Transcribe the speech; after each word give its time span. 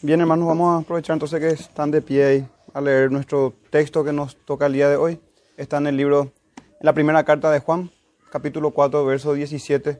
Bien, 0.00 0.20
hermanos, 0.20 0.46
vamos 0.46 0.76
a 0.76 0.82
aprovechar 0.84 1.14
entonces 1.14 1.40
que 1.40 1.48
están 1.48 1.90
de 1.90 2.00
pie 2.00 2.36
y 2.36 2.46
a 2.72 2.80
leer 2.80 3.10
nuestro 3.10 3.54
texto 3.68 4.04
que 4.04 4.12
nos 4.12 4.36
toca 4.36 4.66
el 4.66 4.74
día 4.74 4.88
de 4.88 4.94
hoy. 4.94 5.20
Está 5.56 5.78
en 5.78 5.88
el 5.88 5.96
libro, 5.96 6.32
en 6.56 6.82
la 6.82 6.92
primera 6.92 7.24
carta 7.24 7.50
de 7.50 7.58
Juan, 7.58 7.90
capítulo 8.30 8.70
4, 8.70 9.04
verso 9.04 9.34
17. 9.34 9.98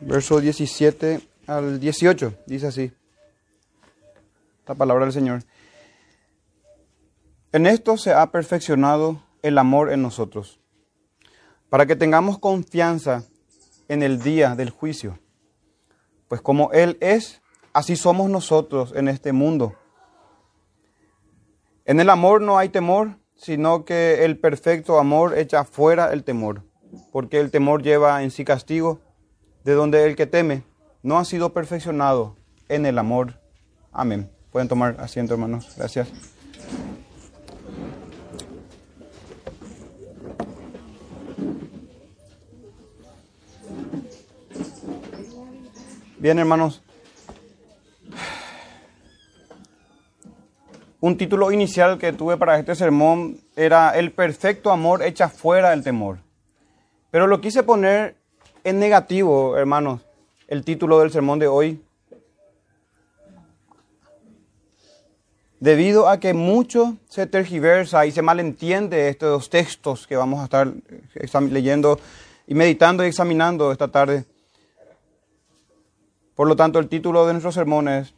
Verso 0.00 0.40
17 0.40 1.20
al 1.46 1.78
18, 1.78 2.34
dice 2.46 2.66
así. 2.66 2.92
La 4.66 4.74
palabra 4.74 5.04
del 5.04 5.12
Señor. 5.12 5.44
En 7.52 7.66
esto 7.66 7.96
se 7.96 8.12
ha 8.12 8.32
perfeccionado 8.32 9.22
el 9.42 9.56
amor 9.56 9.92
en 9.92 10.02
nosotros, 10.02 10.58
para 11.68 11.86
que 11.86 11.94
tengamos 11.94 12.40
confianza 12.40 13.22
en 13.86 14.02
el 14.02 14.20
día 14.20 14.56
del 14.56 14.70
juicio. 14.70 15.20
Pues 16.26 16.40
como 16.40 16.72
Él 16.72 16.98
es, 17.00 17.41
Así 17.72 17.96
somos 17.96 18.28
nosotros 18.28 18.92
en 18.94 19.08
este 19.08 19.32
mundo. 19.32 19.74
En 21.86 22.00
el 22.00 22.10
amor 22.10 22.42
no 22.42 22.58
hay 22.58 22.68
temor, 22.68 23.16
sino 23.34 23.84
que 23.84 24.24
el 24.24 24.38
perfecto 24.38 24.98
amor 24.98 25.36
echa 25.36 25.64
fuera 25.64 26.12
el 26.12 26.22
temor, 26.22 26.62
porque 27.10 27.40
el 27.40 27.50
temor 27.50 27.82
lleva 27.82 28.22
en 28.22 28.30
sí 28.30 28.44
castigo, 28.44 29.00
de 29.64 29.72
donde 29.72 30.04
el 30.04 30.16
que 30.16 30.26
teme 30.26 30.64
no 31.02 31.18
ha 31.18 31.24
sido 31.24 31.52
perfeccionado 31.52 32.36
en 32.68 32.84
el 32.84 32.98
amor. 32.98 33.40
Amén. 33.90 34.30
Pueden 34.50 34.68
tomar 34.68 34.96
asiento, 35.00 35.32
hermanos. 35.32 35.72
Gracias. 35.76 36.08
Bien, 46.18 46.38
hermanos. 46.38 46.82
Un 51.02 51.16
título 51.16 51.50
inicial 51.50 51.98
que 51.98 52.12
tuve 52.12 52.36
para 52.36 52.60
este 52.60 52.76
sermón 52.76 53.40
era 53.56 53.90
El 53.98 54.12
perfecto 54.12 54.70
amor 54.70 55.02
echa 55.02 55.28
fuera 55.28 55.72
el 55.72 55.82
temor. 55.82 56.18
Pero 57.10 57.26
lo 57.26 57.40
quise 57.40 57.64
poner 57.64 58.14
en 58.62 58.78
negativo, 58.78 59.56
hermanos, 59.56 60.02
el 60.46 60.64
título 60.64 61.00
del 61.00 61.10
sermón 61.10 61.40
de 61.40 61.48
hoy. 61.48 61.82
Debido 65.58 66.08
a 66.08 66.20
que 66.20 66.34
mucho 66.34 66.98
se 67.08 67.26
tergiversa 67.26 68.06
y 68.06 68.12
se 68.12 68.22
malentiende 68.22 69.08
estos 69.08 69.50
textos 69.50 70.06
que 70.06 70.14
vamos 70.14 70.38
a 70.38 70.44
estar 70.44 70.72
leyendo 71.50 71.98
y 72.46 72.54
meditando 72.54 73.04
y 73.04 73.08
examinando 73.08 73.72
esta 73.72 73.88
tarde. 73.88 74.24
Por 76.36 76.46
lo 76.46 76.54
tanto, 76.54 76.78
el 76.78 76.88
título 76.88 77.26
de 77.26 77.32
nuestro 77.32 77.50
sermón 77.50 77.88
es 77.88 78.14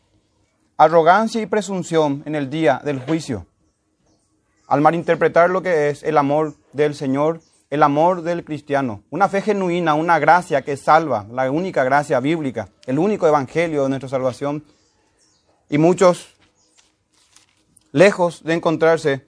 arrogancia 0.77 1.41
y 1.41 1.47
presunción 1.47 2.23
en 2.27 2.35
el 2.35 2.51
día 2.51 2.81
del 2.85 3.01
juicio. 3.01 3.47
Al 4.67 4.81
malinterpretar 4.81 5.51
lo 5.51 5.63
que 5.63 5.91
es 5.91 6.03
el 6.03 6.19
amor 6.19 6.55
del 6.73 6.95
Señor, 6.95 7.41
el 7.71 7.83
amor 7.83 8.23
del 8.23 8.45
cristiano, 8.45 9.03
una 9.11 9.29
fe 9.29 9.43
genuina, 9.43 9.95
una 9.95 10.19
gracia 10.19 10.63
que 10.63 10.77
salva, 10.77 11.27
la 11.31 11.51
única 11.51 11.85
gracia 11.85 12.21
bíblica, 12.21 12.69
el 12.87 12.99
único 12.99 13.27
evangelio 13.27 13.83
de 13.85 13.89
nuestra 13.89 14.09
salvación. 14.09 14.65
Y 15.69 15.79
muchos, 15.79 16.35
lejos 17.93 18.43
de 18.45 18.55
encontrarse 18.55 19.27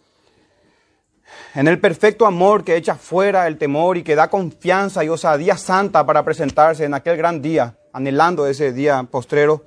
en 1.55 1.69
el 1.69 1.81
perfecto 1.81 2.27
amor 2.27 2.65
que 2.65 2.77
echa 2.77 2.95
fuera 2.95 3.47
el 3.47 3.59
temor 3.59 3.97
y 3.97 4.03
que 4.03 4.15
da 4.15 4.29
confianza 4.29 5.05
y 5.05 5.09
osadía 5.09 5.57
santa 5.57 6.05
para 6.05 6.25
presentarse 6.25 6.85
en 6.85 6.95
aquel 6.95 7.17
gran 7.17 7.43
día, 7.43 7.79
anhelando 7.93 8.47
ese 8.47 8.73
día 8.73 9.03
postrero, 9.11 9.65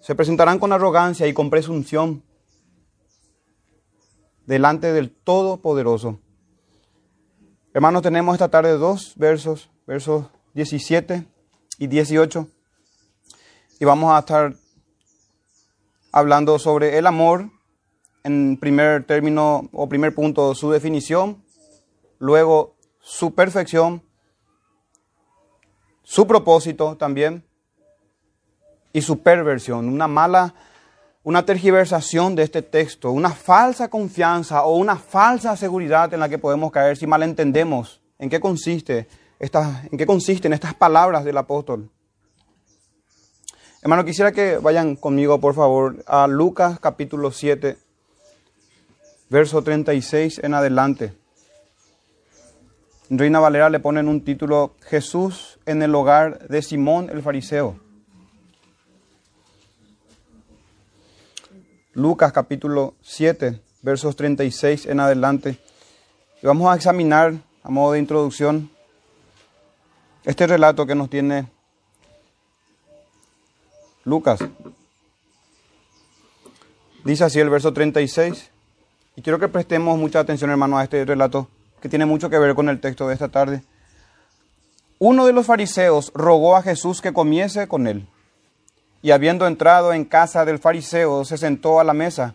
se 0.00 0.14
presentarán 0.14 0.58
con 0.58 0.72
arrogancia 0.72 1.26
y 1.26 1.34
con 1.34 1.50
presunción 1.50 2.22
delante 4.46 4.92
del 4.92 5.10
Todopoderoso. 5.10 6.18
Hermanos, 7.72 8.02
tenemos 8.02 8.34
esta 8.34 8.48
tarde 8.48 8.72
dos 8.72 9.12
versos, 9.16 9.70
versos 9.86 10.26
17 10.54 11.24
y 11.78 11.86
18, 11.86 12.48
y 13.78 13.84
vamos 13.84 14.12
a 14.12 14.18
estar 14.18 14.54
hablando 16.12 16.58
sobre 16.58 16.98
el 16.98 17.06
amor, 17.06 17.50
en 18.24 18.58
primer 18.58 19.04
término 19.04 19.68
o 19.72 19.88
primer 19.88 20.14
punto 20.14 20.54
su 20.54 20.70
definición, 20.70 21.44
luego 22.18 22.76
su 23.00 23.34
perfección, 23.34 24.02
su 26.02 26.26
propósito 26.26 26.96
también, 26.96 27.44
y 28.92 29.02
su 29.02 29.20
perversión, 29.20 29.88
una 29.88 30.08
mala, 30.08 30.54
una 31.22 31.44
tergiversación 31.44 32.34
de 32.34 32.42
este 32.42 32.62
texto, 32.62 33.10
una 33.10 33.30
falsa 33.30 33.88
confianza 33.88 34.64
o 34.64 34.76
una 34.76 34.96
falsa 34.96 35.56
seguridad 35.56 36.12
en 36.14 36.20
la 36.20 36.28
que 36.28 36.38
podemos 36.38 36.72
caer 36.72 36.96
si 36.96 37.06
malentendemos 37.06 38.00
en 38.18 38.30
qué 38.30 38.40
consiste 38.40 39.08
esta, 39.38 39.82
en 39.90 39.98
qué 39.98 40.06
consisten 40.06 40.52
estas 40.52 40.74
palabras 40.74 41.24
del 41.24 41.36
apóstol. 41.36 41.90
Hermano, 43.82 44.04
quisiera 44.04 44.32
que 44.32 44.58
vayan 44.58 44.94
conmigo, 44.96 45.40
por 45.40 45.54
favor, 45.54 46.04
a 46.06 46.26
Lucas 46.26 46.78
capítulo 46.80 47.30
7, 47.30 47.78
verso 49.30 49.62
36 49.62 50.40
en 50.42 50.52
adelante. 50.52 51.14
Reina 53.08 53.40
Valera 53.40 53.70
le 53.70 53.80
ponen 53.80 54.06
un 54.06 54.22
título, 54.22 54.74
Jesús 54.82 55.58
en 55.64 55.82
el 55.82 55.94
hogar 55.94 56.46
de 56.48 56.60
Simón 56.60 57.08
el 57.10 57.22
fariseo. 57.22 57.89
Lucas 61.92 62.32
capítulo 62.32 62.94
7, 63.02 63.60
versos 63.82 64.14
36 64.14 64.86
en 64.86 65.00
adelante. 65.00 65.58
Y 66.40 66.46
vamos 66.46 66.72
a 66.72 66.76
examinar, 66.76 67.34
a 67.64 67.70
modo 67.70 67.92
de 67.92 67.98
introducción, 67.98 68.70
este 70.24 70.46
relato 70.46 70.86
que 70.86 70.94
nos 70.94 71.10
tiene 71.10 71.48
Lucas. 74.04 74.38
Dice 77.04 77.24
así 77.24 77.40
el 77.40 77.50
verso 77.50 77.72
36. 77.72 78.50
Y 79.16 79.22
quiero 79.22 79.40
que 79.40 79.48
prestemos 79.48 79.98
mucha 79.98 80.20
atención, 80.20 80.50
hermano, 80.50 80.78
a 80.78 80.84
este 80.84 81.04
relato 81.04 81.48
que 81.82 81.88
tiene 81.88 82.06
mucho 82.06 82.30
que 82.30 82.38
ver 82.38 82.54
con 82.54 82.68
el 82.68 82.80
texto 82.80 83.08
de 83.08 83.14
esta 83.14 83.30
tarde. 83.30 83.64
Uno 85.00 85.26
de 85.26 85.32
los 85.32 85.44
fariseos 85.44 86.12
rogó 86.14 86.54
a 86.54 86.62
Jesús 86.62 87.00
que 87.00 87.12
comiese 87.12 87.66
con 87.66 87.88
él. 87.88 88.06
Y 89.02 89.12
habiendo 89.12 89.46
entrado 89.46 89.92
en 89.92 90.04
casa 90.04 90.44
del 90.44 90.58
fariseo, 90.58 91.24
se 91.24 91.38
sentó 91.38 91.80
a 91.80 91.84
la 91.84 91.94
mesa. 91.94 92.34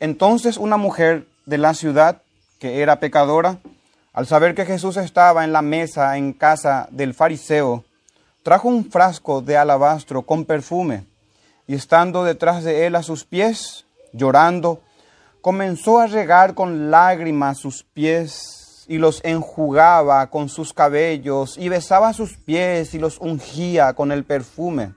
Entonces 0.00 0.56
una 0.56 0.76
mujer 0.76 1.26
de 1.46 1.58
la 1.58 1.74
ciudad, 1.74 2.22
que 2.58 2.80
era 2.80 3.00
pecadora, 3.00 3.58
al 4.12 4.26
saber 4.26 4.54
que 4.54 4.66
Jesús 4.66 4.96
estaba 4.96 5.44
en 5.44 5.52
la 5.52 5.62
mesa 5.62 6.16
en 6.16 6.32
casa 6.32 6.88
del 6.90 7.14
fariseo, 7.14 7.84
trajo 8.42 8.68
un 8.68 8.90
frasco 8.90 9.40
de 9.40 9.56
alabastro 9.56 10.22
con 10.22 10.44
perfume, 10.44 11.04
y 11.66 11.74
estando 11.74 12.24
detrás 12.24 12.62
de 12.62 12.86
él 12.86 12.94
a 12.94 13.02
sus 13.02 13.24
pies, 13.24 13.86
llorando, 14.12 14.80
comenzó 15.40 15.98
a 15.98 16.06
regar 16.06 16.54
con 16.54 16.90
lágrimas 16.90 17.58
sus 17.58 17.82
pies 17.82 18.84
y 18.86 18.98
los 18.98 19.20
enjugaba 19.24 20.28
con 20.28 20.48
sus 20.48 20.72
cabellos 20.72 21.56
y 21.58 21.68
besaba 21.68 22.12
sus 22.12 22.36
pies 22.36 22.94
y 22.94 22.98
los 22.98 23.18
ungía 23.18 23.94
con 23.94 24.12
el 24.12 24.24
perfume. 24.24 24.92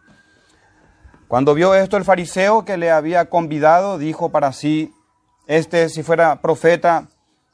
Cuando 1.28 1.54
vio 1.54 1.76
esto 1.76 1.98
el 1.98 2.06
fariseo 2.06 2.64
que 2.64 2.78
le 2.78 2.90
había 2.90 3.30
convidado, 3.30 3.98
dijo 3.98 4.30
para 4.30 4.54
sí, 4.54 4.94
este 5.46 5.90
si 5.90 6.02
fuera 6.02 6.42
profeta, 6.42 7.08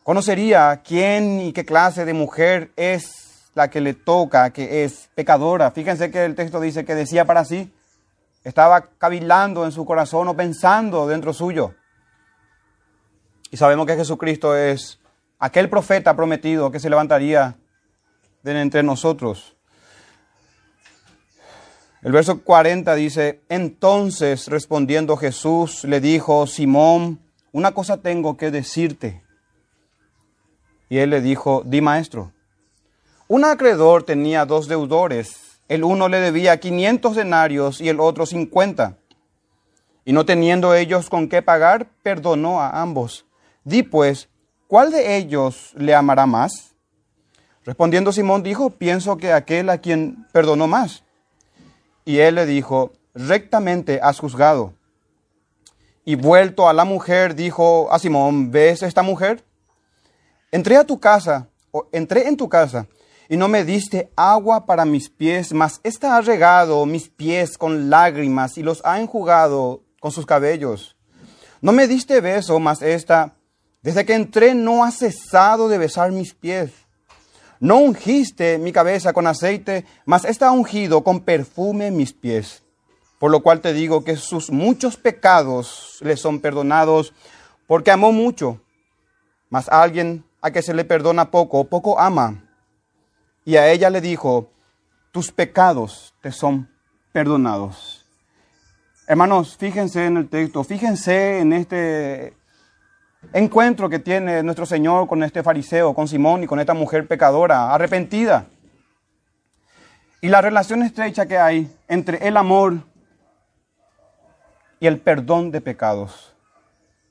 conocería 0.03 0.81
quién 0.85 1.41
y 1.41 1.53
qué 1.53 1.65
clase 1.65 2.05
de 2.05 2.13
mujer 2.13 2.71
es 2.75 3.49
la 3.55 3.71
que 3.71 3.81
le 3.81 3.95
toca, 3.95 4.51
que 4.51 4.83
es 4.83 5.09
pecadora. 5.15 5.71
Fíjense 5.71 6.11
que 6.11 6.23
el 6.23 6.35
texto 6.35 6.59
dice 6.59 6.85
que 6.85 6.93
decía 6.93 7.25
para 7.25 7.45
sí, 7.45 7.73
estaba 8.43 8.89
cavilando 8.99 9.65
en 9.65 9.71
su 9.71 9.85
corazón 9.85 10.27
o 10.27 10.35
pensando 10.35 11.07
dentro 11.07 11.33
suyo. 11.33 11.73
Y 13.49 13.57
sabemos 13.57 13.87
que 13.87 13.95
Jesucristo 13.95 14.55
es 14.55 14.99
aquel 15.39 15.67
profeta 15.67 16.15
prometido 16.15 16.69
que 16.69 16.79
se 16.79 16.91
levantaría 16.91 17.57
de 18.43 18.61
entre 18.61 18.83
nosotros. 18.83 19.55
El 22.03 22.11
verso 22.11 22.41
40 22.41 22.95
dice, 22.95 23.41
entonces 23.47 24.49
respondiendo 24.49 25.15
Jesús 25.15 25.85
le 25.85 26.01
dijo, 26.01 26.47
Simón, 26.47 27.21
una 27.53 27.71
cosa 27.71 28.01
tengo 28.01 28.35
que 28.35 28.51
decirte. 28.51 29.23
Y 30.89 30.97
él 30.97 31.11
le 31.11 31.21
dijo, 31.21 31.63
di 31.65 31.79
maestro. 31.79 32.33
Un 33.29 33.45
acreedor 33.45 34.03
tenía 34.03 34.45
dos 34.45 34.67
deudores. 34.67 35.61
El 35.69 35.85
uno 35.85 36.09
le 36.09 36.19
debía 36.19 36.59
500 36.59 37.15
denarios 37.15 37.79
y 37.79 37.87
el 37.87 38.01
otro 38.01 38.25
50. 38.25 38.97
Y 40.03 40.11
no 40.11 40.25
teniendo 40.25 40.75
ellos 40.75 41.09
con 41.09 41.29
qué 41.29 41.41
pagar, 41.41 41.87
perdonó 42.03 42.59
a 42.59 42.81
ambos. 42.81 43.25
Di 43.63 43.81
pues, 43.81 44.27
¿cuál 44.67 44.91
de 44.91 45.15
ellos 45.15 45.71
le 45.77 45.95
amará 45.95 46.25
más? 46.25 46.75
Respondiendo 47.63 48.11
Simón 48.11 48.43
dijo, 48.43 48.71
pienso 48.71 49.15
que 49.15 49.31
aquel 49.31 49.69
a 49.69 49.77
quien 49.77 50.27
perdonó 50.33 50.67
más. 50.67 51.05
Y 52.05 52.19
él 52.19 52.35
le 52.35 52.45
dijo, 52.45 52.91
rectamente 53.13 53.99
has 54.01 54.19
juzgado. 54.19 54.73
Y 56.05 56.15
vuelto 56.15 56.67
a 56.67 56.73
la 56.73 56.83
mujer, 56.83 57.35
dijo 57.35 57.91
a 57.91 57.99
Simón, 57.99 58.51
¿ves 58.51 58.83
esta 58.83 59.03
mujer? 59.03 59.43
Entré 60.51 60.77
a 60.77 60.83
tu 60.83 60.99
casa, 60.99 61.47
o 61.71 61.87
entré 61.91 62.27
en 62.27 62.37
tu 62.37 62.49
casa, 62.49 62.87
y 63.29 63.37
no 63.37 63.47
me 63.47 63.63
diste 63.63 64.11
agua 64.15 64.65
para 64.65 64.85
mis 64.85 65.09
pies, 65.09 65.53
mas 65.53 65.79
ésta 65.83 66.15
ha 66.15 66.21
regado 66.21 66.85
mis 66.85 67.09
pies 67.09 67.57
con 67.57 67.89
lágrimas 67.89 68.57
y 68.57 68.63
los 68.63 68.81
ha 68.85 68.99
enjugado 68.99 69.81
con 69.99 70.11
sus 70.11 70.25
cabellos. 70.25 70.95
No 71.61 71.71
me 71.71 71.87
diste 71.87 72.19
beso, 72.19 72.59
mas 72.59 72.81
esta, 72.81 73.35
desde 73.81 74.05
que 74.05 74.13
entré, 74.13 74.53
no 74.53 74.83
ha 74.83 74.91
cesado 74.91 75.69
de 75.69 75.77
besar 75.77 76.11
mis 76.11 76.33
pies. 76.33 76.71
No 77.63 77.77
ungiste 77.77 78.57
mi 78.57 78.73
cabeza 78.73 79.13
con 79.13 79.25
aceite, 79.25 79.85
mas 80.03 80.25
esta 80.25 80.49
ha 80.49 80.51
ungido 80.51 81.01
con 81.01 81.21
perfume 81.21 81.91
mis 81.91 82.11
pies. 82.11 82.61
Por 83.19 83.31
lo 83.31 83.39
cual 83.39 83.61
te 83.61 83.71
digo 83.71 84.03
que 84.03 84.17
sus 84.17 84.51
muchos 84.51 84.97
pecados 84.97 85.97
le 86.01 86.17
son 86.17 86.41
perdonados, 86.41 87.13
porque 87.65 87.89
amó 87.89 88.11
mucho. 88.11 88.59
Mas 89.49 89.69
a 89.69 89.81
alguien 89.81 90.25
a 90.41 90.51
que 90.51 90.61
se 90.61 90.73
le 90.73 90.83
perdona 90.83 91.31
poco, 91.31 91.63
poco 91.63 91.97
ama. 92.01 92.43
Y 93.45 93.55
a 93.55 93.71
ella 93.71 93.89
le 93.89 94.01
dijo, 94.01 94.49
tus 95.13 95.31
pecados 95.31 96.13
te 96.21 96.33
son 96.33 96.69
perdonados. 97.13 98.05
Hermanos, 99.07 99.55
fíjense 99.55 100.05
en 100.05 100.17
el 100.17 100.27
texto, 100.27 100.65
fíjense 100.65 101.39
en 101.39 101.53
este 101.53 102.33
encuentro 103.31 103.89
que 103.89 103.99
tiene 103.99 104.43
nuestro 104.43 104.65
Señor 104.65 105.07
con 105.07 105.23
este 105.23 105.43
fariseo, 105.43 105.93
con 105.93 106.07
Simón 106.07 106.43
y 106.43 106.47
con 106.47 106.59
esta 106.59 106.73
mujer 106.73 107.07
pecadora, 107.07 107.73
arrepentida. 107.73 108.47
Y 110.21 110.29
la 110.29 110.41
relación 110.41 110.83
estrecha 110.83 111.25
que 111.25 111.37
hay 111.37 111.73
entre 111.87 112.27
el 112.27 112.37
amor 112.37 112.75
y 114.79 114.87
el 114.87 114.99
perdón 114.99 115.51
de 115.51 115.61
pecados, 115.61 116.33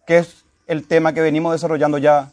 que 0.07 0.19
es 0.19 0.45
el 0.67 0.87
tema 0.87 1.13
que 1.13 1.21
venimos 1.21 1.53
desarrollando 1.53 1.99
ya 1.99 2.33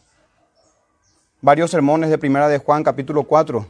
varios 1.40 1.70
sermones 1.70 2.10
de 2.10 2.18
Primera 2.18 2.48
de 2.48 2.58
Juan 2.58 2.82
capítulo 2.82 3.24
4. 3.24 3.66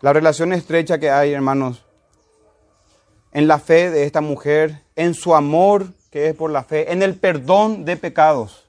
La 0.00 0.12
relación 0.12 0.52
estrecha 0.52 0.98
que 0.98 1.10
hay, 1.10 1.32
hermanos, 1.32 1.84
en 3.32 3.46
la 3.46 3.58
fe 3.58 3.90
de 3.90 4.04
esta 4.04 4.20
mujer, 4.20 4.82
en 4.96 5.14
su 5.14 5.34
amor 5.34 5.88
que 6.10 6.28
es 6.28 6.34
por 6.34 6.50
la 6.50 6.64
fe, 6.64 6.92
en 6.92 7.02
el 7.02 7.14
perdón 7.16 7.84
de 7.84 7.96
pecados, 7.96 8.68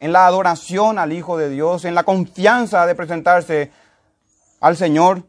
en 0.00 0.12
la 0.12 0.26
adoración 0.26 0.98
al 0.98 1.12
Hijo 1.12 1.36
de 1.36 1.48
Dios, 1.48 1.84
en 1.84 1.94
la 1.94 2.04
confianza 2.04 2.86
de 2.86 2.94
presentarse 2.94 3.70
al 4.60 4.76
Señor 4.76 5.24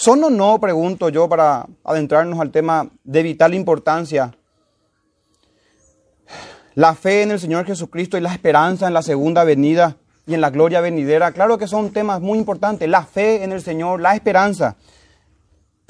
¿Son 0.00 0.24
o 0.24 0.30
no, 0.30 0.58
pregunto 0.58 1.10
yo, 1.10 1.28
para 1.28 1.66
adentrarnos 1.84 2.40
al 2.40 2.50
tema 2.50 2.88
de 3.04 3.22
vital 3.22 3.52
importancia, 3.52 4.34
la 6.74 6.94
fe 6.94 7.20
en 7.20 7.32
el 7.32 7.38
Señor 7.38 7.66
Jesucristo 7.66 8.16
y 8.16 8.22
la 8.22 8.32
esperanza 8.32 8.86
en 8.86 8.94
la 8.94 9.02
segunda 9.02 9.44
venida 9.44 9.98
y 10.26 10.32
en 10.32 10.40
la 10.40 10.48
gloria 10.48 10.80
venidera? 10.80 11.32
Claro 11.32 11.58
que 11.58 11.66
son 11.66 11.92
temas 11.92 12.22
muy 12.22 12.38
importantes, 12.38 12.88
la 12.88 13.04
fe 13.04 13.44
en 13.44 13.52
el 13.52 13.60
Señor, 13.60 14.00
la 14.00 14.14
esperanza. 14.14 14.76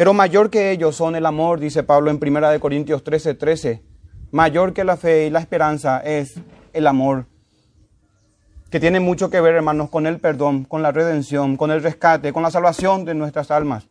Pero 0.01 0.15
mayor 0.15 0.49
que 0.49 0.71
ellos 0.71 0.97
son 0.97 1.15
el 1.15 1.27
amor, 1.27 1.61
dice 1.61 1.83
Pablo 1.83 2.11
en 2.11 2.19
1 2.27 2.59
Corintios 2.59 3.05
13, 3.05 3.35
13. 3.35 3.83
Mayor 4.31 4.73
que 4.73 4.83
la 4.83 4.97
fe 4.97 5.27
y 5.27 5.31
la 5.31 5.41
esperanza 5.41 5.99
es 5.99 6.41
el 6.73 6.87
amor 6.87 7.27
que 8.71 8.81
tiene 8.81 8.99
mucho 8.99 9.29
que 9.29 9.43
ver, 9.43 9.57
hermanos, 9.57 9.91
con 9.91 10.07
el 10.07 10.19
perdón, 10.19 10.65
con 10.65 10.83
la 10.83 10.91
redención, 10.91 11.59
con 11.59 11.71
el 11.71 11.83
rescate, 11.83 12.33
con 12.33 12.43
la 12.43 12.51
salvación 12.51 13.05
de 13.05 13.13
nuestras 13.13 13.51
almas. 13.51 13.89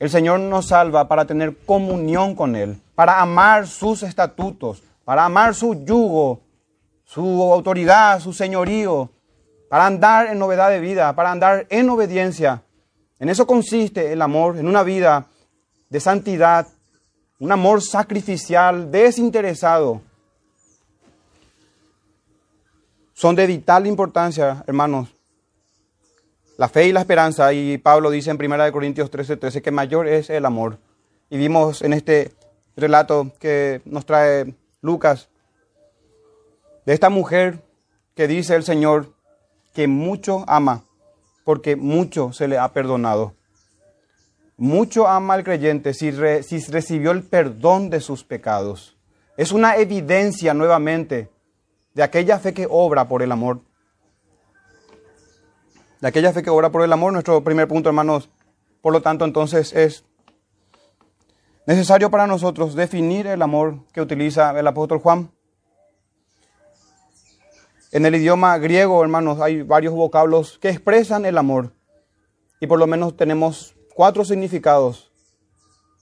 El 0.00 0.10
Señor 0.10 0.40
nos 0.40 0.66
salva 0.66 1.06
para 1.06 1.26
tener 1.26 1.56
comunión 1.58 2.34
con 2.34 2.56
Él, 2.56 2.82
para 2.96 3.20
amar 3.20 3.68
sus 3.68 4.02
estatutos, 4.02 4.82
para 5.04 5.24
amar 5.24 5.54
su 5.54 5.84
yugo, 5.84 6.40
su 7.04 7.52
autoridad, 7.52 8.18
su 8.18 8.32
señorío, 8.32 9.10
para 9.70 9.86
andar 9.86 10.26
en 10.26 10.40
novedad 10.40 10.70
de 10.70 10.80
vida, 10.80 11.14
para 11.14 11.30
andar 11.30 11.68
en 11.70 11.88
obediencia. 11.88 12.64
En 13.18 13.28
eso 13.28 13.46
consiste 13.46 14.12
el 14.12 14.22
amor, 14.22 14.58
en 14.58 14.68
una 14.68 14.82
vida 14.82 15.26
de 15.88 16.00
santidad, 16.00 16.66
un 17.40 17.52
amor 17.52 17.82
sacrificial, 17.82 18.90
desinteresado. 18.90 20.00
Son 23.14 23.34
de 23.34 23.46
vital 23.46 23.86
importancia, 23.86 24.62
hermanos, 24.66 25.08
la 26.56 26.68
fe 26.68 26.88
y 26.88 26.92
la 26.92 27.00
esperanza, 27.00 27.52
y 27.52 27.78
Pablo 27.78 28.10
dice 28.10 28.30
en 28.30 28.44
1 28.44 28.72
Corintios 28.72 29.10
13, 29.10 29.36
13 29.36 29.62
que 29.62 29.70
mayor 29.70 30.08
es 30.08 30.30
el 30.30 30.44
amor. 30.44 30.78
Y 31.30 31.36
vimos 31.36 31.82
en 31.82 31.92
este 31.92 32.32
relato 32.76 33.32
que 33.38 33.80
nos 33.84 34.06
trae 34.06 34.54
Lucas 34.80 35.28
de 36.86 36.94
esta 36.94 37.10
mujer 37.10 37.62
que 38.14 38.26
dice 38.26 38.54
el 38.54 38.64
Señor 38.64 39.12
que 39.74 39.86
mucho 39.86 40.44
ama, 40.48 40.84
porque 41.48 41.76
mucho 41.76 42.34
se 42.34 42.46
le 42.46 42.58
ha 42.58 42.74
perdonado. 42.74 43.32
Mucho 44.58 45.08
ama 45.08 45.32
al 45.32 45.44
creyente 45.44 45.94
si, 45.94 46.12
si 46.42 46.58
recibió 46.70 47.10
el 47.10 47.22
perdón 47.22 47.88
de 47.88 48.02
sus 48.02 48.22
pecados. 48.22 48.98
Es 49.38 49.50
una 49.50 49.76
evidencia 49.76 50.52
nuevamente 50.52 51.30
de 51.94 52.02
aquella 52.02 52.38
fe 52.38 52.52
que 52.52 52.66
obra 52.68 53.08
por 53.08 53.22
el 53.22 53.32
amor 53.32 53.62
de 56.02 56.08
aquella 56.08 56.34
fe 56.34 56.42
que 56.42 56.50
obra 56.50 56.70
por 56.70 56.82
el 56.82 56.92
amor. 56.92 57.14
Nuestro 57.14 57.42
primer 57.42 57.66
punto, 57.66 57.88
hermanos, 57.88 58.28
por 58.82 58.92
lo 58.92 59.00
tanto, 59.00 59.24
entonces 59.24 59.72
es 59.72 60.04
necesario 61.64 62.10
para 62.10 62.26
nosotros 62.26 62.74
definir 62.74 63.26
el 63.26 63.40
amor 63.40 63.86
que 63.94 64.02
utiliza 64.02 64.50
el 64.60 64.66
apóstol 64.66 64.98
Juan. 64.98 65.30
En 67.90 68.04
el 68.04 68.14
idioma 68.14 68.58
griego, 68.58 69.02
hermanos, 69.02 69.40
hay 69.40 69.62
varios 69.62 69.94
vocablos 69.94 70.58
que 70.58 70.68
expresan 70.68 71.24
el 71.24 71.38
amor. 71.38 71.72
Y 72.60 72.66
por 72.66 72.78
lo 72.78 72.86
menos 72.86 73.16
tenemos 73.16 73.74
cuatro 73.94 74.26
significados. 74.26 75.10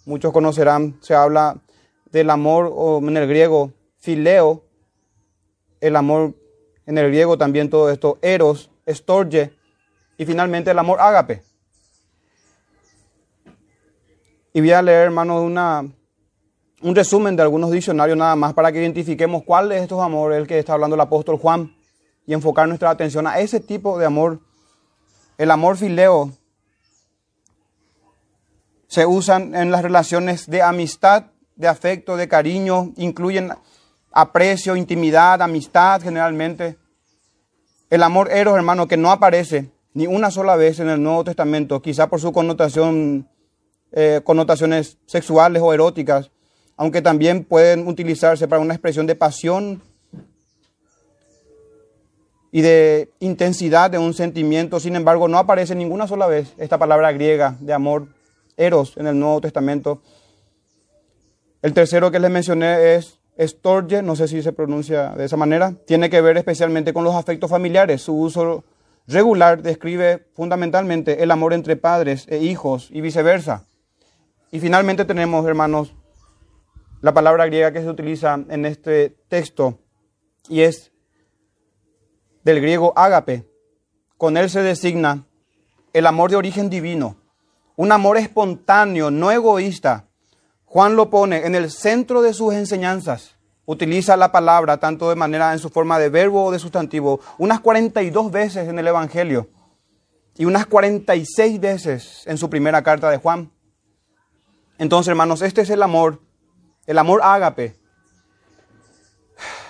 Muchos 0.04 0.32
conocerán, 0.32 0.98
se 1.00 1.14
habla 1.14 1.62
del 2.10 2.30
amor 2.30 2.72
o 2.74 2.98
en 2.98 3.16
el 3.16 3.28
griego 3.28 3.72
fileo, 3.98 4.64
el 5.80 5.94
amor 5.94 6.34
en 6.86 6.98
el 6.98 7.06
griego 7.08 7.38
también 7.38 7.70
todo 7.70 7.90
esto, 7.90 8.18
eros, 8.20 8.70
estorge, 8.84 9.52
y 10.18 10.24
finalmente 10.24 10.72
el 10.72 10.78
amor 10.78 11.00
ágape. 11.00 11.42
Y 14.52 14.60
voy 14.60 14.72
a 14.72 14.82
leer, 14.82 15.02
hermanos, 15.04 15.42
una, 15.42 15.86
un 16.82 16.94
resumen 16.94 17.36
de 17.36 17.42
algunos 17.42 17.70
diccionarios 17.70 18.16
nada 18.16 18.34
más 18.34 18.54
para 18.54 18.72
que 18.72 18.80
identifiquemos 18.80 19.44
cuál 19.44 19.68
de 19.68 19.78
estos 19.78 20.00
amores 20.00 20.36
es 20.36 20.42
el 20.42 20.48
que 20.48 20.58
está 20.58 20.72
hablando 20.72 20.94
el 20.94 21.00
apóstol 21.00 21.36
Juan 21.36 21.75
y 22.26 22.34
enfocar 22.34 22.68
nuestra 22.68 22.90
atención 22.90 23.26
a 23.26 23.38
ese 23.38 23.60
tipo 23.60 23.98
de 23.98 24.06
amor. 24.06 24.40
El 25.38 25.50
amor 25.50 25.76
fileo 25.76 26.32
se 28.88 29.06
usan 29.06 29.54
en 29.54 29.70
las 29.70 29.82
relaciones 29.82 30.46
de 30.46 30.62
amistad, 30.62 31.26
de 31.54 31.68
afecto, 31.68 32.16
de 32.16 32.28
cariño, 32.28 32.92
incluyen 32.96 33.52
aprecio, 34.12 34.76
intimidad, 34.76 35.42
amistad 35.42 36.00
generalmente. 36.02 36.76
El 37.90 38.02
amor 38.02 38.30
eros, 38.32 38.56
hermano, 38.56 38.88
que 38.88 38.96
no 38.96 39.10
aparece 39.10 39.70
ni 39.94 40.06
una 40.06 40.30
sola 40.30 40.56
vez 40.56 40.80
en 40.80 40.90
el 40.90 41.02
Nuevo 41.02 41.24
Testamento, 41.24 41.80
quizá 41.80 42.08
por 42.08 42.20
su 42.20 42.32
connotación, 42.32 43.28
eh, 43.92 44.20
connotaciones 44.24 44.98
sexuales 45.06 45.62
o 45.62 45.72
eróticas, 45.72 46.30
aunque 46.76 47.00
también 47.00 47.44
pueden 47.44 47.86
utilizarse 47.88 48.46
para 48.46 48.60
una 48.60 48.74
expresión 48.74 49.06
de 49.06 49.14
pasión 49.14 49.82
y 52.56 52.62
de 52.62 53.10
intensidad 53.20 53.90
de 53.90 53.98
un 53.98 54.14
sentimiento. 54.14 54.80
Sin 54.80 54.96
embargo, 54.96 55.28
no 55.28 55.36
aparece 55.36 55.74
ninguna 55.74 56.06
sola 56.06 56.26
vez 56.26 56.54
esta 56.56 56.78
palabra 56.78 57.12
griega 57.12 57.54
de 57.60 57.74
amor, 57.74 58.06
eros, 58.56 58.96
en 58.96 59.06
el 59.06 59.18
Nuevo 59.18 59.42
Testamento. 59.42 60.00
El 61.60 61.74
tercero 61.74 62.10
que 62.10 62.18
les 62.18 62.30
mencioné 62.30 62.94
es 62.94 63.18
estorge, 63.36 64.00
no 64.00 64.16
sé 64.16 64.26
si 64.26 64.40
se 64.40 64.54
pronuncia 64.54 65.10
de 65.10 65.26
esa 65.26 65.36
manera, 65.36 65.74
tiene 65.86 66.08
que 66.08 66.22
ver 66.22 66.38
especialmente 66.38 66.94
con 66.94 67.04
los 67.04 67.14
afectos 67.14 67.50
familiares, 67.50 68.00
su 68.00 68.18
uso 68.18 68.64
regular 69.06 69.60
describe 69.60 70.26
fundamentalmente 70.32 71.22
el 71.22 71.32
amor 71.32 71.52
entre 71.52 71.76
padres 71.76 72.24
e 72.26 72.38
hijos 72.38 72.88
y 72.90 73.02
viceversa. 73.02 73.66
Y 74.50 74.60
finalmente 74.60 75.04
tenemos, 75.04 75.44
hermanos, 75.44 75.94
la 77.02 77.12
palabra 77.12 77.44
griega 77.44 77.70
que 77.72 77.82
se 77.82 77.90
utiliza 77.90 78.42
en 78.48 78.64
este 78.64 79.10
texto 79.28 79.78
y 80.48 80.62
es 80.62 80.90
del 82.46 82.60
griego 82.60 82.92
ágape. 82.94 83.44
Con 84.16 84.36
él 84.36 84.48
se 84.48 84.62
designa 84.62 85.26
el 85.92 86.06
amor 86.06 86.30
de 86.30 86.36
origen 86.36 86.70
divino, 86.70 87.16
un 87.74 87.90
amor 87.90 88.16
espontáneo, 88.16 89.10
no 89.10 89.32
egoísta. 89.32 90.04
Juan 90.64 90.94
lo 90.94 91.10
pone 91.10 91.44
en 91.44 91.56
el 91.56 91.70
centro 91.70 92.22
de 92.22 92.32
sus 92.32 92.54
enseñanzas 92.54 93.36
utiliza 93.66 94.16
la 94.16 94.30
palabra 94.30 94.76
tanto 94.76 95.10
de 95.10 95.16
manera 95.16 95.52
en 95.52 95.58
su 95.58 95.70
forma 95.70 95.98
de 95.98 96.08
verbo 96.08 96.44
o 96.44 96.52
de 96.52 96.60
sustantivo, 96.60 97.20
unas 97.36 97.58
42 97.58 98.30
veces 98.30 98.68
en 98.68 98.78
el 98.78 98.86
Evangelio 98.86 99.48
y 100.36 100.44
unas 100.44 100.66
46 100.66 101.58
veces 101.58 102.22
en 102.26 102.38
su 102.38 102.48
primera 102.48 102.82
carta 102.82 103.10
de 103.10 103.16
Juan. 103.16 103.50
Entonces, 104.78 105.08
hermanos, 105.08 105.42
este 105.42 105.62
es 105.62 105.70
el 105.70 105.82
amor, 105.82 106.20
el 106.86 106.96
amor 106.98 107.22
ágape. 107.24 107.74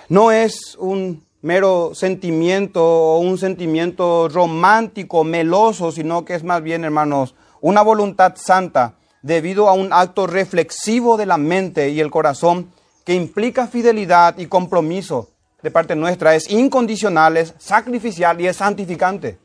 No 0.09 0.31
es 0.31 0.75
un 0.79 1.26
mero 1.41 1.91
sentimiento 1.93 2.83
o 2.83 3.19
un 3.19 3.37
sentimiento 3.37 4.29
romántico, 4.29 5.23
meloso, 5.23 5.91
sino 5.91 6.25
que 6.25 6.35
es 6.35 6.43
más 6.43 6.61
bien, 6.61 6.83
hermanos, 6.83 7.35
una 7.61 7.81
voluntad 7.81 8.35
santa 8.35 8.95
debido 9.21 9.69
a 9.69 9.73
un 9.73 9.91
acto 9.91 10.27
reflexivo 10.27 11.17
de 11.17 11.25
la 11.25 11.37
mente 11.37 11.89
y 11.89 11.99
el 11.99 12.11
corazón 12.11 12.71
que 13.05 13.13
implica 13.13 13.67
fidelidad 13.67 14.37
y 14.37 14.47
compromiso 14.47 15.29
de 15.63 15.71
parte 15.71 15.95
nuestra, 15.95 16.35
es 16.35 16.49
incondicional, 16.49 17.37
es 17.37 17.53
sacrificial 17.57 18.39
y 18.39 18.47
es 18.47 18.57
santificante. 18.57 19.39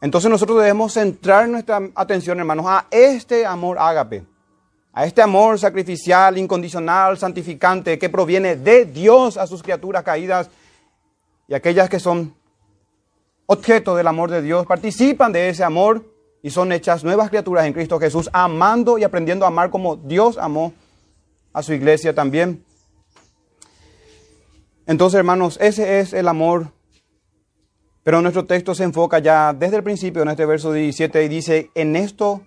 Entonces 0.00 0.30
nosotros 0.30 0.58
debemos 0.58 0.92
centrar 0.92 1.48
nuestra 1.48 1.80
atención, 1.94 2.38
hermanos, 2.38 2.66
a 2.68 2.86
este 2.90 3.44
amor 3.44 3.78
ágape, 3.78 4.24
a 4.98 5.04
este 5.04 5.22
amor 5.22 5.60
sacrificial, 5.60 6.36
incondicional, 6.38 7.16
santificante, 7.16 8.00
que 8.00 8.08
proviene 8.08 8.56
de 8.56 8.84
Dios 8.84 9.36
a 9.36 9.46
sus 9.46 9.62
criaturas 9.62 10.02
caídas 10.02 10.50
y 11.46 11.54
aquellas 11.54 11.88
que 11.88 12.00
son 12.00 12.34
objeto 13.46 13.94
del 13.94 14.08
amor 14.08 14.28
de 14.28 14.42
Dios, 14.42 14.66
participan 14.66 15.30
de 15.32 15.50
ese 15.50 15.62
amor 15.62 16.04
y 16.42 16.50
son 16.50 16.72
hechas 16.72 17.04
nuevas 17.04 17.28
criaturas 17.28 17.64
en 17.64 17.74
Cristo 17.74 18.00
Jesús, 18.00 18.28
amando 18.32 18.98
y 18.98 19.04
aprendiendo 19.04 19.44
a 19.44 19.48
amar 19.48 19.70
como 19.70 19.94
Dios 19.94 20.36
amó 20.36 20.72
a 21.52 21.62
su 21.62 21.72
iglesia 21.72 22.12
también. 22.12 22.64
Entonces, 24.84 25.16
hermanos, 25.16 25.58
ese 25.60 26.00
es 26.00 26.12
el 26.12 26.26
amor 26.26 26.72
pero 28.02 28.20
nuestro 28.20 28.46
texto 28.46 28.74
se 28.74 28.82
enfoca 28.84 29.18
ya 29.18 29.52
desde 29.52 29.76
el 29.76 29.82
principio 29.82 30.22
en 30.22 30.30
este 30.30 30.46
verso 30.46 30.72
17 30.72 31.24
y 31.24 31.28
dice, 31.28 31.70
en 31.74 31.94
esto 31.94 32.40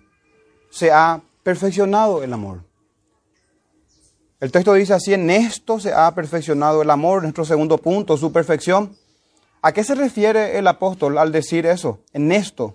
se 0.70 0.90
ha 0.90 1.22
perfeccionado 1.42 2.22
el 2.22 2.32
amor. 2.32 2.64
El 4.40 4.50
texto 4.50 4.74
dice 4.74 4.94
así, 4.94 5.14
en 5.14 5.30
esto 5.30 5.78
se 5.78 5.92
ha 5.92 6.12
perfeccionado 6.14 6.82
el 6.82 6.90
amor, 6.90 7.22
nuestro 7.22 7.44
segundo 7.44 7.78
punto, 7.78 8.16
su 8.16 8.32
perfección. 8.32 8.96
¿A 9.62 9.72
qué 9.72 9.84
se 9.84 9.94
refiere 9.94 10.58
el 10.58 10.66
apóstol 10.66 11.18
al 11.18 11.30
decir 11.30 11.66
eso? 11.66 12.00
En 12.12 12.32
esto. 12.32 12.74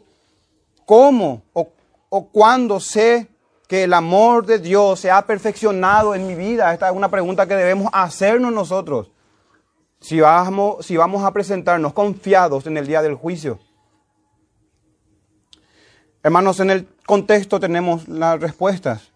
¿Cómo 0.86 1.44
o, 1.52 1.70
o 2.10 2.30
cuándo 2.30 2.80
sé 2.80 3.28
que 3.68 3.84
el 3.84 3.94
amor 3.94 4.46
de 4.46 4.60
Dios 4.60 5.02
se 5.02 5.12
ha 5.12 5.26
perfeccionado 5.26 6.16
en 6.16 6.26
mi 6.26 6.36
vida? 6.36 6.74
Esta 6.74 6.90
es 6.90 6.96
una 6.96 7.10
pregunta 7.10 7.46
que 7.46 7.56
debemos 7.56 7.90
hacernos 7.92 8.54
nosotros 8.54 9.12
si 10.00 10.20
vamos, 10.20 10.86
si 10.86 10.98
vamos 10.98 11.24
a 11.24 11.32
presentarnos 11.32 11.94
confiados 11.94 12.68
en 12.68 12.78
el 12.78 12.88
día 12.88 13.02
del 13.02 13.16
juicio. 13.16 13.60
Hermanos, 16.24 16.60
en 16.60 16.70
el 16.70 16.88
contexto 17.08 17.60
tenemos 17.60 18.08
las 18.08 18.40
respuestas. 18.40 19.12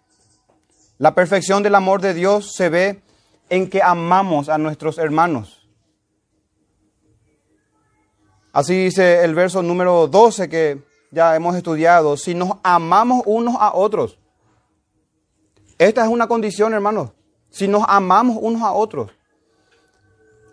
La 0.98 1.14
perfección 1.14 1.62
del 1.62 1.76
amor 1.76 2.02
de 2.02 2.16
Dios 2.16 2.54
se 2.56 2.70
ve 2.70 3.02
en 3.50 3.70
que 3.70 3.84
amamos 3.84 4.50
a 4.50 4.58
nuestros 4.58 4.98
hermanos. 4.98 5.68
Así 8.54 8.86
dice 8.86 9.24
el 9.24 9.36
verso 9.36 9.62
número 9.62 10.08
12 10.08 10.50
que 10.50 10.82
ya 11.12 11.36
hemos 11.36 11.56
estudiado, 11.56 12.16
si 12.16 12.34
nos 12.34 12.54
amamos 12.64 13.24
unos 13.26 13.56
a 13.60 13.74
otros. 13.74 14.18
Esta 15.78 16.04
es 16.04 16.08
una 16.08 16.28
condición, 16.28 16.74
hermanos. 16.74 17.10
Si 17.50 17.68
nos 17.68 17.84
amamos 17.88 18.38
unos 18.40 18.62
a 18.62 18.72
otros. 18.72 19.12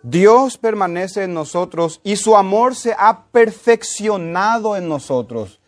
Dios 0.03 0.57
permanece 0.57 1.23
en 1.23 1.33
nosotros 1.33 2.01
y 2.03 2.17
su 2.17 2.35
amor 2.35 2.75
se 2.75 2.93
ha 2.97 3.27
perfeccionado 3.31 4.75
en 4.75 4.89
nosotros. 4.89 5.61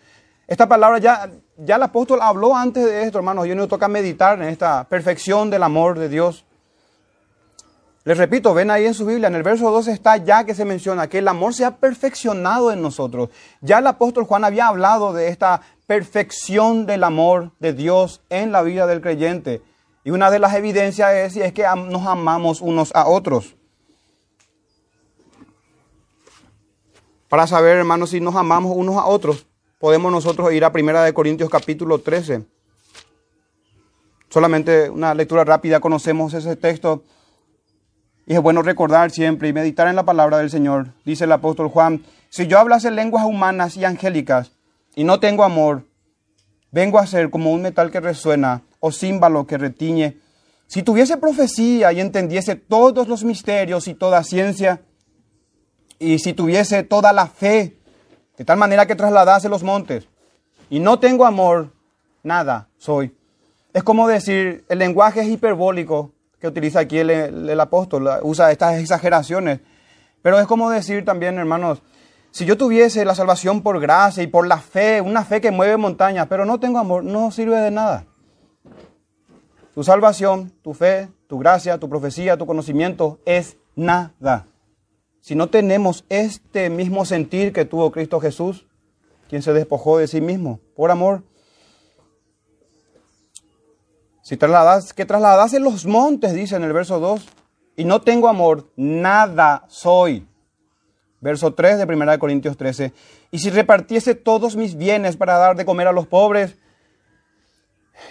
Esta 0.47 0.67
palabra 0.67 0.97
ya, 0.97 1.31
ya 1.57 1.75
el 1.75 1.83
apóstol 1.83 2.19
habló 2.21 2.55
antes 2.55 2.85
de 2.85 3.03
esto, 3.03 3.17
hermanos. 3.17 3.47
Yo 3.47 3.55
no 3.55 3.67
toca 3.67 3.87
meditar 3.87 4.41
en 4.41 4.49
esta 4.49 4.83
perfección 4.85 5.49
del 5.49 5.63
amor 5.63 5.99
de 5.99 6.09
Dios. 6.09 6.45
Les 8.03 8.17
repito, 8.17 8.53
ven 8.55 8.71
ahí 8.71 8.87
en 8.87 8.95
su 8.95 9.05
Biblia, 9.05 9.27
en 9.27 9.35
el 9.35 9.43
verso 9.43 9.69
2 9.69 9.87
está 9.89 10.17
ya 10.17 10.43
que 10.43 10.55
se 10.55 10.65
menciona 10.65 11.07
que 11.07 11.19
el 11.19 11.27
amor 11.27 11.53
se 11.53 11.65
ha 11.65 11.77
perfeccionado 11.77 12.71
en 12.71 12.81
nosotros. 12.81 13.29
Ya 13.61 13.77
el 13.77 13.85
apóstol 13.85 14.23
Juan 14.23 14.43
había 14.43 14.67
hablado 14.67 15.13
de 15.13 15.27
esta 15.27 15.61
perfección 15.85 16.87
del 16.87 17.03
amor 17.03 17.51
de 17.59 17.73
Dios 17.73 18.21
en 18.29 18.51
la 18.51 18.63
vida 18.63 18.87
del 18.87 19.01
creyente. 19.01 19.61
Y 20.03 20.09
una 20.09 20.31
de 20.31 20.39
las 20.39 20.55
evidencias 20.55 21.13
es, 21.13 21.35
es 21.37 21.53
que 21.53 21.61
nos 21.61 22.07
amamos 22.07 22.61
unos 22.61 22.91
a 22.95 23.07
otros. 23.07 23.55
Para 27.29 27.45
saber, 27.45 27.77
hermanos, 27.77 28.09
si 28.09 28.19
nos 28.19 28.35
amamos 28.35 28.75
unos 28.75 28.97
a 28.97 29.05
otros, 29.05 29.45
podemos 29.81 30.11
nosotros 30.11 30.53
ir 30.53 30.63
a 30.63 30.71
Primera 30.71 31.03
de 31.03 31.11
Corintios 31.11 31.49
capítulo 31.49 31.97
13. 31.97 32.45
Solamente 34.29 34.91
una 34.91 35.15
lectura 35.15 35.43
rápida, 35.43 35.79
conocemos 35.79 36.35
ese 36.35 36.55
texto. 36.55 37.03
Y 38.27 38.35
es 38.35 38.41
bueno 38.41 38.61
recordar 38.61 39.09
siempre 39.09 39.49
y 39.49 39.53
meditar 39.53 39.87
en 39.87 39.95
la 39.95 40.05
palabra 40.05 40.37
del 40.37 40.51
Señor. 40.51 40.93
Dice 41.03 41.23
el 41.23 41.31
apóstol 41.31 41.67
Juan, 41.67 42.05
si 42.29 42.45
yo 42.45 42.59
hablase 42.59 42.91
lenguas 42.91 43.25
humanas 43.25 43.75
y 43.75 43.83
angélicas 43.83 44.51
y 44.95 45.03
no 45.03 45.19
tengo 45.19 45.43
amor, 45.43 45.87
vengo 46.69 46.99
a 46.99 47.07
ser 47.07 47.31
como 47.31 47.51
un 47.51 47.63
metal 47.63 47.89
que 47.89 47.99
resuena 47.99 48.61
o 48.79 48.91
címbalo 48.91 49.47
que 49.47 49.57
retiñe. 49.57 50.19
Si 50.67 50.83
tuviese 50.83 51.17
profecía 51.17 51.91
y 51.91 52.01
entendiese 52.01 52.55
todos 52.55 53.07
los 53.07 53.23
misterios 53.23 53.87
y 53.87 53.95
toda 53.95 54.23
ciencia, 54.23 54.83
y 55.97 56.19
si 56.19 56.33
tuviese 56.33 56.83
toda 56.83 57.11
la 57.13 57.25
fe, 57.25 57.80
de 58.41 58.45
tal 58.45 58.57
manera 58.57 58.87
que 58.87 58.95
trasladase 58.95 59.49
los 59.49 59.61
montes, 59.61 60.07
y 60.67 60.79
no 60.79 60.97
tengo 60.97 61.27
amor, 61.27 61.69
nada 62.23 62.69
soy. 62.79 63.15
Es 63.71 63.83
como 63.83 64.07
decir, 64.07 64.65
el 64.67 64.79
lenguaje 64.79 65.21
es 65.21 65.27
hiperbólico 65.27 66.11
que 66.39 66.47
utiliza 66.47 66.79
aquí 66.79 66.97
el, 66.97 67.59
apóstol, 67.59 68.09
usa 68.23 68.51
estas 68.51 68.79
exageraciones, 68.79 69.59
pero 70.23 70.39
es 70.39 70.47
como 70.47 70.71
decir 70.71 71.05
también, 71.05 71.37
hermanos, 71.37 71.83
si 72.31 72.45
yo 72.45 72.57
tuviese 72.57 73.05
la 73.05 73.13
salvación 73.13 73.61
por 73.61 73.79
gracia 73.79 74.23
y 74.23 74.27
por 74.27 74.47
la 74.47 74.57
fe, 74.57 75.01
una 75.01 75.23
fe 75.23 75.39
que 75.39 75.51
mueve 75.51 75.77
montañas, 75.77 76.25
pero 76.27 76.43
no 76.43 76.59
tengo 76.59 76.79
amor, 76.79 77.03
no 77.03 77.29
sirve 77.29 77.57
de 77.57 77.69
nada. 77.69 78.05
Tu 79.75 79.83
salvación, 79.83 80.51
tu 80.63 80.73
fe, 80.73 81.09
tu 81.27 81.37
gracia, 81.37 81.77
tu 81.77 81.87
profecía, 81.87 82.37
tu 82.37 82.47
conocimiento 82.47 83.19
es 83.23 83.57
nada 83.75 84.47
si 85.21 85.35
no 85.35 85.49
tenemos 85.49 86.03
este 86.09 86.69
mismo 86.69 87.05
sentir 87.05 87.53
que 87.53 87.65
tuvo 87.65 87.91
Cristo 87.91 88.19
Jesús, 88.19 88.67
quien 89.29 89.41
se 89.41 89.53
despojó 89.53 89.97
de 89.97 90.07
sí 90.07 90.19
mismo 90.19 90.59
por 90.75 90.91
amor, 90.91 91.23
si 94.21 94.37
trasladas, 94.37 94.93
que 94.93 95.05
trasladase 95.05 95.59
los 95.59 95.85
montes, 95.85 96.33
dice 96.33 96.55
en 96.55 96.63
el 96.63 96.73
verso 96.73 96.99
2, 96.99 97.27
y 97.75 97.85
no 97.85 98.01
tengo 98.01 98.27
amor, 98.27 98.71
nada 98.75 99.65
soy. 99.67 100.27
Verso 101.19 101.53
3 101.53 101.77
de 101.77 101.83
1 101.85 102.19
Corintios 102.19 102.57
13. 102.57 102.93
Y 103.31 103.39
si 103.39 103.49
repartiese 103.49 104.15
todos 104.15 104.55
mis 104.55 104.75
bienes 104.75 105.17
para 105.17 105.37
dar 105.37 105.55
de 105.55 105.65
comer 105.65 105.87
a 105.87 105.91
los 105.91 106.07
pobres, 106.07 106.57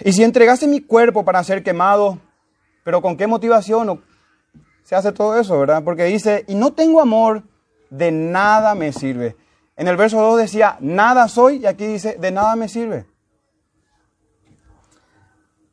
y 0.03 0.13
si 0.13 0.23
entregase 0.23 0.67
mi 0.67 0.81
cuerpo 0.81 1.25
para 1.25 1.43
ser 1.43 1.63
quemado, 1.63 2.19
pero 2.83 3.01
con 3.01 3.17
qué 3.17 3.27
motivación 3.27 4.03
se 4.91 4.95
hace 4.97 5.13
todo 5.13 5.39
eso, 5.39 5.57
¿verdad? 5.57 5.85
Porque 5.85 6.03
dice, 6.03 6.43
y 6.49 6.55
no 6.55 6.73
tengo 6.73 6.99
amor, 6.99 7.43
de 7.89 8.11
nada 8.11 8.75
me 8.75 8.91
sirve. 8.91 9.37
En 9.77 9.87
el 9.87 9.95
verso 9.95 10.19
2 10.19 10.37
decía, 10.37 10.75
nada 10.81 11.29
soy, 11.29 11.59
y 11.59 11.65
aquí 11.65 11.87
dice, 11.87 12.17
de 12.19 12.29
nada 12.29 12.57
me 12.57 12.67
sirve. 12.67 13.05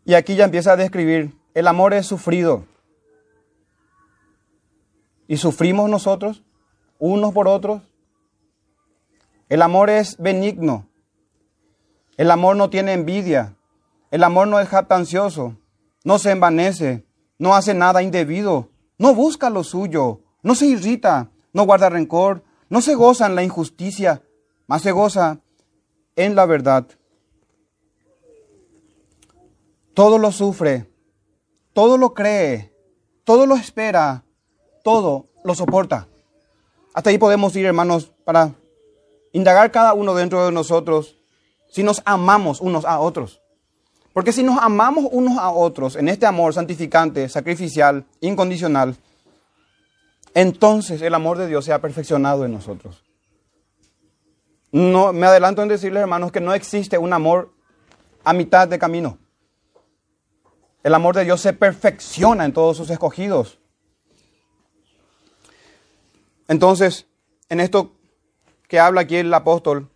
Y 0.05 0.15
aquí 0.15 0.37
ya 0.37 0.45
empieza 0.45 0.75
a 0.75 0.77
describir, 0.77 1.37
el 1.55 1.67
amor 1.67 1.95
es 1.95 2.07
sufrido. 2.07 2.65
Y 5.27 5.39
sufrimos 5.39 5.91
nosotros, 5.91 6.45
unos 7.01 7.33
por 7.33 7.49
otros. 7.49 7.83
El 9.49 9.63
amor 9.63 9.91
es 9.91 10.17
benigno. 10.19 10.87
El 12.17 12.31
amor 12.31 12.55
no 12.55 12.71
tiene 12.71 12.93
envidia. 12.93 13.57
El 14.13 14.23
amor 14.23 14.47
no 14.47 14.61
es 14.61 14.69
jactancioso. 14.69 15.57
No 16.05 16.21
se 16.21 16.31
envanece. 16.31 17.05
No 17.37 17.57
hace 17.57 17.75
nada 17.75 18.01
indebido 18.01 18.69
no 18.99 19.15
busca 19.15 19.49
lo 19.49 19.65
suyo, 19.65 20.21
no 20.43 20.55
se 20.55 20.67
irrita, 20.67 21.31
no 21.53 21.65
guarda 21.65 21.89
rencor, 21.89 22.43
no 22.69 22.81
se 22.83 22.95
goza 22.95 23.27
en 23.27 23.35
la 23.35 23.43
injusticia, 23.43 24.23
más 24.67 24.83
se 24.83 24.93
goza 24.93 25.41
en 26.17 26.35
la 26.35 26.47
verdad. 26.47 26.87
Todo 29.95 30.19
lo 30.19 30.31
sufre, 30.31 30.91
todo 31.73 31.97
lo 31.97 32.13
cree, 32.13 32.73
todo 33.25 33.47
lo 33.47 33.57
espera, 33.57 34.25
todo 34.85 35.27
lo 35.45 35.55
soporta. 35.55 36.09
Hasta 36.95 37.11
ahí 37.11 37.19
podemos 37.19 37.55
ir, 37.57 37.67
hermanos, 37.67 38.13
para 38.25 38.55
indagar 39.33 39.71
cada 39.71 39.95
uno 39.95 40.15
dentro 40.15 40.45
de 40.45 40.53
nosotros 40.53 41.17
si 41.69 41.83
nos 41.83 42.03
amamos 42.05 42.61
unos 42.61 42.85
a 42.85 42.99
otros. 43.01 43.41
Porque 44.19 44.33
si 44.33 44.43
nos 44.43 44.59
amamos 44.59 45.07
unos 45.13 45.39
a 45.39 45.53
otros 45.53 45.95
en 45.95 46.09
este 46.09 46.27
amor 46.27 46.53
santificante, 46.53 47.29
sacrificial, 47.29 48.05
incondicional, 48.21 48.97
entonces 50.35 51.01
el 51.03 51.15
amor 51.15 51.39
de 51.39 51.47
Dios 51.47 51.65
se 51.65 51.73
ha 51.73 51.81
perfeccionado 51.81 52.45
en 52.45 52.51
nosotros. 52.51 53.05
No, 54.73 55.13
me 55.13 55.25
adelanto 55.25 55.63
en 55.63 55.69
decirles, 55.69 56.01
hermanos, 56.01 56.33
que 56.33 56.41
no 56.41 56.53
existe 56.53 56.99
un 56.99 57.13
amor 57.13 57.55
a 58.25 58.33
mitad 58.33 58.67
de 58.67 58.81
camino. 58.81 59.19
El 60.83 60.95
amor 60.95 61.15
de 61.15 61.23
Dios 61.23 61.41
se 61.41 61.53
perfecciona 61.53 62.45
en 62.45 62.53
todos 62.53 62.77
sus 62.77 62.91
escogidos. 62.91 63.61
Entonces, 66.49 67.07
en 67.49 67.61
esto 67.61 67.93
que 68.67 68.81
habla 68.81 69.03
aquí 69.03 69.15
el 69.15 69.33
apóstol, 69.33 69.89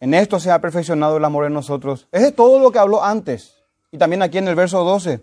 en 0.00 0.14
esto 0.14 0.40
se 0.40 0.50
ha 0.50 0.60
perfeccionado 0.60 1.16
el 1.16 1.24
amor 1.24 1.46
en 1.46 1.54
nosotros. 1.54 2.08
Es 2.12 2.22
de 2.22 2.32
todo 2.32 2.58
lo 2.58 2.70
que 2.70 2.78
habló 2.78 3.02
antes 3.02 3.64
y 3.90 3.98
también 3.98 4.22
aquí 4.22 4.38
en 4.38 4.48
el 4.48 4.54
verso 4.54 4.84
12. 4.84 5.22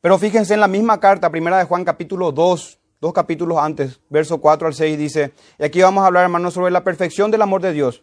Pero 0.00 0.18
fíjense 0.18 0.54
en 0.54 0.60
la 0.60 0.68
misma 0.68 1.00
carta, 1.00 1.30
primera 1.30 1.58
de 1.58 1.64
Juan 1.64 1.84
capítulo 1.84 2.32
2, 2.32 2.78
dos 3.00 3.12
capítulos 3.12 3.58
antes, 3.58 4.00
verso 4.08 4.38
4 4.38 4.68
al 4.68 4.74
6 4.74 4.98
dice, 4.98 5.32
y 5.58 5.64
aquí 5.64 5.82
vamos 5.82 6.02
a 6.02 6.06
hablar 6.06 6.24
hermanos 6.24 6.54
sobre 6.54 6.70
la 6.70 6.84
perfección 6.84 7.30
del 7.30 7.42
amor 7.42 7.62
de 7.62 7.72
Dios 7.72 8.02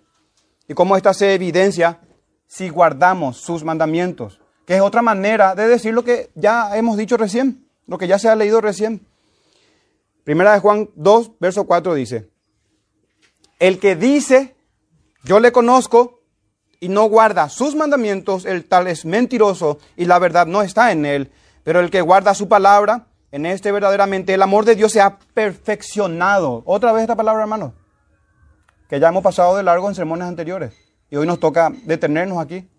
y 0.68 0.74
cómo 0.74 0.98
esta 0.98 1.14
se 1.14 1.34
evidencia 1.34 2.02
si 2.48 2.70
guardamos 2.70 3.38
sus 3.38 3.64
mandamientos, 3.64 4.42
que 4.66 4.76
es 4.76 4.82
otra 4.82 5.02
manera 5.02 5.56
de 5.56 5.68
decir 5.68 5.94
lo 5.94 6.04
que 6.04 6.32
ya 6.36 6.76
hemos 6.78 6.98
dicho 6.98 7.16
recién, 7.16 7.68
lo 7.86 7.98
que 7.98 8.08
ya 8.08 8.20
se 8.20 8.30
ha 8.30 8.36
leído 8.36 8.60
recién. 8.60 9.06
Primera 10.24 10.54
de 10.54 10.60
Juan 10.60 10.90
2, 10.96 11.32
verso 11.40 11.64
4 11.66 11.94
dice, 11.94 12.30
el 13.60 13.80
que 13.80 13.96
dice, 13.96 14.57
yo 15.28 15.42
le 15.42 15.52
conozco 15.52 16.22
y 16.80 16.88
no 16.88 17.04
guarda 17.10 17.50
sus 17.50 17.76
mandamientos, 17.76 18.46
el 18.46 18.66
tal 18.66 18.88
es 18.88 19.04
mentiroso 19.04 19.78
y 19.98 20.06
la 20.06 20.20
verdad 20.20 20.48
no 20.48 20.62
está 20.62 20.92
en 20.92 21.06
él, 21.06 21.32
pero 21.64 21.82
el 21.82 21.92
que 21.92 22.02
guarda 22.02 22.34
su 22.34 22.48
palabra, 22.48 23.08
en 23.32 23.46
este 23.46 23.74
verdaderamente 23.74 24.34
el 24.34 24.42
amor 24.42 24.64
de 24.64 24.76
Dios 24.76 24.94
se 24.94 25.02
ha 25.02 25.20
perfeccionado. 25.34 26.64
Otra 26.66 26.94
vez 26.94 27.02
esta 27.02 27.16
palabra, 27.16 27.42
hermano, 27.42 27.74
que 28.90 29.02
ya 29.02 29.10
hemos 29.10 29.22
pasado 29.22 29.58
de 29.58 29.64
largo 29.64 29.90
en 29.90 29.96
sermones 29.96 30.28
anteriores. 30.28 30.74
Y 31.10 31.18
hoy 31.18 31.28
nos 31.28 31.40
toca 31.40 31.74
detenernos 31.84 32.38
aquí 32.38 32.70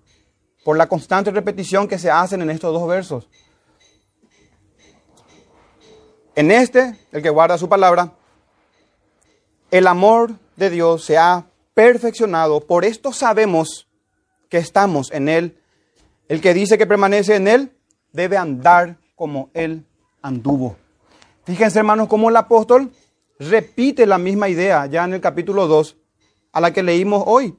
por 0.64 0.76
la 0.76 0.87
constante 0.87 1.31
repetición 1.31 1.87
que 1.87 1.99
se 1.99 2.11
hacen 2.11 2.40
en 2.40 2.50
estos 2.50 2.73
dos 2.73 2.88
versos. 2.88 3.28
En 6.35 6.50
este, 6.50 6.99
el 7.12 7.23
que 7.23 7.31
guarda 7.31 7.59
su 7.59 7.69
palabra, 7.69 8.12
el 9.71 9.87
amor 9.87 10.33
de 10.57 10.71
Dios 10.71 11.05
se 11.05 11.19
ha 11.19 11.45
perfeccionado. 11.79 12.59
Por 12.59 12.85
esto 12.85 13.13
sabemos 13.13 13.87
que 14.49 14.59
estamos 14.59 15.13
en 15.13 15.29
Él. 15.29 15.61
El 16.27 16.41
que 16.41 16.53
dice 16.53 16.77
que 16.77 16.89
permanece 16.89 17.37
en 17.37 17.47
Él 17.47 17.73
debe 18.13 18.37
andar 18.37 18.99
como 19.15 19.49
Él 19.55 19.87
anduvo. 20.21 20.77
Fíjense, 21.45 21.79
hermanos, 21.79 22.09
cómo 22.09 22.31
el 22.31 22.37
apóstol 22.37 22.91
repite 23.39 24.07
la 24.07 24.19
misma 24.19 24.49
idea 24.49 24.87
ya 24.87 25.05
en 25.05 25.15
el 25.15 25.21
capítulo 25.21 25.69
2 25.69 25.97
a 26.51 26.61
la 26.61 26.73
que 26.73 26.83
leímos 26.83 27.23
hoy. 27.25 27.57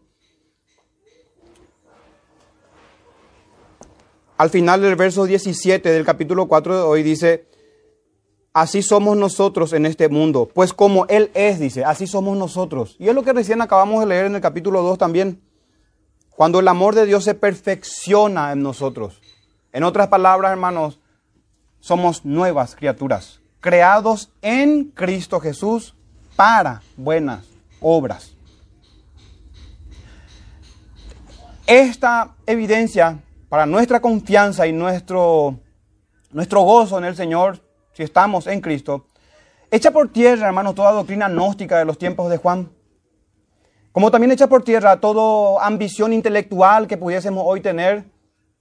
Al 4.35 4.49
final 4.49 4.81
del 4.81 4.97
verso 4.97 5.23
17 5.23 5.89
del 5.89 6.03
capítulo 6.03 6.49
4 6.49 6.75
de 6.75 6.83
hoy 6.83 7.03
dice, 7.03 7.47
así 8.53 8.81
somos 8.81 9.17
nosotros 9.17 9.73
en 9.73 9.85
este 9.85 10.09
mundo, 10.09 10.49
pues 10.53 10.73
como 10.73 11.05
Él 11.07 11.31
es, 11.33 11.59
dice, 11.59 11.85
así 11.85 12.07
somos 12.07 12.37
nosotros. 12.37 12.95
Y 12.99 13.07
es 13.09 13.15
lo 13.15 13.23
que 13.23 13.33
recién 13.33 13.61
acabamos 13.61 13.99
de 13.99 14.07
leer 14.07 14.25
en 14.25 14.35
el 14.35 14.41
capítulo 14.41 14.81
2 14.81 14.97
también, 14.97 15.41
cuando 16.29 16.59
el 16.59 16.67
amor 16.67 16.95
de 16.95 17.05
Dios 17.05 17.23
se 17.23 17.35
perfecciona 17.35 18.51
en 18.51 18.61
nosotros. 18.63 19.21
En 19.71 19.83
otras 19.83 20.07
palabras, 20.07 20.51
hermanos, 20.51 20.99
somos 21.79 22.25
nuevas 22.25 22.75
criaturas, 22.75 23.39
creados 23.59 24.31
en 24.41 24.85
Cristo 24.85 25.39
Jesús 25.39 25.95
para 26.35 26.81
buenas 26.97 27.45
obras. 27.79 28.33
Esta 31.67 32.35
evidencia 32.47 33.19
para 33.47 33.65
nuestra 33.65 33.99
confianza 33.99 34.65
y 34.65 34.71
nuestro, 34.71 35.59
nuestro 36.31 36.61
gozo 36.61 36.97
en 36.97 37.05
el 37.05 37.15
Señor, 37.15 37.61
si 37.99 38.03
estamos 38.03 38.47
en 38.47 38.61
Cristo, 38.61 39.07
echa 39.69 39.91
por 39.91 40.07
tierra, 40.07 40.47
hermanos, 40.47 40.73
toda 40.73 40.93
doctrina 40.93 41.27
gnóstica 41.27 41.77
de 41.77 41.83
los 41.83 41.97
tiempos 41.97 42.29
de 42.29 42.37
Juan. 42.37 42.69
Como 43.91 44.09
también 44.09 44.31
echa 44.31 44.47
por 44.47 44.63
tierra 44.63 45.01
toda 45.01 45.65
ambición 45.65 46.13
intelectual 46.13 46.87
que 46.87 46.95
pudiésemos 46.95 47.43
hoy 47.45 47.59
tener, 47.59 48.05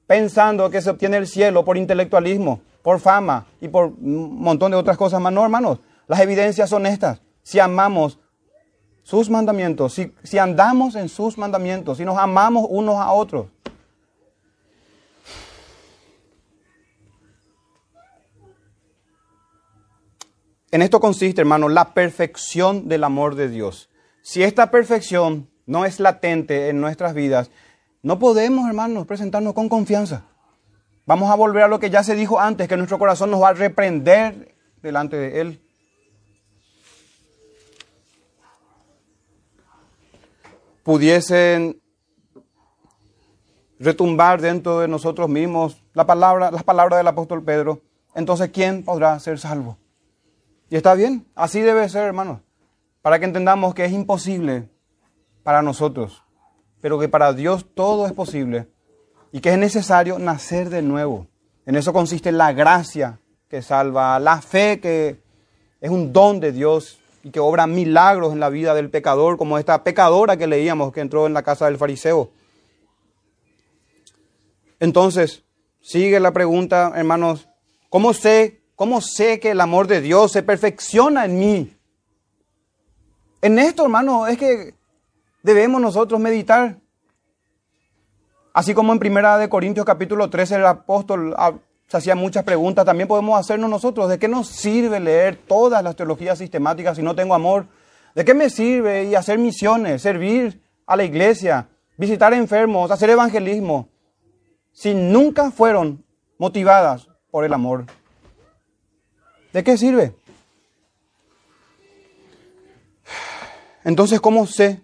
pensando 0.09 0.68
que 0.70 0.83
se 0.83 0.90
obtiene 0.90 1.18
el 1.18 1.29
cielo 1.29 1.64
por 1.64 1.77
intelectualismo, 1.77 2.62
por 2.83 2.98
fama 2.98 3.46
y 3.61 3.68
por 3.68 3.92
un 4.01 4.40
montón 4.40 4.72
de 4.72 4.77
otras 4.77 4.96
cosas 4.96 5.20
más. 5.20 5.33
No, 5.33 5.44
hermanos, 5.44 5.79
las 6.09 6.18
evidencias 6.18 6.68
son 6.68 6.85
estas. 6.85 7.22
Si 7.44 7.61
amamos 7.61 8.18
sus 9.05 9.31
mandamientos, 9.31 9.94
si, 9.94 10.12
si 10.24 10.38
andamos 10.38 10.96
en 10.96 11.09
sus 11.09 11.38
mandamientos, 11.38 11.98
si 11.98 12.05
nos 12.05 12.18
amamos 12.18 12.66
unos 12.68 12.96
a 12.96 13.12
otros, 13.12 13.46
En 20.70 20.83
esto 20.83 21.00
consiste, 21.00 21.40
hermano, 21.40 21.68
la 21.68 21.94
perfección 21.94 22.88
del 22.88 23.04
amor 23.04 23.35
de 23.35 23.48
Dios. 23.48 23.88
Si 24.22 24.42
esta 24.42 24.70
perfección 24.70 25.48
no 25.64 25.87
es 25.87 25.98
latente 25.98 26.68
en 26.68 26.81
nuestras 26.81 27.14
vidas, 27.14 27.50
no 28.02 28.18
podemos, 28.18 28.68
hermanos, 28.68 29.07
presentarnos 29.07 29.54
con 29.54 29.68
confianza. 29.68 30.24
Vamos 31.07 31.31
a 31.31 31.37
volver 31.37 31.62
a 31.62 31.68
lo 31.68 31.81
que 31.81 31.88
ya 31.88 32.02
se 32.02 32.14
dijo 32.14 32.38
antes, 32.38 32.68
que 32.68 32.76
nuestro 32.76 32.98
corazón 32.98 33.31
nos 33.31 33.42
va 33.42 33.48
a 33.48 33.54
reprender 33.54 34.54
delante 34.83 35.16
de 35.16 35.40
Él. 35.40 35.62
Pudiesen 40.83 41.81
retumbar 43.78 44.40
dentro 44.40 44.81
de 44.81 44.88
nosotros 44.88 45.28
mismos 45.31 45.83
la 45.94 46.07
palabra, 46.07 46.50
las 46.50 46.64
palabras 46.64 46.98
del 46.98 47.07
apóstol 47.07 47.42
Pedro, 47.42 47.81
entonces 48.14 48.50
¿quién 48.50 48.85
podrá 48.85 49.18
ser 49.20 49.38
salvo? 49.38 49.78
Y 50.70 50.76
está 50.76 50.94
bien, 50.94 51.26
así 51.35 51.61
debe 51.61 51.88
ser, 51.88 52.04
hermanos, 52.04 52.40
para 53.00 53.18
que 53.18 53.24
entendamos 53.24 53.74
que 53.74 53.85
es 53.85 53.92
imposible 53.92 54.68
para 55.42 55.62
nosotros, 55.62 56.22
pero 56.81 56.98
que 56.98 57.09
para 57.09 57.33
Dios 57.33 57.66
todo 57.74 58.07
es 58.07 58.12
posible 58.12 58.68
y 59.33 59.40
que 59.40 59.50
es 59.50 59.59
necesario 59.59 60.18
nacer 60.18 60.68
de 60.68 60.83
nuevo. 60.83 61.26
En 61.64 61.76
eso 61.76 61.92
consiste 61.92 62.33
la 62.33 62.52
gracia 62.52 63.20
que 63.48 63.62
salva, 63.62 64.18
la 64.18 64.42
fe 64.42 64.78
que 64.81 65.22
es 65.81 65.90
un 65.90 66.12
don 66.12 66.40
de 66.40 66.52
Dios 66.52 66.98
y 67.22 67.31
que 67.31 67.40
obra 67.40 67.66
milagros 67.66 68.33
en 68.33 68.40
la 68.40 68.50
vida 68.50 68.74
del 68.74 68.90
pecador, 68.90 69.38
como 69.38 69.59
esta 69.59 69.83
pecadora 69.85 70.37
que 70.37 70.46
leíamos 70.46 70.92
que 70.92 71.00
entró 71.00 71.26
en 71.26 71.35
la 71.35 71.42
casa 71.42 71.66
del 71.66 71.78
fariseo. 71.78 72.31
Entonces, 74.81 75.44
sigue 75.81 76.20
la 76.20 76.33
pregunta, 76.33 76.92
hermanos, 76.94 77.48
¿cómo 77.88 78.12
sé 78.12 78.58
¿Cómo 78.79 79.01
sé 79.01 79.41
que 79.41 79.51
el 79.51 79.61
amor 79.61 79.88
de 79.88 80.01
Dios 80.01 80.31
se 80.31 80.45
perfecciona 80.45 81.25
en 81.25 81.37
mí? 81.37 81.77
En 83.43 83.59
esto, 83.59 83.83
hermano, 83.83 84.29
es 84.29 84.38
que 84.38 84.73
debemos 85.43 85.81
nosotros 85.81 86.21
meditar. 86.21 86.77
Así 88.53 88.75
como 88.75 88.93
en 88.93 89.01
Primera 89.01 89.37
de 89.37 89.49
Corintios 89.49 89.85
capítulo 89.85 90.31
13 90.31 90.55
el 90.55 90.67
apóstol 90.67 91.35
ah, 91.37 91.55
se 91.88 91.97
hacía 91.97 92.14
muchas 92.14 92.45
preguntas, 92.45 92.85
también 92.85 93.09
podemos 93.09 93.37
hacernos 93.37 93.69
nosotros. 93.69 94.09
¿De 94.09 94.21
qué 94.21 94.29
nos 94.29 94.47
sirve 94.47 95.01
leer 95.01 95.35
todas 95.35 95.83
las 95.83 95.97
teologías 95.97 96.38
sistemáticas 96.38 96.97
si 96.97 97.03
no 97.03 97.17
tengo 97.17 97.35
amor? 97.35 97.67
¿De 98.14 98.25
qué 98.25 98.33
me 98.33 98.49
sirve 98.49 99.07
y 99.07 99.17
hacer 99.17 99.41
misiones, 99.41 100.03
servir 100.03 100.62
a 100.87 100.95
la 100.95 101.03
iglesia, 101.03 101.67
visitar 101.97 102.33
enfermos, 102.33 102.93
hacer 102.93 103.11
evangelismo, 103.11 103.88
si 104.71 104.95
nunca 104.95 105.51
fueron 105.51 106.05
motivadas 106.38 107.09
por 107.33 107.45
el 107.45 107.53
amor? 107.53 107.85
¿De 109.59 109.64
qué 109.64 109.77
sirve? 109.77 110.14
Entonces, 113.83 114.21
¿cómo 114.21 114.47
sé 114.47 114.83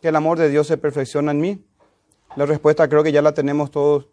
que 0.00 0.08
el 0.08 0.16
amor 0.16 0.38
de 0.38 0.48
Dios 0.48 0.66
se 0.66 0.78
perfecciona 0.78 1.32
en 1.32 1.40
mí? 1.42 1.66
La 2.34 2.46
respuesta 2.46 2.88
creo 2.88 3.02
que 3.02 3.12
ya 3.12 3.20
la 3.20 3.34
tenemos 3.34 3.70
todos. 3.70 4.08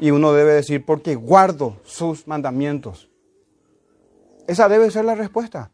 Y 0.00 0.10
uno 0.10 0.32
debe 0.32 0.52
decir, 0.52 0.84
porque 0.84 1.14
guardo 1.14 1.76
sus 1.84 2.26
mandamientos. 2.26 3.08
Esa 4.48 4.68
debe 4.68 4.90
ser 4.90 5.04
la 5.04 5.14
respuesta. 5.14 5.70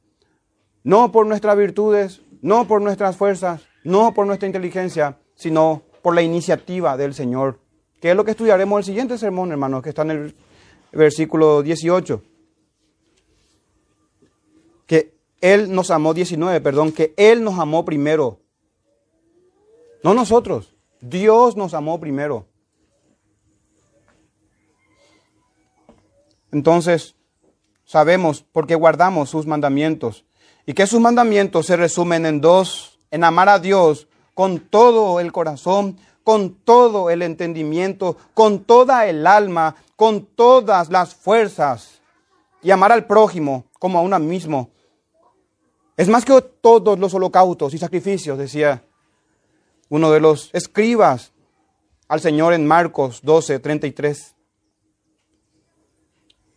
No 0.85 1.12
por 1.12 1.27
nuestras 1.27 1.57
virtudes, 1.57 2.21
no 2.43 2.69
por 2.69 2.83
nuestras 2.83 3.17
fuerzas, 3.17 3.62
no 3.85 4.12
por 4.12 4.27
nuestra 4.27 4.49
inteligencia, 4.49 5.19
sino 5.35 5.81
por 6.03 6.15
la 6.15 6.21
iniciativa 6.21 6.99
del 6.99 7.15
Señor. 7.15 7.59
Que 8.03 8.11
es 8.11 8.17
lo 8.17 8.27
que 8.27 8.33
estudiaremos 8.33 8.81
el 8.81 8.85
siguiente 8.85 9.17
sermón, 9.17 9.51
hermanos, 9.51 9.83
que 9.83 9.89
está 9.89 10.03
en 10.03 10.11
el 10.11 10.37
versículo 10.93 11.62
18 11.62 12.36
que 14.87 15.14
Él 15.40 15.72
nos 15.72 15.90
amó, 15.90 16.14
19, 16.14 16.61
perdón, 16.61 16.92
que 16.92 17.14
Él 17.16 17.44
nos 17.44 17.59
amó 17.59 17.85
primero. 17.85 18.40
No 20.03 20.14
nosotros, 20.14 20.75
Dios 21.01 21.57
nos 21.57 21.75
amó 21.75 22.01
primero. 22.01 22.46
Entonces, 26.53 27.16
sabemos 27.85 28.44
porque 28.53 28.75
guardamos 28.75 29.31
sus 29.31 29.46
mandamientos 29.46 30.25
y 30.64 30.75
que 30.75 30.87
sus 30.87 31.01
mandamientos 31.01 31.66
se 31.66 31.77
resumen 31.77 32.27
en 32.27 32.40
dos, 32.40 32.99
en 33.11 33.25
amar 33.25 33.49
a 33.49 33.59
Dios 33.59 34.09
con 34.35 34.61
todo 34.61 35.20
el 35.20 35.33
corazón, 35.33 35.99
con 36.25 36.55
todo 36.55 37.11
el 37.11 37.22
entendimiento, 37.22 38.16
con 38.35 38.64
toda 38.64 39.07
el 39.07 39.27
alma, 39.27 39.77
con 39.94 40.27
todas 40.27 40.90
las 40.90 41.14
fuerzas, 41.14 42.01
y 42.62 42.72
amar 42.72 42.90
al 42.90 43.07
prójimo 43.07 43.66
como 43.79 43.99
a 43.99 44.03
uno 44.03 44.18
mismo. 44.18 44.70
Es 45.97 46.09
más 46.09 46.25
que 46.25 46.41
todos 46.61 46.99
los 46.99 47.15
holocaustos 47.15 47.73
y 47.73 47.79
sacrificios, 47.79 48.37
decía 48.37 48.85
uno 49.89 50.11
de 50.11 50.21
los 50.21 50.51
escribas 50.53 51.33
al 52.09 52.21
Señor 52.21 52.53
en 52.53 52.67
Marcos 52.67 53.21
12, 53.23 53.59
33. 53.61 54.35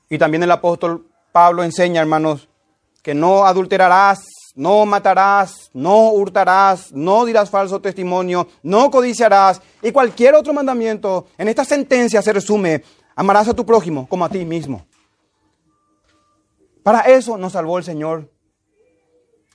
Y 0.10 0.18
también 0.18 0.44
el 0.44 0.52
apóstol 0.52 1.08
Pablo 1.32 1.64
enseña, 1.64 2.02
hermanos, 2.02 2.50
que 3.02 3.14
no 3.14 3.46
adulterarás, 3.46 4.20
no 4.56 4.86
matarás, 4.86 5.70
no 5.74 6.12
hurtarás, 6.12 6.92
no 6.92 7.24
dirás 7.26 7.50
falso 7.50 7.80
testimonio, 7.80 8.48
no 8.64 8.92
codiciarás. 8.92 9.62
Y 9.82 9.92
cualquier 9.92 10.36
otro 10.36 10.54
mandamiento 10.54 11.28
en 11.38 11.48
esta 11.48 11.64
sentencia 11.64 12.22
se 12.22 12.34
resume, 12.34 12.84
amarás 13.16 13.48
a 13.48 13.54
tu 13.54 13.66
prójimo 13.66 14.08
como 14.10 14.26
a 14.26 14.30
ti 14.30 14.44
mismo. 14.44 14.86
Para 16.84 17.02
eso 17.02 17.38
nos 17.38 17.54
salvó 17.54 17.78
el 17.78 17.84
Señor. 17.84 18.30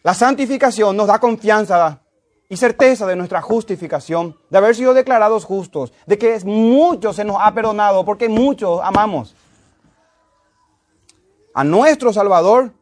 La 0.05 0.13
santificación 0.13 0.99
nos 0.99 1.07
da 1.07 1.19
confianza 1.19 2.03
y 2.51 2.59
certeza 2.59 3.07
de 3.07 3.17
nuestra 3.17 3.41
justificación, 3.41 4.39
de 4.51 4.59
haber 4.59 4.77
sido 4.77 4.93
declarados 4.93 5.47
justos, 5.47 5.95
de 6.05 6.19
que 6.19 6.39
mucho 6.45 7.15
se 7.15 7.25
nos 7.25 7.39
ha 7.41 7.55
perdonado 7.55 8.05
porque 8.05 8.29
muchos 8.29 8.81
amamos 8.83 9.35
a 11.55 11.65
nuestro 11.65 12.13
Salvador 12.13 12.75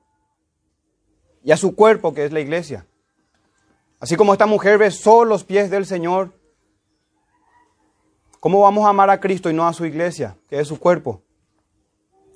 y 1.44 1.52
a 1.52 1.56
su 1.56 1.76
cuerpo 1.76 2.12
que 2.12 2.24
es 2.24 2.32
la 2.32 2.40
iglesia. 2.40 2.87
Así 4.00 4.16
como 4.16 4.32
esta 4.32 4.46
mujer 4.46 4.78
besó 4.78 5.24
los 5.24 5.44
pies 5.44 5.70
del 5.70 5.87
Señor, 5.87 6.32
¿cómo 8.40 8.62
vamos 8.62 8.85
a 8.85 8.88
amar 8.88 9.11
a 9.11 9.20
Cristo 9.20 9.48
y 9.48 9.54
no 9.54 9.68
a 9.68 9.72
su 9.72 9.87
iglesia, 9.87 10.37
que 10.48 10.58
es 10.58 10.66
su 10.66 10.80
cuerpo? 10.80 11.22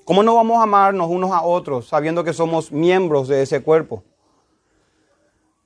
¿Cómo 0.05 0.23
no 0.23 0.35
vamos 0.35 0.59
a 0.59 0.63
amarnos 0.63 1.09
unos 1.09 1.31
a 1.31 1.43
otros 1.43 1.89
sabiendo 1.89 2.23
que 2.23 2.31
somos 2.31 2.71
miembros 2.71 3.27
de 3.27 3.41
ese 3.41 3.61
cuerpo? 3.61 4.05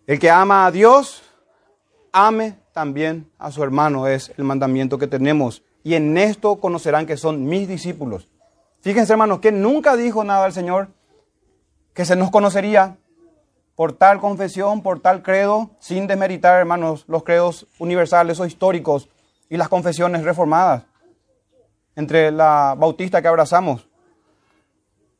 El 0.07 0.19
que 0.19 0.29
ama 0.29 0.65
a 0.65 0.71
Dios, 0.71 1.23
ame 2.11 2.57
también 2.73 3.29
a 3.37 3.51
su 3.51 3.63
hermano, 3.63 4.07
es 4.07 4.31
el 4.37 4.43
mandamiento 4.43 4.97
que 4.97 5.07
tenemos. 5.07 5.63
Y 5.83 5.95
en 5.95 6.17
esto 6.17 6.57
conocerán 6.57 7.05
que 7.05 7.17
son 7.17 7.45
mis 7.45 7.67
discípulos. 7.67 8.27
Fíjense, 8.81 9.13
hermanos, 9.13 9.39
que 9.39 9.51
nunca 9.51 9.95
dijo 9.95 10.23
nada 10.23 10.45
al 10.45 10.53
Señor 10.53 10.89
que 11.93 12.05
se 12.05 12.15
nos 12.15 12.31
conocería 12.31 12.97
por 13.75 13.93
tal 13.93 14.19
confesión, 14.19 14.81
por 14.81 14.99
tal 14.99 15.23
credo, 15.23 15.71
sin 15.79 16.07
desmeritar, 16.07 16.59
hermanos, 16.59 17.05
los 17.07 17.23
credos 17.23 17.67
universales 17.79 18.39
o 18.39 18.45
históricos 18.45 19.09
y 19.49 19.57
las 19.57 19.69
confesiones 19.69 20.23
reformadas 20.23 20.83
entre 21.95 22.31
la 22.31 22.75
bautista 22.77 23.21
que 23.21 23.27
abrazamos. 23.27 23.87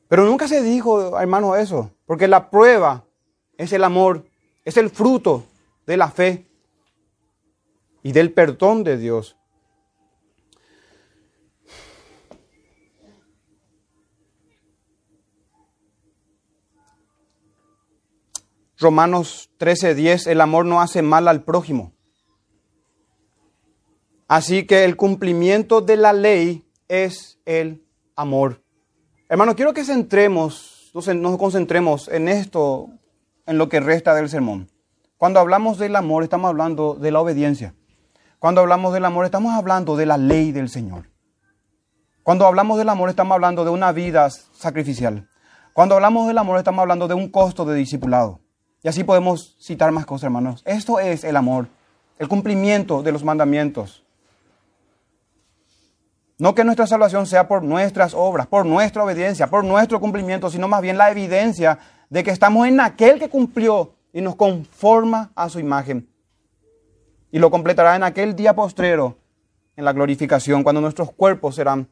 Pero 0.07 0.25
nunca 0.25 0.47
se 0.47 0.61
dijo, 0.61 1.19
hermano, 1.19 1.55
eso, 1.55 1.91
porque 2.05 2.27
la 2.27 2.49
prueba 2.49 3.03
es 3.57 3.73
el 3.73 3.83
amor, 3.83 4.25
es 4.65 4.77
el 4.77 4.89
fruto 4.89 5.45
de 5.85 5.97
la 5.97 6.11
fe 6.11 6.45
y 8.03 8.11
del 8.11 8.31
perdón 8.31 8.83
de 8.83 8.97
Dios. 8.97 9.37
Romanos 18.77 19.51
13:10, 19.59 20.25
el 20.25 20.41
amor 20.41 20.65
no 20.65 20.81
hace 20.81 21.03
mal 21.03 21.27
al 21.27 21.43
prójimo. 21.43 21.93
Así 24.27 24.65
que 24.65 24.85
el 24.85 24.95
cumplimiento 24.95 25.81
de 25.81 25.97
la 25.97 26.13
ley 26.13 26.65
es 26.87 27.37
el 27.45 27.85
amor. 28.15 28.63
Hermano, 29.29 29.55
quiero 29.55 29.73
que 29.73 29.83
centremos, 29.83 30.91
nos 30.93 31.37
concentremos 31.37 32.07
en 32.07 32.27
esto, 32.27 32.89
en 33.51 33.57
lo 33.57 33.67
que 33.67 33.81
resta 33.81 34.15
del 34.15 34.29
sermón. 34.29 34.71
Cuando 35.17 35.39
hablamos 35.41 35.77
del 35.77 35.95
amor, 35.97 36.23
estamos 36.23 36.47
hablando 36.47 36.95
de 36.95 37.11
la 37.11 37.19
obediencia. 37.19 37.75
Cuando 38.39 38.61
hablamos 38.61 38.93
del 38.93 39.03
amor, 39.03 39.25
estamos 39.25 39.53
hablando 39.53 39.97
de 39.97 40.05
la 40.05 40.17
ley 40.17 40.53
del 40.53 40.69
Señor. 40.69 41.09
Cuando 42.23 42.47
hablamos 42.47 42.77
del 42.77 42.87
amor, 42.87 43.09
estamos 43.09 43.35
hablando 43.35 43.65
de 43.65 43.69
una 43.69 43.91
vida 43.91 44.29
sacrificial. 44.29 45.27
Cuando 45.73 45.95
hablamos 45.95 46.27
del 46.27 46.37
amor, 46.37 46.57
estamos 46.57 46.81
hablando 46.81 47.09
de 47.09 47.13
un 47.13 47.29
costo 47.29 47.65
de 47.65 47.75
discipulado. 47.75 48.39
Y 48.83 48.87
así 48.87 49.03
podemos 49.03 49.57
citar 49.59 49.91
más 49.91 50.05
cosas, 50.05 50.23
hermanos. 50.25 50.63
Esto 50.65 51.01
es 51.01 51.25
el 51.25 51.35
amor, 51.35 51.67
el 52.19 52.29
cumplimiento 52.29 53.03
de 53.03 53.11
los 53.11 53.25
mandamientos. 53.25 54.05
No 56.37 56.55
que 56.55 56.63
nuestra 56.63 56.87
salvación 56.87 57.27
sea 57.27 57.49
por 57.49 57.63
nuestras 57.63 58.13
obras, 58.13 58.47
por 58.47 58.65
nuestra 58.65 59.03
obediencia, 59.03 59.47
por 59.47 59.65
nuestro 59.65 59.99
cumplimiento, 59.99 60.49
sino 60.49 60.69
más 60.69 60.81
bien 60.81 60.97
la 60.97 61.11
evidencia 61.11 61.77
de 62.11 62.23
que 62.23 62.29
estamos 62.29 62.67
en 62.67 62.79
aquel 62.81 63.17
que 63.17 63.29
cumplió 63.29 63.93
y 64.11 64.19
nos 64.19 64.35
conforma 64.35 65.31
a 65.33 65.47
su 65.47 65.59
imagen. 65.59 66.09
Y 67.31 67.39
lo 67.39 67.49
completará 67.49 67.95
en 67.95 68.03
aquel 68.03 68.35
día 68.35 68.53
postrero, 68.53 69.17
en 69.77 69.85
la 69.85 69.93
glorificación, 69.93 70.61
cuando 70.61 70.81
nuestros 70.81 71.11
cuerpos 71.13 71.55
serán 71.55 71.87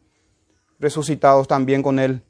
resucitados 0.78 1.48
también 1.48 1.82
con 1.82 2.00
Él. 2.00 2.22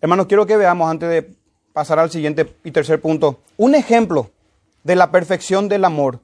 Hermanos, 0.00 0.26
quiero 0.26 0.46
que 0.46 0.56
veamos 0.56 0.90
antes 0.90 1.10
de 1.10 1.36
pasar 1.74 1.98
al 1.98 2.10
siguiente 2.10 2.56
y 2.64 2.70
tercer 2.70 3.02
punto, 3.02 3.40
un 3.58 3.74
ejemplo 3.74 4.30
de 4.82 4.96
la 4.96 5.10
perfección 5.10 5.68
del 5.68 5.84
amor 5.84 6.20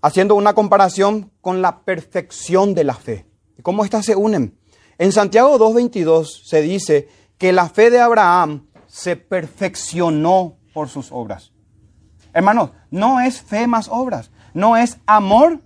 haciendo 0.00 0.34
una 0.34 0.54
comparación 0.54 1.30
con 1.40 1.62
la 1.62 1.82
perfección 1.82 2.74
de 2.74 2.82
la 2.82 2.94
fe. 2.94 3.26
¿Cómo 3.62 3.84
estas 3.84 4.04
se 4.04 4.16
unen? 4.16 4.58
En 4.98 5.12
Santiago 5.12 5.58
2.22 5.58 6.44
se 6.44 6.62
dice 6.62 7.08
que 7.38 7.52
la 7.52 7.68
fe 7.68 7.90
de 7.90 8.00
Abraham 8.00 8.66
se 8.86 9.16
perfeccionó 9.16 10.56
por 10.72 10.88
sus 10.88 11.10
obras. 11.12 11.52
Hermanos, 12.32 12.70
no 12.90 13.20
es 13.20 13.40
fe 13.40 13.66
más 13.66 13.88
obras, 13.88 14.30
no 14.54 14.76
es 14.76 14.98
amor 15.06 15.60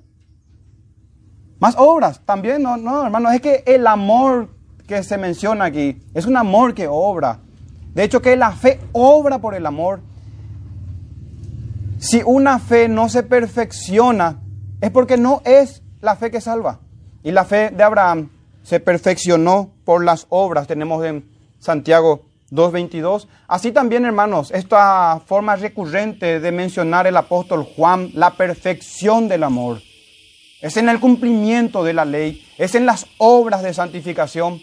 más 1.58 1.74
obras. 1.78 2.20
También, 2.24 2.62
no, 2.62 2.76
no, 2.76 3.04
hermanos, 3.04 3.34
es 3.34 3.40
que 3.40 3.62
el 3.66 3.86
amor 3.86 4.50
que 4.86 5.02
se 5.02 5.18
menciona 5.18 5.66
aquí 5.66 6.00
es 6.14 6.26
un 6.26 6.36
amor 6.36 6.74
que 6.74 6.88
obra. 6.88 7.40
De 7.94 8.04
hecho, 8.04 8.20
que 8.20 8.36
la 8.36 8.52
fe 8.52 8.80
obra 8.92 9.38
por 9.38 9.54
el 9.54 9.66
amor 9.66 10.00
si 11.98 12.22
una 12.24 12.58
fe 12.58 12.88
no 12.88 13.08
se 13.08 13.22
perfecciona, 13.22 14.40
es 14.80 14.90
porque 14.90 15.16
no 15.16 15.42
es 15.44 15.82
la 16.00 16.16
fe 16.16 16.30
que 16.30 16.40
salva. 16.40 16.80
Y 17.22 17.30
la 17.30 17.44
fe 17.44 17.70
de 17.70 17.82
Abraham 17.82 18.30
se 18.66 18.80
perfeccionó 18.80 19.70
por 19.84 20.04
las 20.04 20.26
obras. 20.28 20.66
Tenemos 20.66 21.04
en 21.04 21.24
Santiago 21.60 22.26
2.22. 22.50 23.28
Así 23.46 23.70
también, 23.70 24.04
hermanos, 24.04 24.50
esta 24.50 25.22
forma 25.24 25.54
recurrente 25.54 26.40
de 26.40 26.50
mencionar 26.50 27.06
el 27.06 27.16
apóstol 27.16 27.62
Juan, 27.62 28.10
la 28.14 28.32
perfección 28.32 29.28
del 29.28 29.44
amor. 29.44 29.82
Es 30.60 30.76
en 30.76 30.88
el 30.88 30.98
cumplimiento 30.98 31.84
de 31.84 31.92
la 31.92 32.04
ley, 32.04 32.44
es 32.58 32.74
en 32.74 32.86
las 32.86 33.06
obras 33.18 33.62
de 33.62 33.72
santificación 33.72 34.60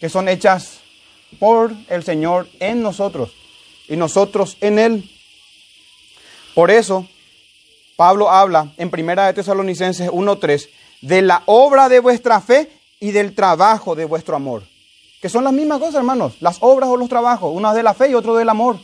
que 0.00 0.08
son 0.08 0.28
hechas 0.28 0.80
por 1.38 1.72
el 1.88 2.02
Señor 2.02 2.48
en 2.58 2.82
nosotros 2.82 3.36
y 3.86 3.94
nosotros 3.94 4.56
en 4.60 4.80
Él. 4.80 5.10
Por 6.56 6.72
eso, 6.72 7.06
Pablo 7.96 8.30
habla 8.30 8.72
en 8.78 8.90
Primera 8.90 9.26
de 9.26 9.34
Tesalonicenses 9.34 10.10
1.3 10.10 10.68
de 11.02 11.22
la 11.22 11.44
obra 11.46 11.88
de 11.88 12.00
vuestra 12.00 12.40
fe 12.40 12.77
y 13.00 13.12
del 13.12 13.34
trabajo 13.34 13.94
de 13.94 14.04
vuestro 14.04 14.36
amor. 14.36 14.64
Que 15.20 15.28
son 15.28 15.44
las 15.44 15.52
mismas 15.52 15.78
cosas, 15.78 15.96
hermanos. 15.96 16.36
Las 16.40 16.58
obras 16.60 16.88
o 16.88 16.96
los 16.96 17.08
trabajos. 17.08 17.54
Una 17.54 17.74
de 17.74 17.82
la 17.82 17.94
fe 17.94 18.10
y 18.10 18.14
otro 18.14 18.36
del 18.36 18.48
amor. 18.48 18.78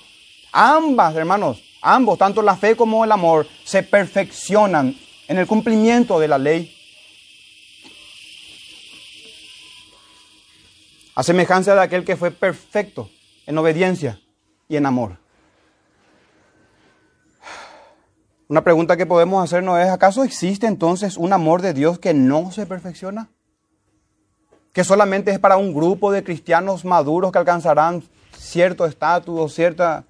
Ambas, 0.52 1.14
hermanos, 1.16 1.62
ambos, 1.82 2.18
tanto 2.18 2.40
la 2.42 2.56
fe 2.56 2.76
como 2.76 3.04
el 3.04 3.12
amor, 3.12 3.46
se 3.64 3.82
perfeccionan 3.82 4.96
en 5.28 5.38
el 5.38 5.46
cumplimiento 5.46 6.18
de 6.20 6.28
la 6.28 6.38
ley. 6.38 6.72
A 11.16 11.22
semejanza 11.22 11.74
de 11.74 11.82
aquel 11.82 12.04
que 12.04 12.16
fue 12.16 12.30
perfecto 12.30 13.10
en 13.46 13.58
obediencia 13.58 14.20
y 14.68 14.76
en 14.76 14.86
amor. 14.86 15.18
Una 18.46 18.62
pregunta 18.62 18.96
que 18.96 19.06
podemos 19.06 19.42
hacernos 19.42 19.80
es, 19.80 19.88
¿acaso 19.88 20.22
existe 20.22 20.66
entonces 20.66 21.16
un 21.16 21.32
amor 21.32 21.62
de 21.62 21.72
Dios 21.72 21.98
que 21.98 22.14
no 22.14 22.52
se 22.52 22.66
perfecciona? 22.66 23.30
¿Que 24.74 24.84
solamente 24.84 25.30
es 25.30 25.38
para 25.38 25.56
un 25.56 25.72
grupo 25.72 26.12
de 26.12 26.22
cristianos 26.22 26.84
maduros 26.84 27.32
que 27.32 27.38
alcanzarán 27.38 28.04
cierto 28.36 28.84
estatus 28.84 29.40
o 29.40 29.48
cierta... 29.48 30.04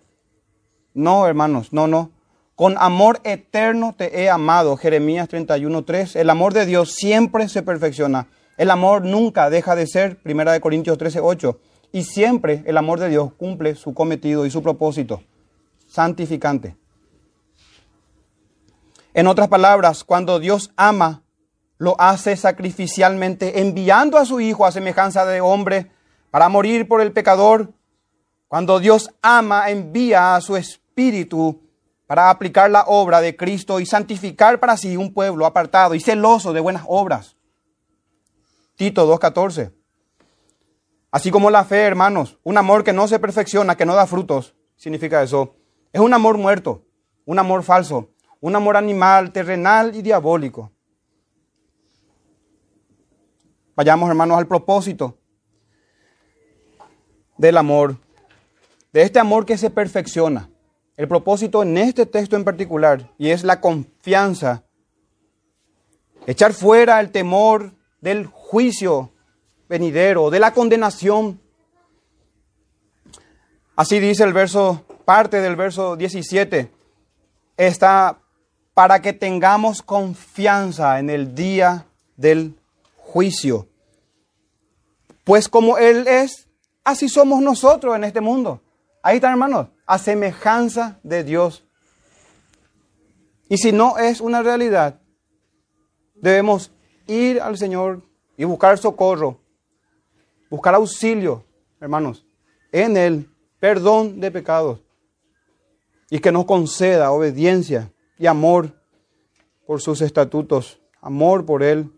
No, 0.93 1.29
hermanos, 1.29 1.73
no, 1.73 1.87
no. 1.87 2.11
Con 2.57 2.77
amor 2.79 3.21
eterno 3.23 3.95
te 3.97 4.23
he 4.23 4.31
amado, 4.31 4.77
Jeremías 4.77 5.29
31.3. 5.29 6.17
El 6.17 6.31
amor 6.31 6.55
de 6.55 6.67
Dios 6.67 6.93
siempre 6.93 7.49
se 7.49 7.63
perfecciona. 7.63 8.27
El 8.57 8.71
amor 8.71 9.05
nunca 9.05 9.51
deja 9.51 9.77
de 9.77 9.87
ser, 9.87 10.19
1 10.25 10.61
Corintios 10.61 10.99
13.8. 10.99 11.59
Y 11.93 12.05
siempre 12.05 12.65
el 12.67 12.77
amor 12.77 12.99
de 12.99 13.09
Dios 13.09 13.33
cumple 13.35 13.77
su 13.77 13.95
cometido 13.95 14.47
y 14.47 14.51
su 14.51 14.63
propósito 14.63 15.23
santificante. 15.95 16.77
En 19.13 19.27
otras 19.27 19.49
palabras, 19.49 20.03
cuando 20.03 20.41
Dios 20.41 20.73
ama, 20.77 21.23
lo 21.85 21.95
hace 22.01 22.37
sacrificialmente, 22.37 23.61
enviando 23.61 24.19
a 24.19 24.25
su 24.25 24.41
Hijo 24.41 24.67
a 24.67 24.73
semejanza 24.73 25.25
de 25.25 25.41
hombre 25.41 25.91
para 26.31 26.49
morir 26.49 26.89
por 26.89 27.01
el 27.01 27.13
pecador. 27.13 27.73
Cuando 28.49 28.81
Dios 28.81 29.11
ama, 29.23 29.71
envía 29.71 30.35
a 30.35 30.41
su 30.41 30.57
Espíritu 30.57 31.61
para 32.07 32.31
aplicar 32.31 32.71
la 32.71 32.85
obra 32.87 33.21
de 33.21 33.37
Cristo 33.37 33.81
y 33.81 33.87
santificar 33.87 34.59
para 34.59 34.77
sí 34.77 34.97
un 34.97 35.13
pueblo 35.13 35.47
apartado 35.47 35.95
y 35.95 36.01
celoso 36.01 36.53
de 36.53 36.61
buenas 36.61 36.85
obras. 36.87 37.37
Tito 38.77 39.07
2.14. 39.07 39.73
Así 41.11 41.31
como 41.31 41.51
la 41.51 41.65
fe, 41.65 41.83
hermanos, 41.83 42.39
un 42.43 42.59
amor 42.59 42.83
que 42.83 42.93
no 42.93 43.07
se 43.07 43.21
perfecciona, 43.21 43.77
que 43.77 43.87
no 43.87 43.95
da 43.95 44.07
frutos, 44.07 44.57
significa 44.77 45.23
eso. 45.23 45.55
Es 45.93 46.01
un 46.01 46.13
amor 46.13 46.39
muerto, 46.39 46.83
un 47.25 47.39
amor 47.39 47.63
falso, 47.63 48.11
un 48.41 48.57
amor 48.57 48.77
animal, 48.77 49.31
terrenal 49.33 49.95
y 49.95 50.03
diabólico. 50.03 50.74
Vayamos, 53.77 54.09
hermanos, 54.09 54.39
al 54.39 54.47
propósito 54.47 55.19
del 57.37 57.57
amor, 57.57 57.97
de 58.93 59.03
este 59.03 59.19
amor 59.19 59.45
que 59.45 59.59
se 59.59 59.71
perfecciona. 59.71 60.49
El 60.97 61.09
propósito 61.09 61.63
en 61.63 61.77
este 61.79 62.07
texto 62.07 62.37
en 62.37 62.45
particular, 62.45 63.11
y 63.19 63.31
es 63.31 63.43
la 63.43 63.61
confianza, 63.61 64.63
echar 66.27 66.53
fuera 66.53 67.01
el 67.01 67.11
temor 67.11 67.73
del 68.01 68.27
juicio 68.27 69.11
venidero, 69.69 70.31
de 70.31 70.39
la 70.39 70.55
condenación. 70.55 71.41
Así 73.75 73.99
dice 73.99 74.23
el 74.23 74.33
verso, 74.33 74.85
parte 75.05 75.41
del 75.41 75.57
verso 75.57 75.97
17, 75.97 76.71
está 77.57 78.21
para 78.73 79.03
que 79.03 79.13
tengamos 79.13 79.83
confianza 79.83 81.01
en 81.01 81.11
el 81.11 81.35
día 81.35 81.87
del 82.17 82.57
juicio. 83.15 83.69
Pues 85.23 85.49
como 85.49 85.79
Él 85.79 86.09
es, 86.09 86.49
así 86.83 87.09
somos 87.09 87.41
nosotros 87.41 87.95
en 87.95 88.03
este 88.03 88.21
mundo. 88.21 88.61
Ahí 89.05 89.17
están, 89.17 89.31
hermanos, 89.31 89.69
a 89.87 89.99
semejanza 89.99 90.99
de 91.05 91.23
Dios. 91.23 91.65
Y 93.49 93.57
si 93.59 93.71
no 93.71 93.99
es 93.99 94.21
una 94.21 94.43
realidad, 94.43 95.01
debemos 96.17 96.73
ir 97.07 97.41
al 97.41 97.57
Señor 97.57 98.03
y 98.37 98.43
buscar 98.43 98.79
socorro, 98.79 99.39
buscar 100.51 100.75
auxilio, 100.75 101.45
hermanos, 101.81 102.27
en 102.73 102.97
Él, 102.97 103.31
perdón 103.61 104.19
de 104.19 104.33
pecados, 104.33 104.81
y 106.11 106.19
que 106.19 106.33
nos 106.33 106.47
conceda 106.47 107.13
obediencia 107.13 107.93
y 108.19 108.27
amor 108.27 108.73
por 109.69 109.81
sus 109.81 110.01
estatutos, 110.01 110.81
amor 111.01 111.47
por 111.47 111.63
Él. 111.63 111.93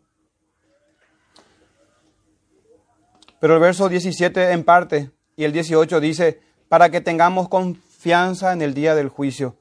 Pero 3.40 3.55
el 3.55 3.61
verso 3.61 3.88
17 3.88 4.53
en 4.53 4.64
parte 4.64 5.11
y 5.37 5.44
el 5.44 5.53
18 5.53 6.01
dice, 6.01 6.40
para 6.68 6.90
que 6.90 7.01
tengamos 7.01 7.49
confianza 7.49 8.53
en 8.53 8.62
el 8.62 8.75
día 8.75 8.94
del 8.94 9.09
juicio. 9.09 9.57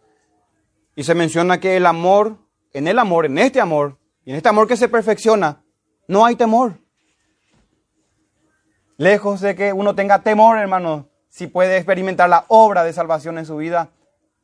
Y 0.95 1.03
se 1.03 1.15
menciona 1.15 1.59
que 1.59 1.75
el 1.77 1.85
amor, 1.85 2.37
en 2.73 2.87
el 2.87 2.99
amor, 2.99 3.25
en 3.25 3.37
este 3.37 3.59
amor, 3.59 3.97
y 4.23 4.31
en 4.31 4.37
este 4.37 4.49
amor 4.49 4.67
que 4.67 4.77
se 4.77 4.87
perfecciona, 4.87 5.63
no 6.07 6.25
hay 6.25 6.35
temor. 6.35 6.79
Lejos 8.97 9.41
de 9.41 9.55
que 9.55 9.73
uno 9.73 9.93
tenga 9.93 10.23
temor, 10.23 10.57
hermano, 10.57 11.09
si 11.29 11.47
puede 11.47 11.75
experimentar 11.75 12.29
la 12.29 12.45
obra 12.47 12.83
de 12.83 12.93
salvación 12.93 13.37
en 13.37 13.45
su 13.45 13.57
vida, 13.57 13.89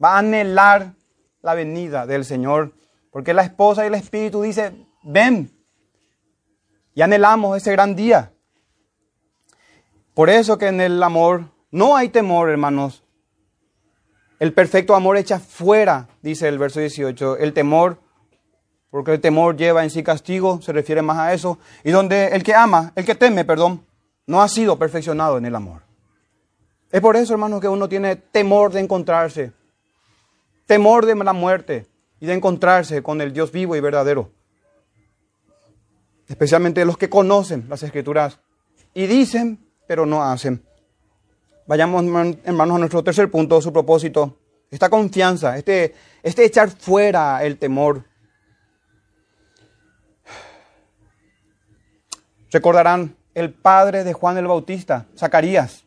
va 0.03 0.15
a 0.15 0.19
anhelar 0.19 0.93
la 1.41 1.53
venida 1.53 2.05
del 2.05 2.25
Señor. 2.25 2.73
Porque 3.11 3.33
la 3.33 3.43
esposa 3.43 3.83
y 3.83 3.87
el 3.87 3.95
Espíritu 3.95 4.41
dice, 4.41 4.73
ven. 5.03 5.51
Y 6.93 7.01
anhelamos 7.01 7.55
ese 7.55 7.71
gran 7.71 7.95
día. 7.95 8.33
Por 10.13 10.29
eso 10.29 10.57
que 10.57 10.67
en 10.67 10.81
el 10.81 11.01
amor 11.01 11.45
no 11.71 11.95
hay 11.95 12.09
temor, 12.09 12.49
hermanos. 12.49 13.03
El 14.39 14.53
perfecto 14.53 14.95
amor 14.95 15.17
echa 15.17 15.39
fuera, 15.39 16.09
dice 16.21 16.47
el 16.47 16.57
verso 16.57 16.79
18, 16.79 17.37
el 17.37 17.53
temor, 17.53 17.99
porque 18.89 19.13
el 19.13 19.21
temor 19.21 19.55
lleva 19.55 19.83
en 19.83 19.89
sí 19.89 20.03
castigo, 20.03 20.61
se 20.61 20.73
refiere 20.73 21.01
más 21.01 21.17
a 21.17 21.33
eso, 21.33 21.59
y 21.83 21.91
donde 21.91 22.27
el 22.27 22.43
que 22.43 22.53
ama, 22.53 22.91
el 22.95 23.05
que 23.05 23.15
teme, 23.15 23.45
perdón, 23.45 23.85
no 24.25 24.41
ha 24.41 24.47
sido 24.47 24.77
perfeccionado 24.77 25.37
en 25.37 25.45
el 25.45 25.55
amor. 25.55 25.83
Es 26.91 26.99
por 26.99 27.15
eso, 27.15 27.33
hermanos, 27.33 27.61
que 27.61 27.69
uno 27.69 27.87
tiene 27.87 28.17
temor 28.17 28.73
de 28.73 28.81
encontrarse, 28.81 29.53
temor 30.65 31.05
de 31.05 31.15
la 31.15 31.33
muerte 31.33 31.87
y 32.19 32.25
de 32.25 32.33
encontrarse 32.33 33.01
con 33.01 33.21
el 33.21 33.31
Dios 33.31 33.51
vivo 33.51 33.75
y 33.75 33.79
verdadero. 33.79 34.31
Especialmente 36.27 36.83
los 36.83 36.97
que 36.97 37.09
conocen 37.09 37.65
las 37.69 37.83
escrituras 37.83 38.39
y 38.93 39.07
dicen, 39.07 39.70
pero 39.91 40.05
no 40.05 40.23
hacen. 40.23 40.63
Vayamos, 41.67 42.01
hermanos, 42.45 42.75
a 42.77 42.79
nuestro 42.79 43.03
tercer 43.03 43.29
punto, 43.29 43.61
su 43.61 43.73
propósito. 43.73 44.37
Esta 44.69 44.89
confianza, 44.89 45.57
este, 45.57 45.93
este 46.23 46.45
echar 46.45 46.69
fuera 46.69 47.43
el 47.43 47.57
temor. 47.57 48.05
Recordarán 52.51 53.17
el 53.33 53.51
padre 53.51 54.05
de 54.05 54.13
Juan 54.13 54.37
el 54.37 54.47
Bautista, 54.47 55.07
Zacarías. 55.17 55.83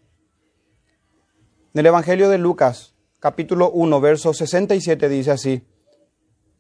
En 1.72 1.80
el 1.80 1.86
Evangelio 1.86 2.28
de 2.28 2.36
Lucas, 2.36 2.92
capítulo 3.20 3.70
1, 3.70 4.02
verso 4.02 4.34
67, 4.34 5.08
dice 5.08 5.30
así. 5.30 5.66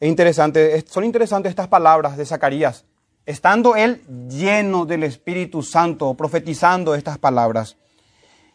Es 0.00 0.08
interesante, 0.08 0.82
son 0.88 1.04
interesantes 1.04 1.50
estas 1.50 1.68
palabras 1.68 2.16
de 2.16 2.24
Zacarías. 2.24 2.86
Estando 3.26 3.74
él 3.74 4.02
lleno 4.28 4.84
del 4.84 5.02
Espíritu 5.02 5.62
Santo, 5.62 6.12
profetizando 6.14 6.94
estas 6.94 7.18
palabras. 7.18 7.76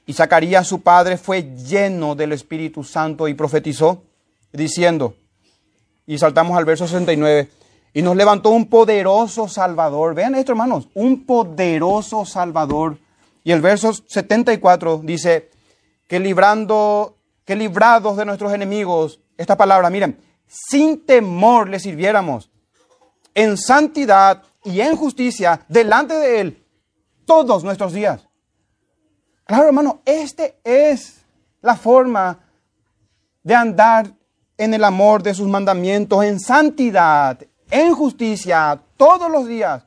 Y 0.05 0.13
Zacarías, 0.13 0.67
su 0.67 0.81
padre, 0.81 1.17
fue 1.17 1.43
lleno 1.55 2.15
del 2.15 2.33
Espíritu 2.33 2.83
Santo 2.83 3.27
y 3.27 3.33
profetizó, 3.33 4.03
diciendo, 4.51 5.15
y 6.05 6.17
saltamos 6.17 6.57
al 6.57 6.65
verso 6.65 6.87
69, 6.87 7.49
y 7.93 8.01
nos 8.01 8.15
levantó 8.15 8.49
un 8.51 8.67
poderoso 8.69 9.47
Salvador. 9.47 10.13
Vean 10.13 10.35
esto, 10.35 10.51
hermanos, 10.51 10.87
un 10.93 11.25
poderoso 11.25 12.25
Salvador. 12.25 12.97
Y 13.43 13.51
el 13.51 13.61
verso 13.61 13.93
74 13.93 15.01
dice, 15.03 15.49
que 16.07 16.19
librando, 16.19 17.17
que 17.45 17.55
librados 17.55 18.17
de 18.17 18.25
nuestros 18.25 18.53
enemigos, 18.53 19.19
esta 19.37 19.57
palabra, 19.57 19.89
miren, 19.89 20.19
sin 20.47 21.05
temor 21.05 21.69
le 21.69 21.79
sirviéramos, 21.79 22.49
en 23.35 23.57
santidad 23.57 24.43
y 24.63 24.81
en 24.81 24.95
justicia 24.95 25.65
delante 25.67 26.13
de 26.13 26.39
Él 26.41 26.65
todos 27.25 27.63
nuestros 27.63 27.93
días. 27.93 28.27
Claro, 29.45 29.67
hermano, 29.67 30.01
este 30.05 30.59
es 30.63 31.25
la 31.61 31.75
forma 31.75 32.39
de 33.43 33.55
andar 33.55 34.13
en 34.57 34.73
el 34.73 34.83
amor 34.83 35.23
de 35.23 35.33
sus 35.33 35.47
mandamientos, 35.47 36.23
en 36.23 36.39
santidad, 36.39 37.39
en 37.71 37.93
justicia, 37.93 38.79
todos 38.97 39.31
los 39.31 39.47
días. 39.47 39.85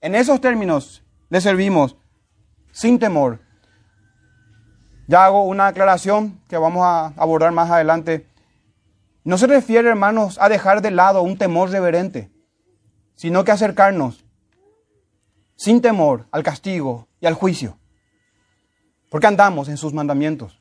En 0.00 0.14
esos 0.14 0.40
términos 0.40 1.02
le 1.28 1.40
servimos 1.40 1.96
sin 2.72 2.98
temor. 2.98 3.40
Ya 5.08 5.24
hago 5.24 5.44
una 5.44 5.68
aclaración 5.68 6.40
que 6.48 6.56
vamos 6.56 6.82
a 6.84 7.06
abordar 7.16 7.52
más 7.52 7.70
adelante. 7.70 8.26
No 9.24 9.38
se 9.38 9.46
refiere, 9.46 9.88
hermanos, 9.88 10.38
a 10.40 10.48
dejar 10.48 10.82
de 10.82 10.90
lado 10.90 11.22
un 11.22 11.36
temor 11.36 11.70
reverente, 11.70 12.30
sino 13.20 13.44
que 13.44 13.52
acercarnos 13.52 14.24
sin 15.54 15.82
temor 15.82 16.26
al 16.30 16.42
castigo 16.42 17.06
y 17.20 17.26
al 17.26 17.34
juicio. 17.34 17.76
Porque 19.10 19.26
andamos 19.26 19.68
en 19.68 19.76
sus 19.76 19.92
mandamientos. 19.92 20.58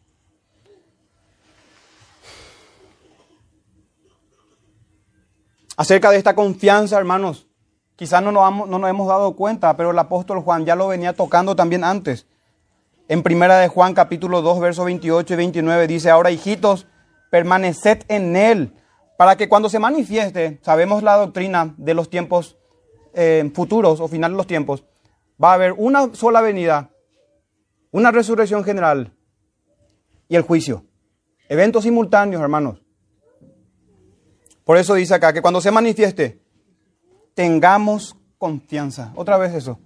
Acerca 5.77 6.11
de 6.11 6.17
esta 6.17 6.35
confianza, 6.35 6.97
hermanos, 6.97 7.47
quizás 7.95 8.21
no 8.21 8.33
nos, 8.33 8.67
no 8.67 8.77
nos 8.77 8.89
hemos 8.89 9.07
dado 9.07 9.37
cuenta, 9.37 9.77
pero 9.77 9.91
el 9.91 9.99
apóstol 9.99 10.41
Juan 10.41 10.65
ya 10.65 10.75
lo 10.75 10.89
venía 10.89 11.13
tocando 11.13 11.55
también 11.55 11.85
antes. 11.85 12.27
En 13.07 13.23
primera 13.23 13.57
de 13.59 13.69
Juan 13.69 13.93
capítulo 13.93 14.41
2, 14.41 14.59
versos 14.59 14.83
28 14.83 15.33
y 15.33 15.37
29 15.37 15.87
dice, 15.87 16.09
ahora 16.09 16.29
hijitos, 16.29 16.87
permaneced 17.31 17.99
en 18.09 18.35
él, 18.35 18.73
para 19.19 19.35
que 19.35 19.49
cuando 19.49 19.67
se 19.67 19.79
manifieste, 19.79 20.61
sabemos 20.61 21.03
la 21.03 21.17
doctrina 21.17 21.75
de 21.75 21.93
los 21.93 22.09
tiempos 22.09 22.55
eh, 23.13 23.51
futuros 23.53 23.99
o 23.99 24.07
final 24.07 24.31
de 24.31 24.37
los 24.37 24.47
tiempos, 24.47 24.85
va 25.43 25.51
a 25.51 25.55
haber 25.55 25.73
una 25.73 26.15
sola 26.15 26.39
venida 26.39 26.91
una 27.91 28.11
resurrección 28.11 28.63
general 28.63 29.11
y 30.29 30.37
el 30.37 30.43
juicio. 30.43 30.85
Eventos 31.49 31.83
simultáneos, 31.83 32.41
hermanos. 32.41 32.81
Por 34.63 34.77
eso 34.77 34.93
dice 34.93 35.15
acá 35.15 35.33
que 35.33 35.41
cuando 35.41 35.59
se 35.59 35.71
manifieste, 35.71 36.39
tengamos 37.33 38.15
confianza. 38.37 39.11
Otra 39.17 39.37
vez 39.37 39.53
eso. 39.53 39.81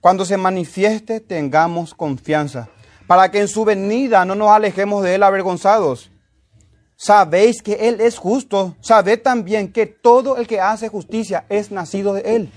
Cuando 0.00 0.24
se 0.24 0.36
manifieste, 0.36 1.18
tengamos 1.18 1.94
confianza. 1.94 2.68
Para 3.08 3.28
que 3.32 3.40
en 3.40 3.48
su 3.48 3.64
venida 3.64 4.24
no 4.24 4.36
nos 4.36 4.50
alejemos 4.50 5.02
de 5.02 5.16
él 5.16 5.24
avergonzados, 5.24 6.11
sabéis 7.02 7.62
que 7.62 7.88
Él 7.88 8.00
es 8.00 8.16
justo, 8.16 8.76
sabed 8.80 9.20
también 9.20 9.72
que 9.72 9.86
todo 9.86 10.36
el 10.36 10.46
que 10.46 10.60
hace 10.60 10.88
justicia 10.88 11.44
es 11.48 11.72
nacido 11.72 12.14
de 12.14 12.36
Él. 12.36 12.52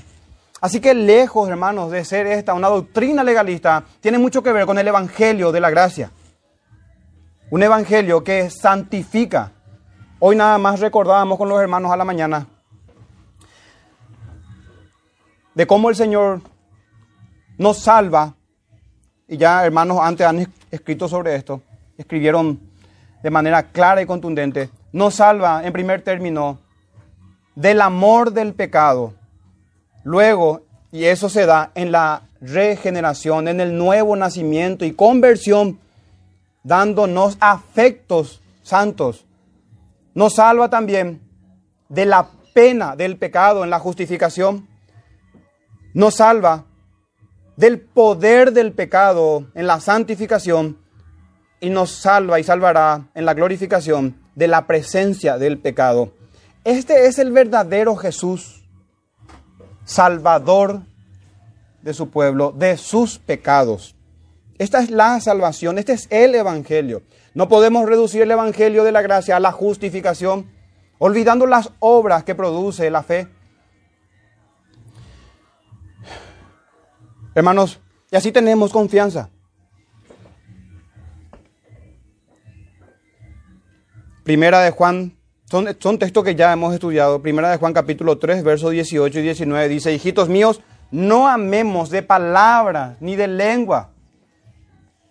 Así 0.61 0.79
que 0.79 0.93
lejos, 0.93 1.49
hermanos, 1.49 1.89
de 1.89 2.05
ser 2.05 2.27
esta 2.27 2.53
una 2.53 2.67
doctrina 2.67 3.23
legalista, 3.23 3.83
tiene 4.01 4.19
mucho 4.19 4.43
que 4.43 4.51
ver 4.51 4.67
con 4.67 4.77
el 4.77 4.87
Evangelio 4.87 5.51
de 5.51 5.59
la 5.59 5.71
gracia. 5.71 6.11
Un 7.49 7.63
Evangelio 7.63 8.23
que 8.23 8.51
santifica. 8.51 9.51
Hoy 10.19 10.35
nada 10.35 10.59
más 10.59 10.79
recordábamos 10.79 11.39
con 11.39 11.49
los 11.49 11.59
hermanos 11.59 11.91
a 11.91 11.97
la 11.97 12.05
mañana 12.05 12.47
de 15.55 15.65
cómo 15.65 15.89
el 15.89 15.95
Señor 15.95 16.41
nos 17.57 17.79
salva. 17.79 18.35
Y 19.27 19.37
ya 19.37 19.65
hermanos 19.65 19.97
antes 19.99 20.27
han 20.27 20.53
escrito 20.69 21.07
sobre 21.07 21.35
esto, 21.35 21.61
escribieron 21.97 22.74
de 23.25 23.31
manera 23.31 23.71
clara 23.71 24.03
y 24.03 24.05
contundente, 24.05 24.69
nos 24.91 25.15
salva 25.15 25.65
en 25.65 25.73
primer 25.73 26.03
término 26.03 26.59
del 27.55 27.81
amor 27.81 28.31
del 28.33 28.53
pecado. 28.53 29.15
Luego, 30.03 30.61
y 30.91 31.05
eso 31.05 31.27
se 31.27 31.47
da 31.47 31.71
en 31.73 31.91
la 31.91 32.21
regeneración, 32.39 33.47
en 33.47 33.61
el 33.61 33.75
nuevo 33.79 34.15
nacimiento 34.15 34.85
y 34.85 34.93
conversión, 34.93 35.79
dándonos 36.61 37.37
afectos 37.39 38.43
santos. 38.61 39.25
Nos 40.13 40.35
salva 40.35 40.69
también 40.69 41.19
de 41.89 42.05
la 42.05 42.27
pena 42.53 42.95
del 42.95 43.17
pecado 43.17 43.63
en 43.63 43.71
la 43.71 43.79
justificación. 43.79 44.67
Nos 45.95 46.17
salva 46.17 46.65
del 47.55 47.81
poder 47.81 48.53
del 48.53 48.71
pecado 48.71 49.47
en 49.55 49.65
la 49.65 49.79
santificación 49.79 50.84
y 51.65 51.71
nos 51.71 51.89
salva 51.89 52.39
y 52.39 52.43
salvará 52.43 53.07
en 53.15 53.25
la 53.25 53.33
glorificación 53.33 54.21
de 54.35 54.47
la 54.47 54.67
presencia 54.67 55.39
del 55.39 55.57
pecado. 55.57 56.13
Este 56.63 57.07
es 57.07 57.17
el 57.17 57.31
verdadero 57.31 57.95
Jesús, 57.95 58.63
salvador 59.83 60.83
de 61.81 61.95
su 61.95 62.11
pueblo, 62.11 62.53
de 62.55 62.77
sus 62.77 63.17
pecados. 63.17 63.95
Esta 64.59 64.79
es 64.79 64.91
la 64.91 65.19
salvación, 65.21 65.79
este 65.79 65.93
es 65.93 66.07
el 66.11 66.35
Evangelio. 66.35 67.01
No 67.33 67.49
podemos 67.49 67.87
reducir 67.89 68.21
el 68.21 68.29
Evangelio 68.29 68.83
de 68.83 68.91
la 68.91 69.01
gracia 69.01 69.35
a 69.35 69.39
la 69.39 69.51
justificación, 69.51 70.51
olvidando 70.99 71.47
las 71.47 71.71
obras 71.79 72.23
que 72.23 72.35
produce 72.35 72.91
la 72.91 73.01
fe. 73.01 73.27
Hermanos, 77.33 77.79
y 78.11 78.17
así 78.17 78.31
tenemos 78.31 78.71
confianza. 78.71 79.31
Primera 84.25 84.61
de 84.61 84.71
Juan, 84.71 85.15
son, 85.43 85.67
son 85.77 85.99
textos 85.99 86.23
que 86.23 86.33
ya 86.33 86.51
hemos 86.51 86.73
estudiado. 86.73 87.21
Primera 87.21 87.51
de 87.51 87.57
Juan 87.57 87.73
capítulo 87.73 88.17
3, 88.17 88.43
versos 88.43 88.71
18 88.71 89.19
y 89.19 89.21
19 89.21 89.69
dice, 89.69 89.93
hijitos 89.93 90.29
míos, 90.29 90.61
no 90.89 91.27
amemos 91.27 91.91
de 91.91 92.01
palabra 92.01 92.97
ni 92.99 93.15
de 93.15 93.27
lengua, 93.27 93.91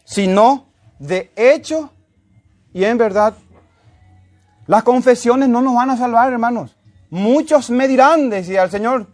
sino 0.04 0.66
de 0.98 1.30
hecho 1.36 1.92
y 2.72 2.82
en 2.82 2.98
verdad. 2.98 3.34
Las 4.66 4.82
confesiones 4.82 5.48
no 5.48 5.62
nos 5.62 5.76
van 5.76 5.90
a 5.90 5.96
salvar, 5.96 6.32
hermanos. 6.32 6.76
Muchos 7.08 7.70
me 7.70 7.86
dirán, 7.86 8.30
decía 8.30 8.64
el 8.64 8.70
Señor, 8.70 9.06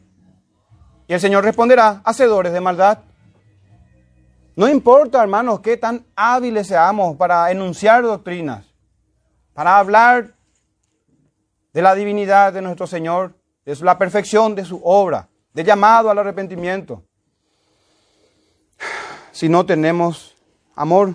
y 1.08 1.12
el 1.12 1.20
Señor 1.20 1.44
responderá, 1.44 2.00
hacedores 2.04 2.54
de 2.54 2.60
maldad. 2.62 3.00
No 4.56 4.66
importa, 4.66 5.22
hermanos, 5.22 5.60
qué 5.60 5.76
tan 5.76 6.06
hábiles 6.16 6.68
seamos 6.68 7.18
para 7.18 7.50
enunciar 7.50 8.02
doctrinas, 8.02 8.69
para 9.60 9.76
hablar 9.76 10.32
de 11.74 11.82
la 11.82 11.94
divinidad 11.94 12.50
de 12.50 12.62
nuestro 12.62 12.86
Señor, 12.86 13.34
de 13.66 13.76
la 13.82 13.98
perfección 13.98 14.54
de 14.54 14.64
su 14.64 14.80
obra, 14.82 15.28
de 15.52 15.62
llamado 15.62 16.08
al 16.08 16.16
arrepentimiento. 16.16 17.04
Si 19.32 19.50
no 19.50 19.66
tenemos 19.66 20.34
amor, 20.74 21.14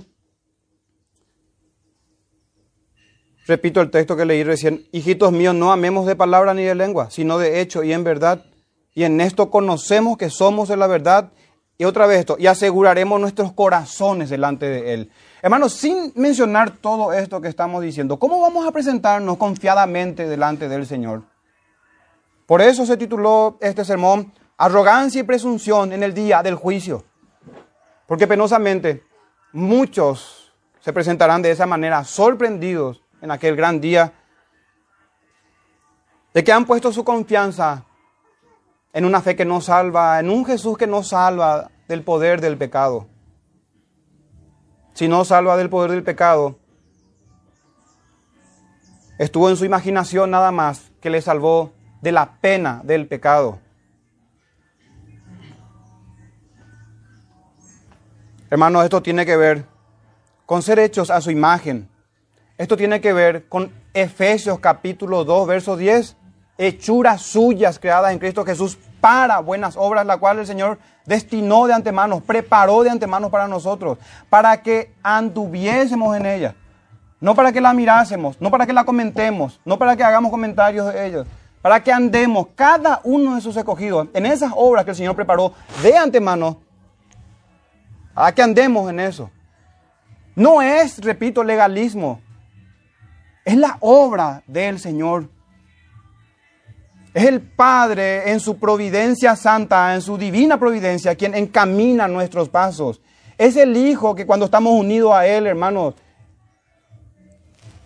repito 3.47 3.81
el 3.81 3.89
texto 3.89 4.15
que 4.15 4.25
leí 4.25 4.43
recién, 4.43 4.87
hijitos 4.91 5.31
míos, 5.31 5.55
no 5.55 5.71
amemos 5.71 6.05
de 6.05 6.15
palabra 6.15 6.53
ni 6.53 6.61
de 6.65 6.75
lengua, 6.75 7.09
sino 7.09 7.39
de 7.39 7.61
hecho 7.61 7.83
y 7.83 7.93
en 7.93 8.03
verdad 8.03 8.45
y 8.93 9.05
en 9.05 9.21
esto 9.21 9.49
conocemos 9.49 10.19
que 10.19 10.29
somos 10.29 10.69
de 10.69 10.77
la 10.77 10.85
verdad. 10.85 11.31
Y 11.79 11.85
otra 11.85 12.05
vez 12.05 12.19
esto, 12.19 12.35
y 12.37 12.45
aseguraremos 12.45 13.19
nuestros 13.19 13.53
corazones 13.53 14.29
delante 14.29 14.67
de 14.67 14.93
Él. 14.93 15.11
Hermanos, 15.45 15.73
sin 15.73 16.11
mencionar 16.15 16.71
todo 16.71 17.13
esto 17.13 17.39
que 17.39 17.49
estamos 17.49 17.83
diciendo, 17.83 18.17
¿cómo 18.17 18.41
vamos 18.41 18.67
a 18.67 18.71
presentarnos 18.71 19.37
confiadamente 19.37 20.27
delante 20.27 20.67
del 20.67 20.87
Señor? 20.87 21.21
Por 22.47 22.63
eso 22.63 22.83
se 22.83 22.97
tituló 22.97 23.59
este 23.61 23.85
sermón, 23.85 24.33
Arrogancia 24.57 25.21
y 25.21 25.23
presunción 25.23 25.93
en 25.93 26.01
el 26.01 26.15
día 26.15 26.41
del 26.41 26.55
juicio. 26.55 27.03
Porque 28.07 28.25
penosamente 28.25 29.03
muchos 29.53 30.51
se 30.79 30.91
presentarán 30.91 31.43
de 31.43 31.51
esa 31.51 31.67
manera, 31.67 32.03
sorprendidos 32.05 33.03
en 33.21 33.29
aquel 33.29 33.55
gran 33.55 33.79
día, 33.79 34.13
de 36.33 36.43
que 36.43 36.53
han 36.53 36.65
puesto 36.65 36.91
su 36.91 37.03
confianza 37.03 37.85
en 38.93 39.05
una 39.05 39.21
fe 39.21 39.35
que 39.35 39.45
no 39.45 39.61
salva, 39.61 40.19
en 40.19 40.31
un 40.31 40.43
Jesús 40.43 40.75
que 40.75 40.87
no 40.87 41.03
salva 41.03 41.69
del 41.87 42.01
poder 42.01 42.41
del 42.41 42.57
pecado. 42.57 43.09
Si 44.95 45.09
no 45.09 45.25
salva 45.25 45.57
del 45.57 45.69
poder 45.69 45.91
del 45.91 46.03
pecado, 46.03 46.57
estuvo 49.19 49.49
en 49.49 49.57
su 49.57 49.65
imaginación 49.65 50.31
nada 50.31 50.51
más 50.51 50.89
que 51.01 51.09
le 51.09 51.21
salvó 51.21 51.73
de 52.01 52.13
la 52.13 52.37
pena 52.39 52.79
del 52.85 53.05
pecado. 53.05 53.59
Hermanos, 58.49 58.85
esto 58.85 59.03
tiene 59.03 59.25
que 59.25 59.35
ver 59.35 59.65
con 60.45 60.61
ser 60.61 60.79
hechos 60.79 61.09
a 61.09 61.19
su 61.19 61.29
imagen. 61.29 61.89
Esto 62.57 62.77
tiene 62.77 63.01
que 63.01 63.11
ver 63.11 63.49
con 63.49 63.73
Efesios 63.93 64.59
capítulo 64.59 65.25
2, 65.25 65.45
verso 65.45 65.75
10 65.75 66.15
hechuras 66.57 67.21
suyas 67.21 67.79
creadas 67.79 68.11
en 68.11 68.19
Cristo 68.19 68.45
Jesús 68.45 68.77
para 69.01 69.39
buenas 69.39 69.75
obras, 69.77 70.05
la 70.05 70.17
cual 70.17 70.39
el 70.39 70.47
Señor 70.47 70.79
destinó 71.05 71.67
de 71.67 71.73
antemano, 71.73 72.21
preparó 72.21 72.83
de 72.83 72.89
antemano 72.89 73.29
para 73.29 73.47
nosotros, 73.47 73.97
para 74.29 74.61
que 74.61 74.93
anduviésemos 75.03 76.15
en 76.17 76.25
ella. 76.25 76.55
No 77.19 77.33
para 77.33 77.51
que 77.51 77.61
la 77.61 77.73
mirásemos, 77.73 78.39
no 78.41 78.51
para 78.51 78.65
que 78.65 78.73
la 78.73 78.83
comentemos, 78.83 79.59
no 79.63 79.77
para 79.77 79.95
que 79.95 80.03
hagamos 80.03 80.31
comentarios 80.31 80.93
de 80.93 81.07
ella, 81.07 81.23
para 81.61 81.81
que 81.81 81.91
andemos 81.91 82.47
cada 82.55 83.01
uno 83.03 83.35
de 83.35 83.41
sus 83.41 83.55
escogidos 83.57 84.07
en 84.13 84.25
esas 84.25 84.51
obras 84.55 84.83
que 84.83 84.91
el 84.91 84.97
Señor 84.97 85.15
preparó 85.15 85.53
de 85.81 85.97
antemano, 85.97 86.61
para 88.13 88.33
que 88.33 88.41
andemos 88.41 88.89
en 88.89 88.99
eso. 88.99 89.29
No 90.35 90.61
es, 90.61 90.99
repito, 90.99 91.43
legalismo, 91.43 92.21
es 93.45 93.55
la 93.55 93.77
obra 93.79 94.43
del 94.47 94.79
Señor 94.79 95.29
es 97.15 97.23
el 97.23 97.39
Padre 97.39 98.29
en 98.29 98.41
su 98.41 98.57
providencia 98.57 99.37
santa, 99.37 99.95
en 99.95 100.01
su 100.01 100.17
divina 100.17 100.59
providencia, 100.59 101.15
quien 101.15 101.33
encamina 101.33 102.09
nuestros 102.09 102.49
pasos. 102.49 102.99
Es 103.37 103.55
el 103.55 103.77
Hijo 103.77 104.13
que 104.13 104.25
cuando 104.25 104.47
estamos 104.47 104.73
unidos 104.73 105.13
a 105.13 105.25
Él, 105.25 105.47
hermanos, 105.47 105.93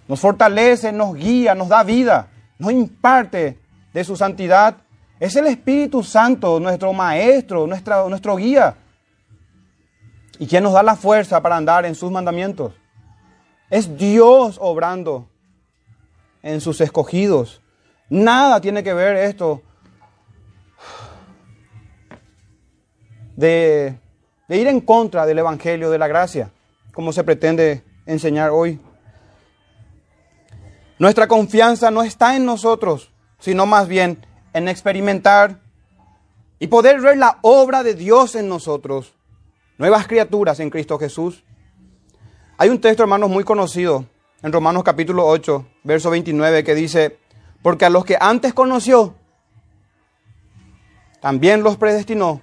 nos 0.07 0.19
fortalece, 0.19 0.91
nos 0.91 1.13
guía, 1.13 1.53
nos 1.53 1.69
da 1.69 1.83
vida, 1.83 2.27
nos 2.57 2.71
imparte 2.71 3.59
de 3.93 4.03
su 4.03 4.15
santidad. 4.15 4.77
Es 5.19 5.35
el 5.35 5.45
Espíritu 5.45 6.01
Santo, 6.01 6.59
nuestro 6.59 6.91
Maestro, 6.91 7.67
nuestro 7.67 8.35
guía. 8.35 8.77
Y 10.39 10.47
quien 10.47 10.63
nos 10.63 10.73
da 10.73 10.81
la 10.81 10.95
fuerza 10.95 11.39
para 11.39 11.55
andar 11.55 11.85
en 11.85 11.93
sus 11.93 12.09
mandamientos. 12.09 12.73
Es 13.69 13.95
Dios 13.95 14.57
obrando 14.59 15.27
en 16.41 16.61
sus 16.61 16.81
escogidos. 16.81 17.61
Nada 18.09 18.59
tiene 18.59 18.83
que 18.83 18.93
ver 18.93 19.15
esto 19.17 19.61
de, 23.35 23.97
ir 24.49 24.67
en 24.67 24.81
contra 24.81 25.25
del 25.25 25.39
Evangelio 25.39 25.89
de 25.89 25.97
la 25.97 26.07
gracia, 26.07 26.51
como 26.93 27.13
se 27.13 27.23
pretende 27.23 27.83
enseñar 28.05 28.49
hoy. 28.49 28.79
Nuestra 30.97 31.27
confianza 31.27 31.91
no 31.91 32.01
está 32.03 32.35
en 32.35 32.45
nosotros, 32.45 33.11
sino 33.39 33.65
más 33.65 33.87
bien 33.87 34.25
en 34.53 34.67
experimentar 34.67 35.59
y 36.57 36.67
poder 36.67 36.99
ver 36.99 37.17
la 37.17 37.37
obra 37.43 37.83
de 37.83 37.93
Dios 37.93 38.35
en 38.35 38.49
nosotros, 38.49 39.13
nuevas 39.77 40.07
criaturas 40.07 40.59
en 40.59 40.69
Cristo 40.69 40.97
Jesús. 40.99 41.45
Hay 42.57 42.69
un 42.69 42.81
texto, 42.81 43.03
hermanos, 43.03 43.29
muy 43.29 43.45
conocido 43.45 44.05
en 44.41 44.51
Romanos 44.51 44.83
capítulo 44.83 45.25
8, 45.27 45.65
verso 45.83 46.09
29, 46.09 46.65
que 46.65 46.75
dice, 46.75 47.18
porque 47.61 47.85
a 47.85 47.89
los 47.89 48.05
que 48.05 48.17
antes 48.19 48.53
conoció, 48.53 49.15
también 51.21 51.63
los 51.63 51.77
predestinó 51.77 52.41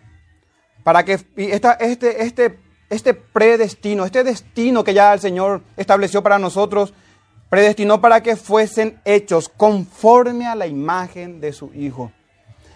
para 0.86 1.04
que 1.04 1.18
esta, 1.36 1.72
este, 1.72 2.22
este, 2.22 2.60
este 2.90 3.14
predestino, 3.14 4.04
este 4.04 4.22
destino 4.22 4.84
que 4.84 4.94
ya 4.94 5.12
el 5.12 5.18
Señor 5.18 5.62
estableció 5.76 6.22
para 6.22 6.38
nosotros, 6.38 6.94
predestinó 7.48 8.00
para 8.00 8.22
que 8.22 8.36
fuesen 8.36 9.00
hechos 9.04 9.48
conforme 9.48 10.46
a 10.46 10.54
la 10.54 10.68
imagen 10.68 11.40
de 11.40 11.52
su 11.52 11.72
Hijo. 11.74 12.12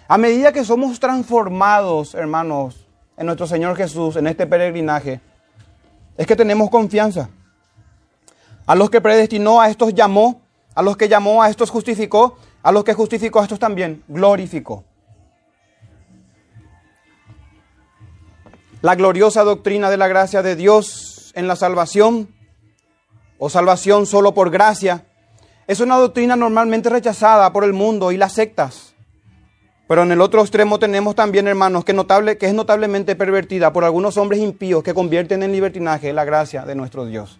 A 0.08 0.18
medida 0.18 0.52
que 0.52 0.64
somos 0.64 0.98
transformados, 0.98 2.14
hermanos, 2.14 2.88
en 3.16 3.26
nuestro 3.26 3.46
Señor 3.46 3.76
Jesús, 3.76 4.16
en 4.16 4.26
este 4.26 4.44
peregrinaje, 4.44 5.20
es 6.16 6.26
que 6.26 6.34
tenemos 6.34 6.68
confianza. 6.68 7.30
A 8.66 8.74
los 8.74 8.90
que 8.90 9.00
predestinó, 9.00 9.60
a 9.60 9.68
estos 9.68 9.94
llamó, 9.94 10.42
a 10.80 10.82
los 10.82 10.96
que 10.96 11.10
llamó, 11.10 11.42
a 11.42 11.50
estos 11.50 11.68
justificó, 11.68 12.38
a 12.62 12.72
los 12.72 12.84
que 12.84 12.94
justificó, 12.94 13.40
a 13.40 13.42
estos 13.42 13.58
también 13.58 14.02
glorificó. 14.08 14.82
La 18.80 18.94
gloriosa 18.94 19.44
doctrina 19.44 19.90
de 19.90 19.98
la 19.98 20.08
gracia 20.08 20.42
de 20.42 20.56
Dios 20.56 21.32
en 21.34 21.48
la 21.48 21.56
salvación 21.56 22.34
o 23.36 23.50
salvación 23.50 24.06
solo 24.06 24.32
por 24.32 24.48
gracia 24.48 25.04
es 25.66 25.80
una 25.80 25.96
doctrina 25.96 26.34
normalmente 26.34 26.88
rechazada 26.88 27.52
por 27.52 27.64
el 27.64 27.74
mundo 27.74 28.10
y 28.10 28.16
las 28.16 28.32
sectas. 28.32 28.94
Pero 29.86 30.04
en 30.04 30.12
el 30.12 30.22
otro 30.22 30.40
extremo 30.40 30.78
tenemos 30.78 31.14
también, 31.14 31.46
hermanos, 31.46 31.84
que, 31.84 31.92
notable, 31.92 32.38
que 32.38 32.46
es 32.46 32.54
notablemente 32.54 33.16
pervertida 33.16 33.70
por 33.70 33.84
algunos 33.84 34.16
hombres 34.16 34.40
impíos 34.40 34.82
que 34.82 34.94
convierten 34.94 35.42
en 35.42 35.52
libertinaje 35.52 36.14
la 36.14 36.24
gracia 36.24 36.64
de 36.64 36.74
nuestro 36.74 37.04
Dios. 37.04 37.38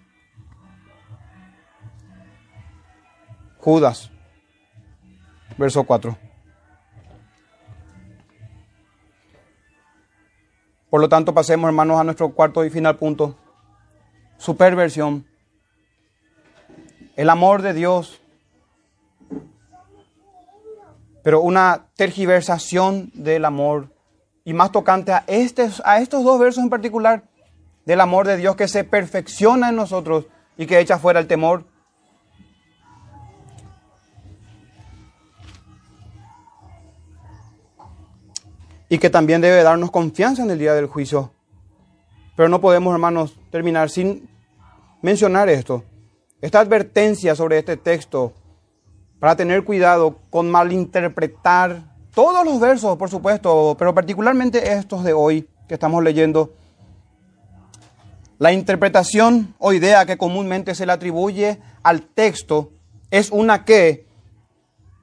Judas, 3.61 4.11
verso 5.59 5.85
4. 5.85 6.17
Por 10.89 11.01
lo 11.01 11.09
tanto, 11.09 11.33
pasemos, 11.33 11.69
hermanos, 11.69 12.01
a 12.01 12.05
nuestro 12.05 12.31
cuarto 12.31 12.65
y 12.65 12.71
final 12.71 12.97
punto. 12.97 13.37
Su 14.39 14.57
perversión. 14.57 15.25
El 17.15 17.31
amor 17.31 17.63
de 17.63 17.75
Dios. 17.75 18.21
Pero 21.23 21.43
una 21.43 21.87
tergiversación 21.95 23.13
del 23.15 23.45
amor. 23.45 23.95
Y 24.45 24.53
más 24.53 24.73
tocante 24.73 25.13
a, 25.13 25.23
este, 25.29 25.69
a 25.85 26.01
estos 26.01 26.25
dos 26.25 26.41
versos 26.41 26.65
en 26.65 26.71
particular. 26.71 27.23
Del 27.85 28.01
amor 28.01 28.27
de 28.27 28.37
Dios 28.37 28.57
que 28.57 28.67
se 28.67 28.83
perfecciona 28.83 29.69
en 29.69 29.77
nosotros 29.77 30.27
y 30.57 30.67
que 30.67 30.81
echa 30.81 30.99
fuera 30.99 31.21
el 31.21 31.29
temor. 31.29 31.67
Y 38.91 38.99
que 38.99 39.09
también 39.09 39.41
debe 39.41 39.62
darnos 39.62 39.93
confianza 39.93 40.43
en 40.43 40.51
el 40.51 40.59
día 40.59 40.74
del 40.74 40.88
juicio. 40.88 41.32
Pero 42.36 42.49
no 42.49 42.61
podemos, 42.61 42.93
hermanos, 42.93 43.38
terminar 43.51 43.88
sin 43.88 44.28
mencionar 45.01 45.49
esto. 45.49 45.84
Esta 46.41 46.59
advertencia 46.59 47.36
sobre 47.36 47.59
este 47.59 47.76
texto, 47.76 48.32
para 49.20 49.36
tener 49.36 49.62
cuidado 49.62 50.18
con 50.28 50.51
malinterpretar 50.51 51.84
todos 52.12 52.45
los 52.45 52.59
versos, 52.59 52.97
por 52.97 53.09
supuesto, 53.09 53.76
pero 53.78 53.95
particularmente 53.95 54.72
estos 54.72 55.05
de 55.05 55.12
hoy 55.12 55.49
que 55.68 55.74
estamos 55.74 56.03
leyendo. 56.03 56.53
La 58.38 58.53
interpretación 58.53 59.55
o 59.59 59.72
idea 59.72 60.05
que 60.05 60.18
comúnmente 60.18 60.74
se 60.74 60.84
le 60.84 60.93
atribuye 60.93 61.61
al 61.84 62.03
texto 62.03 62.72
es 63.12 63.30
una 63.30 63.64
que 63.64 64.09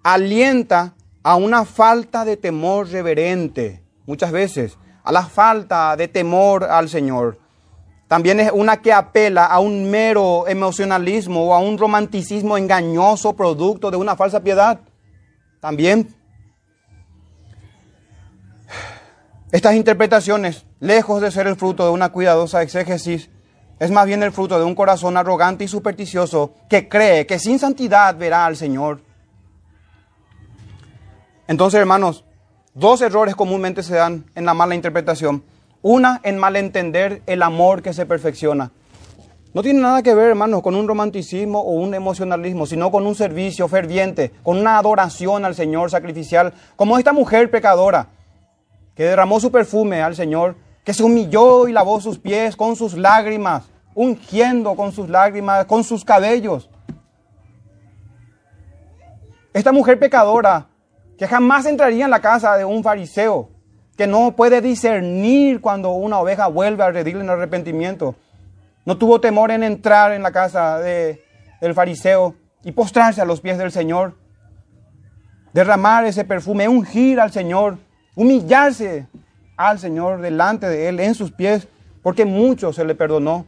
alienta 0.04 0.97
a 1.28 1.36
una 1.36 1.66
falta 1.66 2.24
de 2.24 2.38
temor 2.38 2.88
reverente, 2.88 3.84
muchas 4.06 4.32
veces, 4.32 4.78
a 5.04 5.12
la 5.12 5.24
falta 5.24 5.98
de 5.98 6.08
temor 6.08 6.64
al 6.64 6.88
Señor. 6.88 7.38
También 8.08 8.40
es 8.40 8.50
una 8.54 8.78
que 8.78 8.94
apela 8.94 9.44
a 9.44 9.60
un 9.60 9.92
mero 9.92 10.48
emocionalismo 10.48 11.50
o 11.50 11.54
a 11.54 11.60
un 11.60 11.78
romanticismo 11.78 12.58
engañoso 12.58 13.36
producto 13.36 13.92
de 13.92 13.98
una 13.98 14.16
falsa 14.16 14.40
piedad. 14.40 14.80
También 15.60 16.16
estas 19.52 19.76
interpretaciones, 19.76 20.66
lejos 20.80 21.22
de 21.22 21.32
ser 21.32 21.46
el 21.48 21.58
fruto 21.58 21.84
de 21.84 21.92
una 21.92 22.08
cuidadosa 22.08 22.62
exégesis, 22.62 23.30
es 23.80 23.92
más 23.92 24.06
bien 24.06 24.24
el 24.24 24.32
fruto 24.32 24.58
de 24.58 24.64
un 24.64 24.76
corazón 24.76 25.18
arrogante 25.18 25.66
y 25.66 25.68
supersticioso 25.68 26.54
que 26.70 26.88
cree 26.88 27.26
que 27.26 27.38
sin 27.38 27.60
santidad 27.60 28.16
verá 28.16 28.46
al 28.46 28.56
Señor. 28.56 29.07
Entonces, 31.48 31.80
hermanos, 31.80 32.26
dos 32.74 33.02
errores 33.02 33.36
comúnmente 33.36 33.84
se 33.84 33.96
dan 33.96 34.26
en 34.36 34.46
la 34.46 34.54
mala 34.54 34.76
interpretación. 34.76 35.44
Una, 35.82 36.20
en 36.24 36.38
malentender 36.38 37.22
el 37.26 37.42
amor 37.42 37.82
que 37.82 37.94
se 37.94 38.06
perfecciona. 38.06 38.72
No 39.54 39.64
tiene 39.64 39.80
nada 39.80 40.04
que 40.04 40.14
ver, 40.14 40.30
hermanos, 40.30 40.62
con 40.62 40.76
un 40.76 40.88
romanticismo 40.88 41.62
o 41.62 41.72
un 41.72 41.94
emocionalismo, 41.94 42.66
sino 42.66 42.92
con 42.92 43.08
un 43.08 43.16
servicio 43.16 43.68
ferviente, 43.68 44.34
con 44.44 44.58
una 44.58 44.78
adoración 44.78 45.46
al 45.46 45.56
Señor 45.56 45.90
sacrificial, 45.90 46.54
como 46.76 46.98
esta 46.98 47.14
mujer 47.14 47.50
pecadora 47.50 48.10
que 48.94 49.04
derramó 49.04 49.40
su 49.40 49.52
perfume 49.52 50.02
al 50.02 50.16
Señor, 50.16 50.56
que 50.84 50.94
se 50.94 51.04
humilló 51.04 51.68
y 51.68 51.72
lavó 51.72 52.02
sus 52.02 52.20
pies 52.20 52.56
con 52.56 52.76
sus 52.76 52.96
lágrimas, 52.96 53.64
ungiendo 53.94 54.76
con 54.76 54.92
sus 54.92 55.08
lágrimas, 55.08 55.66
con 55.66 55.84
sus 55.84 56.04
cabellos. 56.04 56.70
Esta 59.54 59.72
mujer 59.72 59.98
pecadora 60.00 60.68
que 61.18 61.28
jamás 61.28 61.66
entraría 61.66 62.06
en 62.06 62.12
la 62.12 62.22
casa 62.22 62.56
de 62.58 62.66
un 62.66 62.84
fariseo, 62.84 63.50
que 63.98 64.06
no 64.06 64.36
puede 64.36 64.62
discernir 64.62 65.60
cuando 65.60 65.92
una 65.92 66.20
oveja 66.20 66.48
vuelve 66.48 66.84
a 66.84 66.92
redirle 66.92 67.24
en 67.24 67.30
arrepentimiento. 67.30 68.16
No 68.86 68.98
tuvo 68.98 69.20
temor 69.20 69.52
en 69.52 69.64
entrar 69.64 70.12
en 70.12 70.22
la 70.22 70.32
casa 70.32 70.80
de, 70.80 71.24
del 71.60 71.74
fariseo 71.74 72.36
y 72.64 72.72
postrarse 72.72 73.22
a 73.22 73.26
los 73.26 73.42
pies 73.42 73.58
del 73.58 73.72
Señor, 73.72 74.16
derramar 75.54 76.06
ese 76.06 76.24
perfume, 76.24 76.68
ungir 76.68 77.20
al 77.20 77.32
Señor, 77.32 77.78
humillarse 78.16 79.08
al 79.56 79.80
Señor 79.80 80.22
delante 80.22 80.70
de 80.70 80.88
Él, 80.88 81.00
en 81.00 81.16
sus 81.16 81.32
pies, 81.32 81.68
porque 82.04 82.26
mucho 82.26 82.72
se 82.72 82.86
le 82.86 82.94
perdonó. 82.94 83.48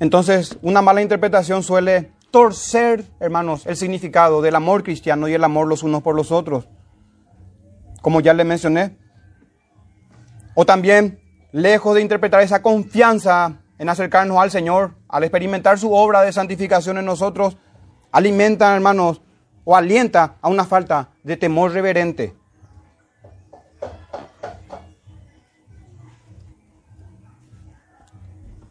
Entonces, 0.00 0.56
una 0.62 0.80
mala 0.80 1.02
interpretación 1.02 1.62
suele 1.62 2.12
torcer, 2.30 3.04
hermanos, 3.20 3.66
el 3.66 3.76
significado 3.76 4.42
del 4.42 4.54
amor 4.54 4.82
cristiano 4.82 5.28
y 5.28 5.34
el 5.34 5.44
amor 5.44 5.66
los 5.66 5.82
unos 5.82 6.02
por 6.02 6.14
los 6.14 6.30
otros. 6.30 6.68
Como 8.02 8.20
ya 8.20 8.34
le 8.34 8.44
mencioné. 8.44 8.96
O 10.54 10.66
también, 10.66 11.20
lejos 11.52 11.94
de 11.94 12.02
interpretar 12.02 12.42
esa 12.42 12.62
confianza 12.62 13.60
en 13.78 13.88
acercarnos 13.88 14.38
al 14.38 14.50
Señor, 14.50 14.94
al 15.08 15.24
experimentar 15.24 15.78
su 15.78 15.92
obra 15.92 16.22
de 16.22 16.32
santificación 16.32 16.98
en 16.98 17.04
nosotros, 17.04 17.56
alimenta, 18.10 18.74
hermanos, 18.74 19.22
o 19.64 19.76
alienta 19.76 20.36
a 20.40 20.48
una 20.48 20.64
falta 20.64 21.10
de 21.22 21.36
temor 21.36 21.72
reverente. 21.72 22.34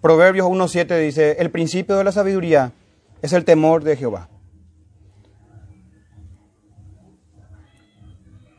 Proverbios 0.02 0.48
1.7 0.48 1.00
dice, 1.00 1.38
el 1.40 1.52
principio 1.52 1.98
de 1.98 2.04
la 2.04 2.12
sabiduría 2.12 2.72
es 3.22 3.34
el 3.34 3.46
temor 3.46 3.84
de 3.84 3.96
Jehová. 3.96 4.30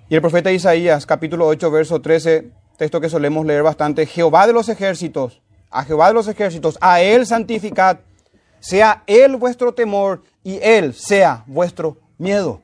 Y 0.09 0.15
el 0.15 0.21
profeta 0.23 0.51
Isaías, 0.51 1.05
capítulo 1.05 1.47
8, 1.47 1.71
verso 1.71 2.01
13, 2.01 2.51
texto 2.79 3.01
que 3.01 3.11
solemos 3.11 3.45
leer 3.45 3.63
bastante, 3.63 4.07
Jehová 4.07 4.47
de 4.47 4.55
los 4.55 4.69
ejércitos, 4.69 5.43
a 5.71 5.85
Jehová 5.85 6.09
de 6.09 6.15
los 6.15 6.29
ejércitos, 6.29 6.79
a 6.81 7.03
Él 7.03 7.27
santificad, 7.27 7.99
sea 8.61 9.03
Él 9.07 9.37
vuestro 9.37 9.75
temor 9.75 10.23
y 10.43 10.59
Él 10.63 10.95
sea 10.95 11.45
vuestro 11.47 11.99
miedo. 12.17 12.63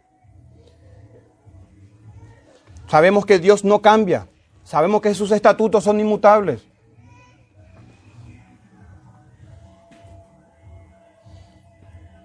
Sabemos 2.88 3.26
que 3.26 3.38
Dios 3.38 3.64
no 3.64 3.82
cambia, 3.82 4.28
sabemos 4.62 5.02
que 5.02 5.14
sus 5.14 5.30
estatutos 5.30 5.84
son 5.84 6.00
inmutables. 6.00 6.62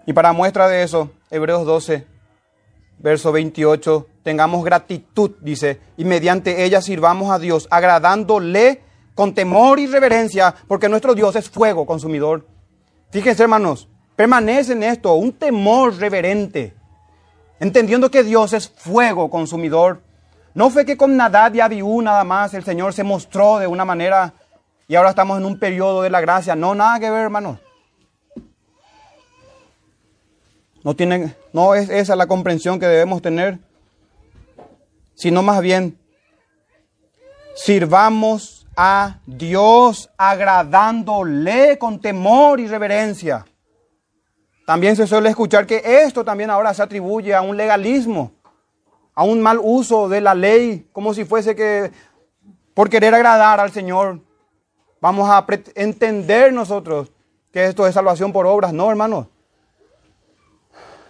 Y 0.09 0.13
para 0.13 0.33
muestra 0.33 0.67
de 0.67 0.81
eso, 0.81 1.11
Hebreos 1.29 1.67
12, 1.67 2.03
verso 2.97 3.31
28, 3.31 4.07
tengamos 4.23 4.65
gratitud, 4.65 5.33
dice, 5.39 5.79
y 5.97 6.03
mediante 6.03 6.63
ella 6.63 6.81
sirvamos 6.81 7.29
a 7.29 7.37
Dios, 7.37 7.67
agradándole 7.69 8.81
con 9.13 9.35
temor 9.35 9.77
y 9.77 9.85
reverencia, 9.85 10.55
porque 10.67 10.89
nuestro 10.89 11.13
Dios 11.13 11.35
es 11.35 11.47
fuego 11.47 11.85
consumidor. 11.85 12.47
Fíjense, 13.11 13.43
hermanos, 13.43 13.87
permanece 14.15 14.73
en 14.73 14.81
esto, 14.81 15.13
un 15.13 15.31
temor 15.31 15.95
reverente, 15.97 16.73
entendiendo 17.59 18.09
que 18.09 18.23
Dios 18.23 18.53
es 18.53 18.67
fuego 18.67 19.29
consumidor. 19.29 20.01
No 20.55 20.71
fue 20.71 20.87
que 20.87 20.97
con 20.97 21.17
Nadad 21.17 21.53
y 21.53 21.59
Abiú 21.59 22.01
nada 22.01 22.23
más 22.23 22.55
el 22.55 22.63
Señor 22.63 22.95
se 22.95 23.03
mostró 23.03 23.59
de 23.59 23.67
una 23.67 23.85
manera 23.85 24.33
y 24.87 24.95
ahora 24.95 25.11
estamos 25.11 25.37
en 25.37 25.45
un 25.45 25.59
periodo 25.59 26.01
de 26.01 26.09
la 26.09 26.19
gracia. 26.19 26.55
No, 26.55 26.73
nada 26.73 26.99
que 26.99 27.11
ver, 27.11 27.25
hermanos. 27.25 27.59
No, 30.83 30.95
tienen, 30.95 31.35
no 31.51 31.75
es 31.75 31.89
esa 31.89 32.15
la 32.15 32.27
comprensión 32.27 32.79
que 32.79 32.87
debemos 32.87 33.21
tener, 33.21 33.59
sino 35.13 35.41
más 35.43 35.61
bien 35.61 35.97
sirvamos 37.53 38.65
a 38.77 39.19
Dios 39.25 40.09
agradándole 40.17 41.77
con 41.77 41.99
temor 41.99 42.59
y 42.61 42.67
reverencia. 42.67 43.45
También 44.65 44.95
se 44.95 45.07
suele 45.07 45.29
escuchar 45.29 45.65
que 45.65 45.81
esto 45.83 46.23
también 46.23 46.49
ahora 46.49 46.73
se 46.73 46.83
atribuye 46.83 47.35
a 47.35 47.41
un 47.41 47.57
legalismo, 47.57 48.31
a 49.13 49.23
un 49.23 49.41
mal 49.41 49.59
uso 49.61 50.07
de 50.07 50.21
la 50.21 50.33
ley, 50.33 50.87
como 50.93 51.13
si 51.13 51.25
fuese 51.25 51.55
que 51.55 51.91
por 52.73 52.89
querer 52.89 53.13
agradar 53.13 53.59
al 53.59 53.71
Señor 53.71 54.21
vamos 55.01 55.29
a 55.29 55.45
entender 55.75 56.53
nosotros 56.53 57.11
que 57.51 57.65
esto 57.65 57.85
es 57.85 57.93
salvación 57.93 58.31
por 58.31 58.45
obras. 58.45 58.71
No, 58.71 58.89
hermanos. 58.89 59.27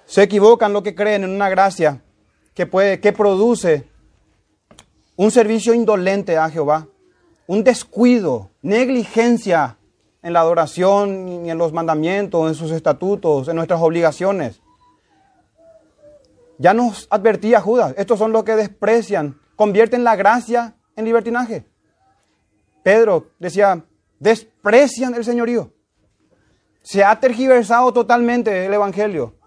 Se 0.09 0.23
equivocan 0.23 0.73
lo 0.73 0.81
que 0.81 0.95
creen 0.95 1.23
en 1.23 1.29
una 1.29 1.49
gracia 1.49 2.01
que, 2.55 2.65
puede, 2.65 2.99
que 2.99 3.13
produce 3.13 3.87
un 5.15 5.29
servicio 5.29 5.75
indolente 5.75 6.35
a 6.35 6.49
Jehová, 6.49 6.87
un 7.45 7.63
descuido, 7.63 8.49
negligencia 8.63 9.77
en 10.23 10.33
la 10.33 10.39
adoración 10.39 11.45
y 11.45 11.51
en 11.51 11.59
los 11.59 11.73
mandamientos, 11.73 12.47
en 12.47 12.55
sus 12.55 12.71
estatutos, 12.71 13.49
en 13.49 13.55
nuestras 13.55 13.81
obligaciones. 13.81 14.59
Ya 16.57 16.73
nos 16.73 17.05
advertía 17.11 17.61
Judas, 17.61 17.93
estos 17.95 18.17
son 18.17 18.31
los 18.31 18.43
que 18.43 18.55
desprecian, 18.55 19.39
convierten 19.55 20.03
la 20.03 20.15
gracia 20.15 20.73
en 20.95 21.05
libertinaje. 21.05 21.67
Pedro 22.81 23.27
decía, 23.37 23.85
desprecian 24.17 25.13
el 25.13 25.23
señorío. 25.23 25.71
Se 26.81 27.03
ha 27.03 27.19
tergiversado 27.19 27.93
totalmente 27.93 28.65
el 28.65 28.73
Evangelio. 28.73 29.38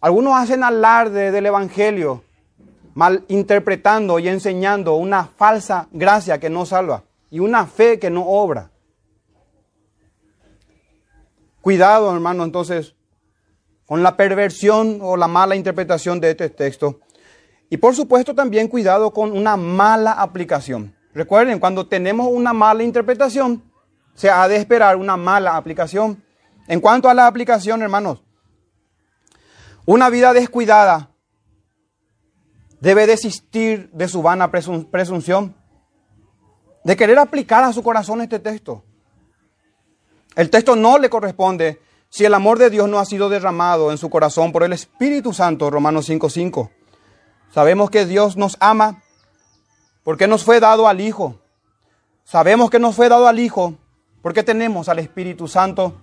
Algunos 0.00 0.34
hacen 0.34 0.62
alarde 0.62 1.32
del 1.32 1.46
Evangelio, 1.46 2.22
mal 2.94 3.24
interpretando 3.28 4.18
y 4.18 4.28
enseñando 4.28 4.94
una 4.94 5.24
falsa 5.24 5.88
gracia 5.90 6.38
que 6.38 6.50
no 6.50 6.66
salva 6.66 7.04
y 7.30 7.40
una 7.40 7.66
fe 7.66 7.98
que 7.98 8.10
no 8.10 8.24
obra. 8.26 8.70
Cuidado, 11.60 12.14
hermano, 12.14 12.44
entonces, 12.44 12.94
con 13.86 14.02
la 14.02 14.16
perversión 14.16 15.00
o 15.02 15.16
la 15.16 15.28
mala 15.28 15.56
interpretación 15.56 16.20
de 16.20 16.30
este 16.30 16.48
texto. 16.48 17.00
Y 17.68 17.78
por 17.78 17.94
supuesto 17.94 18.34
también 18.34 18.68
cuidado 18.68 19.12
con 19.12 19.36
una 19.36 19.56
mala 19.56 20.12
aplicación. 20.12 20.94
Recuerden, 21.12 21.58
cuando 21.58 21.86
tenemos 21.86 22.28
una 22.30 22.52
mala 22.52 22.84
interpretación, 22.84 23.64
se 24.14 24.30
ha 24.30 24.46
de 24.46 24.56
esperar 24.56 24.96
una 24.96 25.16
mala 25.16 25.56
aplicación. 25.56 26.22
En 26.68 26.80
cuanto 26.80 27.08
a 27.08 27.14
la 27.14 27.26
aplicación, 27.26 27.82
hermanos, 27.82 28.22
una 29.94 30.10
vida 30.10 30.34
descuidada 30.34 31.12
debe 32.78 33.06
desistir 33.06 33.88
de 33.94 34.06
su 34.06 34.20
vana 34.20 34.50
presunción, 34.50 35.56
de 36.84 36.94
querer 36.94 37.18
aplicar 37.18 37.64
a 37.64 37.72
su 37.72 37.82
corazón 37.82 38.20
este 38.20 38.38
texto. 38.38 38.84
El 40.36 40.50
texto 40.50 40.76
no 40.76 40.98
le 40.98 41.08
corresponde 41.08 41.80
si 42.10 42.26
el 42.26 42.34
amor 42.34 42.58
de 42.58 42.68
Dios 42.68 42.86
no 42.86 42.98
ha 42.98 43.06
sido 43.06 43.30
derramado 43.30 43.90
en 43.90 43.96
su 43.96 44.10
corazón 44.10 44.52
por 44.52 44.62
el 44.62 44.74
Espíritu 44.74 45.32
Santo, 45.32 45.70
Romanos 45.70 46.10
5.5. 46.10 46.68
Sabemos 47.50 47.88
que 47.88 48.04
Dios 48.04 48.36
nos 48.36 48.58
ama 48.60 49.02
porque 50.04 50.28
nos 50.28 50.44
fue 50.44 50.60
dado 50.60 50.86
al 50.86 51.00
Hijo. 51.00 51.40
Sabemos 52.24 52.68
que 52.68 52.78
nos 52.78 52.94
fue 52.94 53.08
dado 53.08 53.26
al 53.26 53.40
Hijo 53.40 53.78
porque 54.20 54.42
tenemos 54.42 54.90
al 54.90 54.98
Espíritu 54.98 55.48
Santo. 55.48 55.94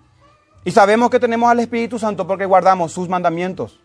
Y 0.66 0.72
sabemos 0.72 1.12
que 1.12 1.20
tenemos 1.20 1.50
al 1.50 1.60
Espíritu 1.60 2.00
Santo 2.00 2.26
porque 2.26 2.46
guardamos 2.46 2.92
sus 2.92 3.08
mandamientos. 3.08 3.80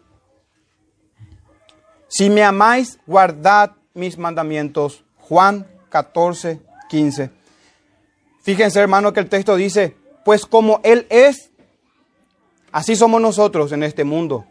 Si 2.09 2.31
me 2.31 2.43
amáis, 2.43 2.99
guardad 3.07 3.73
mis 3.95 4.17
mandamientos. 4.17 5.05
Juan 5.19 5.67
14, 5.91 6.61
15. 6.89 7.31
Fíjense, 8.43 8.81
hermano, 8.81 9.13
que 9.13 9.21
el 9.21 9.29
texto 9.29 9.57
dice, 9.57 9.95
pues 10.25 10.47
como 10.47 10.81
Él 10.83 11.07
es, 11.11 11.51
así 12.73 12.97
somos 12.97 13.21
nosotros 13.21 13.71
en 13.73 13.83
este 13.83 14.05
mundo. 14.05 14.47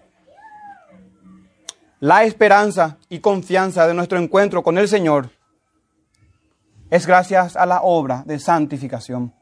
La 1.99 2.23
esperanza 2.23 2.97
y 3.09 3.19
confianza 3.19 3.87
de 3.87 3.95
nuestro 3.95 4.19
encuentro 4.19 4.61
con 4.63 4.77
el 4.77 4.87
Señor 4.87 5.31
es 6.91 7.07
gracias 7.07 7.55
a 7.55 7.65
la 7.65 7.81
obra 7.81 8.23
de 8.25 8.39
santificación. 8.39 9.33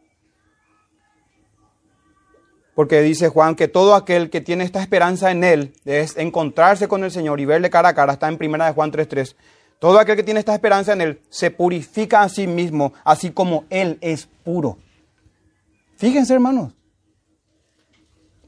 Porque 2.77 3.01
dice 3.01 3.29
Juan 3.29 3.55
que 3.55 3.67
todo 3.67 3.95
aquel 3.95 4.29
que 4.29 4.39
tiene 4.39 4.63
esta 4.63 4.79
esperanza 4.79 5.31
en 5.31 5.43
Él, 5.43 5.73
es 5.83 6.15
encontrarse 6.15 6.87
con 6.87 7.03
el 7.03 7.09
Señor 7.09 7.39
y 7.39 7.45
verle 7.45 7.71
cara 7.71 7.89
a 7.89 7.95
cara, 7.95 8.13
está 8.13 8.27
en 8.27 8.37
primera 8.37 8.67
de 8.67 8.73
Juan 8.73 8.91
3.3. 8.91 9.35
Todo 9.79 9.97
aquel 9.97 10.15
que 10.15 10.21
tiene 10.21 10.39
esta 10.39 10.53
esperanza 10.53 10.93
en 10.93 11.01
Él 11.01 11.21
se 11.31 11.49
purifica 11.49 12.21
a 12.21 12.29
sí 12.29 12.45
mismo, 12.45 12.93
así 13.03 13.31
como 13.31 13.65
Él 13.71 13.97
es 14.01 14.29
puro. 14.43 14.77
Fíjense, 15.95 16.35
hermanos. 16.35 16.75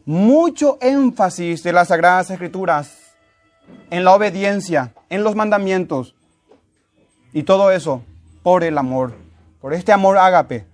Mucho 0.06 0.78
énfasis 0.80 1.64
de 1.64 1.74
las 1.74 1.88
Sagradas 1.88 2.30
Escrituras 2.30 3.16
en 3.90 4.04
la 4.04 4.14
obediencia, 4.14 4.94
en 5.10 5.24
los 5.24 5.34
mandamientos. 5.34 6.14
Y 7.34 7.42
todo 7.42 7.72
eso 7.72 8.04
por 8.44 8.64
el 8.64 8.78
amor, 8.78 9.16
por 9.60 9.74
este 9.74 9.92
amor 9.92 10.20
ágape. 10.20 10.68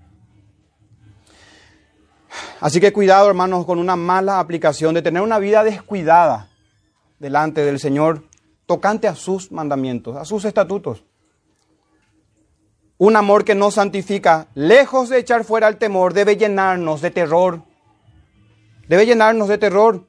Así 2.66 2.80
que 2.80 2.92
cuidado, 2.92 3.30
hermanos, 3.30 3.64
con 3.68 3.78
una 3.78 3.96
mala 3.96 4.40
aplicación 4.40 4.96
de 4.96 5.04
tener 5.04 5.22
una 5.22 5.38
vida 5.38 5.64
descuidada 5.64 6.50
delante 7.20 7.64
del 7.64 7.80
Señor, 7.80 8.24
tocante 8.66 9.08
a 9.08 9.14
sus 9.14 9.52
mandamientos, 9.52 10.16
a 10.18 10.26
sus 10.26 10.46
estatutos. 10.46 11.04
Un 12.98 13.18
amor 13.18 13.46
que 13.46 13.54
nos 13.54 13.76
santifica, 13.76 14.48
lejos 14.56 15.10
de 15.10 15.20
echar 15.20 15.44
fuera 15.44 15.68
el 15.68 15.78
temor, 15.78 16.16
debe 16.16 16.38
llenarnos 16.38 17.02
de 17.02 17.12
terror. 17.12 17.62
Debe 18.88 19.06
llenarnos 19.06 19.48
de 19.48 19.60
terror. 19.60 20.08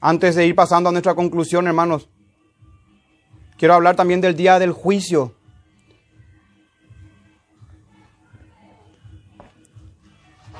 Antes 0.00 0.36
de 0.36 0.46
ir 0.46 0.54
pasando 0.54 0.88
a 0.88 0.92
nuestra 0.92 1.16
conclusión, 1.16 1.66
hermanos, 1.66 2.08
quiero 3.58 3.74
hablar 3.74 3.96
también 3.96 4.20
del 4.20 4.36
día 4.36 4.60
del 4.60 4.70
juicio. 4.70 5.34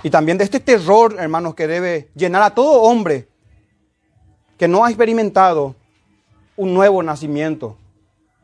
Y 0.03 0.11
también 0.11 0.39
de 0.39 0.45
este 0.45 0.61
terror, 0.61 1.17
hermanos, 1.19 1.55
que 1.55 1.67
debe 1.67 2.11
llenar 2.15 2.43
a 2.43 2.51
todo 2.51 2.83
hombre 2.83 3.29
que 4.59 4.69
no 4.69 4.85
ha 4.85 4.89
experimentado 4.89 5.75
un 6.57 6.75
nuevo 6.75 7.03
nacimiento 7.03 7.77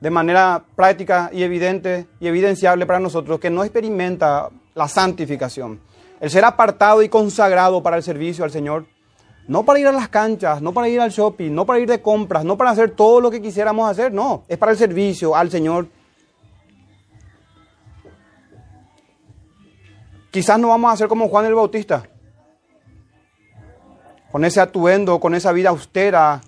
de 0.00 0.10
manera 0.10 0.64
práctica 0.76 1.30
y 1.32 1.42
evidente 1.42 2.06
y 2.20 2.28
evidenciable 2.28 2.86
para 2.86 3.00
nosotros 3.00 3.40
que 3.40 3.50
no 3.50 3.64
experimenta 3.64 4.50
la 4.74 4.88
santificación. 4.88 5.80
El 6.20 6.30
ser 6.30 6.44
apartado 6.44 7.02
y 7.02 7.08
consagrado 7.08 7.82
para 7.82 7.96
el 7.96 8.02
servicio 8.02 8.44
al 8.44 8.50
Señor. 8.50 8.86
No 9.46 9.64
para 9.64 9.78
ir 9.78 9.86
a 9.86 9.92
las 9.92 10.08
canchas, 10.08 10.60
no 10.60 10.72
para 10.72 10.88
ir 10.88 11.00
al 11.00 11.10
shopping, 11.10 11.52
no 11.52 11.64
para 11.64 11.80
ir 11.80 11.88
de 11.88 12.02
compras, 12.02 12.44
no 12.44 12.56
para 12.56 12.70
hacer 12.70 12.90
todo 12.90 13.20
lo 13.20 13.30
que 13.30 13.40
quisiéramos 13.40 13.88
hacer, 13.88 14.12
no, 14.12 14.44
es 14.46 14.58
para 14.58 14.72
el 14.72 14.78
servicio 14.78 15.34
al 15.34 15.50
Señor. 15.50 15.88
Quizás 20.30 20.58
no 20.58 20.68
vamos 20.68 20.92
a 20.92 20.96
ser 20.96 21.08
como 21.08 21.28
Juan 21.28 21.46
el 21.46 21.54
Bautista, 21.54 22.08
con 24.30 24.44
ese 24.44 24.60
atuendo, 24.60 25.18
con 25.20 25.34
esa 25.34 25.52
vida 25.52 25.70
austera, 25.70 26.40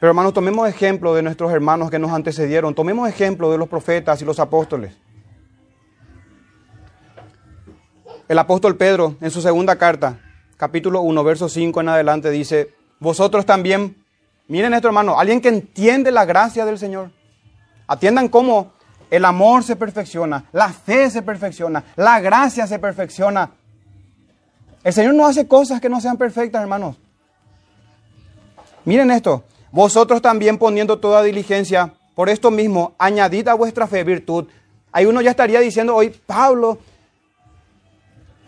pero 0.00 0.10
hermanos, 0.10 0.32
tomemos 0.32 0.66
ejemplo 0.66 1.14
de 1.14 1.22
nuestros 1.22 1.52
hermanos 1.52 1.90
que 1.90 1.98
nos 1.98 2.10
antecedieron, 2.10 2.74
tomemos 2.74 3.06
ejemplo 3.06 3.52
de 3.52 3.58
los 3.58 3.68
profetas 3.68 4.22
y 4.22 4.24
los 4.24 4.40
apóstoles. 4.40 4.96
El 8.26 8.38
apóstol 8.38 8.78
Pedro, 8.78 9.16
en 9.20 9.30
su 9.30 9.42
segunda 9.42 9.76
carta, 9.76 10.18
capítulo 10.56 11.02
1, 11.02 11.22
verso 11.22 11.50
5 11.50 11.82
en 11.82 11.88
adelante, 11.90 12.30
dice, 12.30 12.72
vosotros 12.98 13.44
también, 13.44 14.02
miren 14.48 14.72
esto 14.72 14.88
hermano, 14.88 15.20
alguien 15.20 15.42
que 15.42 15.48
entiende 15.48 16.10
la 16.10 16.24
gracia 16.24 16.64
del 16.64 16.78
Señor, 16.78 17.10
atiendan 17.86 18.28
cómo 18.28 18.72
el 19.10 19.24
amor 19.24 19.64
se 19.64 19.76
perfecciona, 19.76 20.44
la 20.52 20.68
fe 20.68 21.10
se 21.10 21.22
perfecciona, 21.22 21.84
la 21.96 22.20
gracia 22.20 22.66
se 22.66 22.78
perfecciona. 22.78 23.50
El 24.82 24.92
Señor 24.92 25.14
no 25.14 25.26
hace 25.26 25.46
cosas 25.46 25.80
que 25.80 25.88
no 25.88 26.00
sean 26.00 26.16
perfectas, 26.16 26.62
hermanos. 26.62 26.96
Miren 28.84 29.10
esto, 29.10 29.44
vosotros 29.72 30.22
también 30.22 30.58
poniendo 30.58 30.98
toda 30.98 31.22
diligencia, 31.22 31.92
por 32.14 32.28
esto 32.28 32.50
mismo, 32.50 32.94
añadid 32.98 33.48
a 33.48 33.54
vuestra 33.54 33.86
fe 33.86 34.04
virtud. 34.04 34.46
Ahí 34.92 35.06
uno 35.06 35.20
ya 35.20 35.30
estaría 35.30 35.60
diciendo 35.60 35.94
hoy, 35.94 36.10
Pablo, 36.10 36.78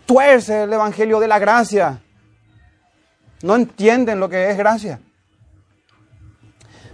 tuerce 0.05 0.63
el 0.63 0.73
Evangelio 0.73 1.19
de 1.19 1.27
la 1.27 1.39
gracia. 1.39 2.01
No 3.41 3.55
entienden 3.55 4.19
lo 4.19 4.29
que 4.29 4.49
es 4.49 4.57
gracia. 4.57 4.99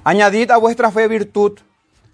Añadid 0.04 0.52
a 0.52 0.58
vuestra 0.58 0.92
fe 0.92 1.08
virtud, 1.08 1.60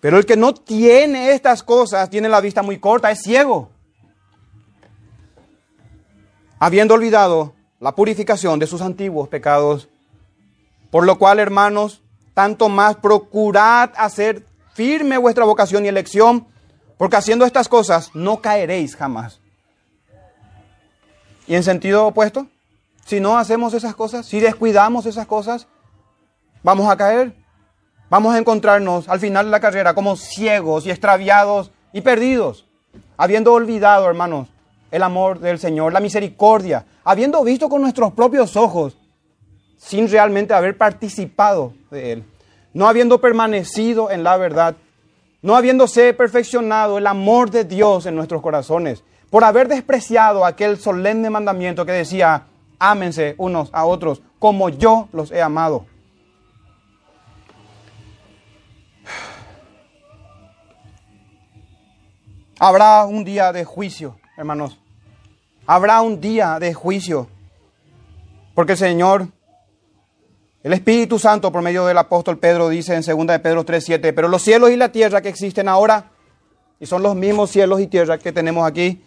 Pero 0.00 0.18
el 0.18 0.26
que 0.26 0.36
no 0.36 0.54
tiene 0.54 1.32
estas 1.32 1.62
cosas 1.62 2.08
tiene 2.08 2.28
la 2.28 2.40
vista 2.40 2.62
muy 2.62 2.78
corta, 2.78 3.10
es 3.10 3.20
ciego. 3.22 3.70
Habiendo 6.58 6.94
olvidado 6.94 7.54
la 7.80 7.94
purificación 7.94 8.58
de 8.58 8.66
sus 8.66 8.80
antiguos 8.80 9.28
pecados. 9.28 9.88
Por 10.90 11.06
lo 11.06 11.18
cual, 11.18 11.38
hermanos, 11.38 12.02
tanto 12.34 12.68
más 12.68 12.96
procurad 12.96 13.90
hacer 13.96 14.46
firme 14.74 15.18
vuestra 15.18 15.44
vocación 15.44 15.84
y 15.84 15.88
elección, 15.88 16.46
porque 16.96 17.16
haciendo 17.16 17.44
estas 17.44 17.68
cosas 17.68 18.10
no 18.14 18.40
caeréis 18.40 18.96
jamás. 18.96 19.40
Y 21.46 21.54
en 21.54 21.62
sentido 21.62 22.06
opuesto, 22.06 22.46
si 23.04 23.20
no 23.20 23.36
hacemos 23.36 23.74
esas 23.74 23.94
cosas, 23.94 24.26
si 24.26 24.40
descuidamos 24.40 25.06
esas 25.06 25.26
cosas, 25.26 25.66
vamos 26.62 26.88
a 26.90 26.96
caer. 26.96 27.34
Vamos 28.10 28.34
a 28.34 28.38
encontrarnos 28.38 29.08
al 29.08 29.20
final 29.20 29.44
de 29.44 29.52
la 29.52 29.60
carrera 29.60 29.94
como 29.94 30.16
ciegos 30.16 30.84
y 30.84 30.90
extraviados 30.90 31.70
y 31.92 32.00
perdidos, 32.00 32.66
habiendo 33.16 33.52
olvidado, 33.52 34.08
hermanos, 34.08 34.48
el 34.90 35.04
amor 35.04 35.38
del 35.38 35.60
Señor, 35.60 35.92
la 35.92 36.00
misericordia, 36.00 36.84
habiendo 37.04 37.44
visto 37.44 37.68
con 37.68 37.82
nuestros 37.82 38.12
propios 38.12 38.56
ojos, 38.56 38.98
sin 39.76 40.10
realmente 40.10 40.52
haber 40.52 40.76
participado 40.76 41.72
de 41.92 42.12
Él, 42.12 42.24
no 42.74 42.88
habiendo 42.88 43.20
permanecido 43.20 44.10
en 44.10 44.24
la 44.24 44.36
verdad, 44.36 44.74
no 45.40 45.54
habiéndose 45.54 46.12
perfeccionado 46.12 46.98
el 46.98 47.06
amor 47.06 47.52
de 47.52 47.62
Dios 47.62 48.06
en 48.06 48.16
nuestros 48.16 48.42
corazones, 48.42 49.04
por 49.30 49.44
haber 49.44 49.68
despreciado 49.68 50.44
aquel 50.44 50.78
solemne 50.78 51.30
mandamiento 51.30 51.86
que 51.86 51.92
decía, 51.92 52.48
ámense 52.80 53.36
unos 53.38 53.70
a 53.72 53.84
otros 53.84 54.20
como 54.40 54.68
yo 54.68 55.08
los 55.12 55.30
he 55.30 55.40
amado. 55.40 55.86
Habrá 62.62 63.06
un 63.06 63.24
día 63.24 63.54
de 63.54 63.64
juicio, 63.64 64.20
hermanos. 64.36 64.78
Habrá 65.66 66.02
un 66.02 66.20
día 66.20 66.58
de 66.58 66.74
juicio. 66.74 67.26
Porque 68.54 68.72
el 68.72 68.78
Señor, 68.78 69.28
el 70.62 70.74
Espíritu 70.74 71.18
Santo, 71.18 71.50
por 71.50 71.62
medio 71.62 71.86
del 71.86 71.96
apóstol 71.96 72.36
Pedro, 72.36 72.68
dice 72.68 72.94
en 72.94 73.00
2 73.00 73.26
de 73.28 73.38
Pedro 73.38 73.64
3:7, 73.64 74.12
pero 74.12 74.28
los 74.28 74.42
cielos 74.42 74.70
y 74.70 74.76
la 74.76 74.92
tierra 74.92 75.22
que 75.22 75.30
existen 75.30 75.68
ahora, 75.68 76.10
y 76.78 76.84
son 76.84 77.02
los 77.02 77.16
mismos 77.16 77.50
cielos 77.50 77.80
y 77.80 77.86
tierra 77.86 78.18
que 78.18 78.30
tenemos 78.30 78.68
aquí, 78.68 79.02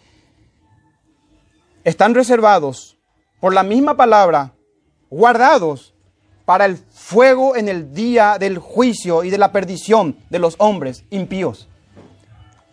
están 1.84 2.16
reservados 2.16 2.97
por 3.39 3.54
la 3.54 3.62
misma 3.62 3.95
palabra, 3.95 4.54
guardados 5.12 5.93
para 6.45 6.66
el 6.66 6.78
fuego 6.78 7.56
en 7.56 7.70
el 7.70 7.93
día 7.93 8.39
del 8.39 8.58
juicio 8.58 9.24
y 9.24 9.30
de 9.30 9.38
la 9.38 9.51
perdición 9.51 10.18
de 10.32 10.39
los 10.39 10.56
hombres 10.58 11.06
impíos 11.12 11.70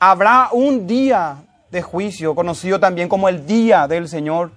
habrá 0.00 0.48
un 0.50 0.86
día 0.86 1.44
de 1.70 1.82
juicio, 1.82 2.34
conocido 2.34 2.80
también 2.80 3.08
como 3.08 3.28
el 3.28 3.46
día 3.46 3.86
del 3.86 4.08
Señor. 4.08 4.50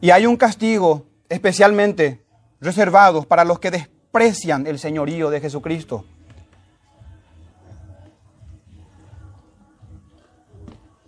Y 0.00 0.10
hay 0.10 0.26
un 0.26 0.36
castigo 0.36 1.06
especialmente 1.28 2.22
reservado 2.60 3.22
para 3.22 3.44
los 3.44 3.58
que 3.58 3.70
desprecian 3.70 4.66
el 4.66 4.78
señorío 4.78 5.30
de 5.30 5.40
Jesucristo. 5.40 6.04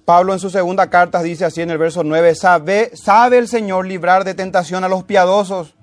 Pablo 0.04 0.32
en 0.32 0.40
su 0.40 0.50
segunda 0.50 0.90
carta 0.90 1.22
dice 1.22 1.44
así 1.44 1.62
en 1.62 1.70
el 1.70 1.78
verso 1.78 2.02
9, 2.02 2.34
sabe, 2.34 2.90
sabe 2.94 3.38
el 3.38 3.46
Señor 3.46 3.86
librar 3.86 4.24
de 4.24 4.34
tentación 4.34 4.82
a 4.84 4.88
los 4.88 5.04
piadosos 5.04 5.74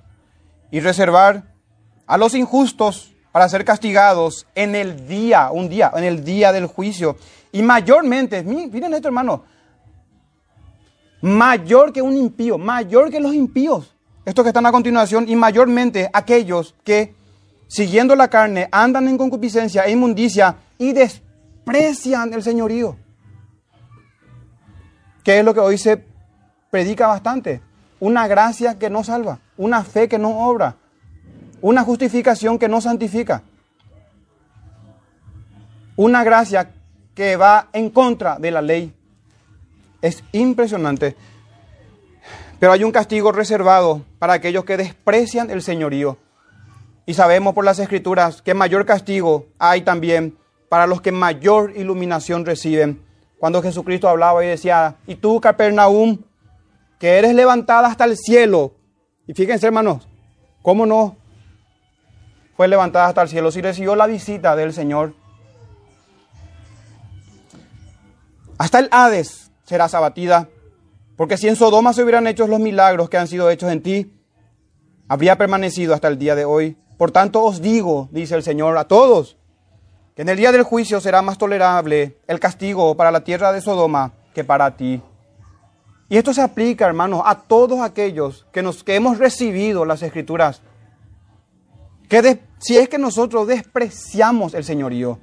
y 0.71 0.81
reservar 0.81 1.43
a 2.05 2.17
los 2.17 2.33
injustos 2.35 3.13
para 3.31 3.47
ser 3.49 3.63
castigados 3.63 4.47
en 4.55 4.75
el 4.75 5.07
día, 5.07 5.49
un 5.51 5.69
día, 5.69 5.91
en 5.95 6.03
el 6.03 6.23
día 6.23 6.51
del 6.51 6.65
juicio. 6.65 7.17
Y 7.51 7.61
mayormente, 7.61 8.43
miren 8.43 8.93
esto 8.93 9.07
hermano, 9.07 9.43
mayor 11.21 11.93
que 11.93 12.01
un 12.01 12.15
impío, 12.17 12.57
mayor 12.57 13.09
que 13.09 13.19
los 13.19 13.33
impíos, 13.33 13.95
estos 14.25 14.43
que 14.43 14.49
están 14.49 14.65
a 14.65 14.71
continuación, 14.71 15.27
y 15.27 15.35
mayormente 15.35 16.09
aquellos 16.13 16.75
que, 16.83 17.15
siguiendo 17.67 18.15
la 18.15 18.27
carne, 18.27 18.67
andan 18.71 19.07
en 19.07 19.17
concupiscencia 19.17 19.83
e 19.83 19.91
inmundicia 19.91 20.55
y 20.77 20.93
desprecian 20.93 22.33
el 22.33 22.43
señorío. 22.43 22.97
¿Qué 25.23 25.39
es 25.39 25.45
lo 25.45 25.53
que 25.53 25.59
hoy 25.59 25.77
se 25.77 26.03
predica 26.71 27.07
bastante? 27.07 27.61
Una 27.99 28.27
gracia 28.27 28.79
que 28.79 28.89
no 28.89 29.03
salva, 29.03 29.39
una 29.57 29.83
fe 29.83 30.07
que 30.07 30.17
no 30.17 30.47
obra, 30.47 30.77
una 31.61 31.83
justificación 31.83 32.59
que 32.59 32.67
no 32.67 32.81
santifica. 32.81 33.43
Una 35.95 36.23
gracia 36.23 36.71
que 37.13 37.35
va 37.35 37.69
en 37.73 37.89
contra 37.89 38.37
de 38.37 38.51
la 38.51 38.61
ley. 38.61 38.93
Es 40.01 40.23
impresionante. 40.31 41.15
Pero 42.59 42.71
hay 42.71 42.83
un 42.83 42.91
castigo 42.91 43.31
reservado 43.31 44.03
para 44.19 44.33
aquellos 44.33 44.65
que 44.65 44.77
desprecian 44.77 45.49
el 45.49 45.61
señorío. 45.61 46.17
Y 47.05 47.13
sabemos 47.13 47.53
por 47.53 47.65
las 47.65 47.79
escrituras 47.79 48.41
que 48.41 48.53
mayor 48.53 48.85
castigo 48.85 49.47
hay 49.57 49.81
también 49.81 50.37
para 50.69 50.87
los 50.87 51.01
que 51.01 51.11
mayor 51.11 51.73
iluminación 51.75 52.45
reciben. 52.45 53.01
Cuando 53.39 53.61
Jesucristo 53.61 54.07
hablaba 54.07 54.43
y 54.43 54.47
decía, 54.47 54.97
y 55.07 55.15
tú, 55.15 55.41
Capernaum, 55.41 56.19
que 56.99 57.17
eres 57.17 57.33
levantada 57.33 57.87
hasta 57.87 58.05
el 58.05 58.17
cielo. 58.17 58.73
Y 59.25 59.33
fíjense, 59.33 59.67
hermanos, 59.67 60.07
cómo 60.61 60.85
no 60.85 61.15
fue 62.59 62.67
levantada 62.67 63.07
hasta 63.07 63.21
el 63.21 63.29
cielo, 63.29 63.53
si 63.53 63.61
recibió 63.61 63.95
la 63.95 64.05
visita 64.05 64.53
del 64.57 64.73
Señor. 64.73 65.13
Hasta 68.57 68.79
el 68.79 68.89
Hades 68.91 69.49
serás 69.63 69.93
abatida, 69.93 70.49
porque 71.15 71.37
si 71.37 71.47
en 71.47 71.55
Sodoma 71.55 71.93
se 71.93 72.03
hubieran 72.03 72.27
hecho 72.27 72.47
los 72.47 72.59
milagros 72.59 73.09
que 73.09 73.15
han 73.15 73.29
sido 73.29 73.49
hechos 73.49 73.71
en 73.71 73.81
ti, 73.81 74.13
habría 75.07 75.37
permanecido 75.37 75.93
hasta 75.93 76.09
el 76.09 76.19
día 76.19 76.35
de 76.35 76.43
hoy. 76.43 76.75
Por 76.97 77.11
tanto 77.11 77.41
os 77.45 77.61
digo, 77.61 78.09
dice 78.11 78.35
el 78.35 78.43
Señor, 78.43 78.77
a 78.77 78.83
todos, 78.83 79.37
que 80.13 80.23
en 80.23 80.27
el 80.27 80.35
día 80.35 80.51
del 80.51 80.63
juicio 80.63 80.99
será 80.99 81.21
más 81.21 81.37
tolerable 81.37 82.17
el 82.27 82.41
castigo 82.41 82.97
para 82.97 83.09
la 83.09 83.23
tierra 83.23 83.53
de 83.53 83.61
Sodoma 83.61 84.11
que 84.33 84.43
para 84.43 84.75
ti. 84.75 85.01
Y 86.09 86.17
esto 86.17 86.33
se 86.33 86.41
aplica, 86.41 86.87
hermanos, 86.87 87.21
a 87.23 87.39
todos 87.39 87.79
aquellos 87.79 88.47
que, 88.51 88.61
nos, 88.61 88.83
que 88.83 88.95
hemos 88.95 89.17
recibido 89.17 89.85
las 89.85 90.01
escrituras 90.01 90.61
que 92.09 92.41
si 92.57 92.77
es 92.77 92.89
que 92.89 92.97
nosotros 92.97 93.47
despreciamos 93.47 94.53
el 94.55 94.63
señorío. 94.63 95.19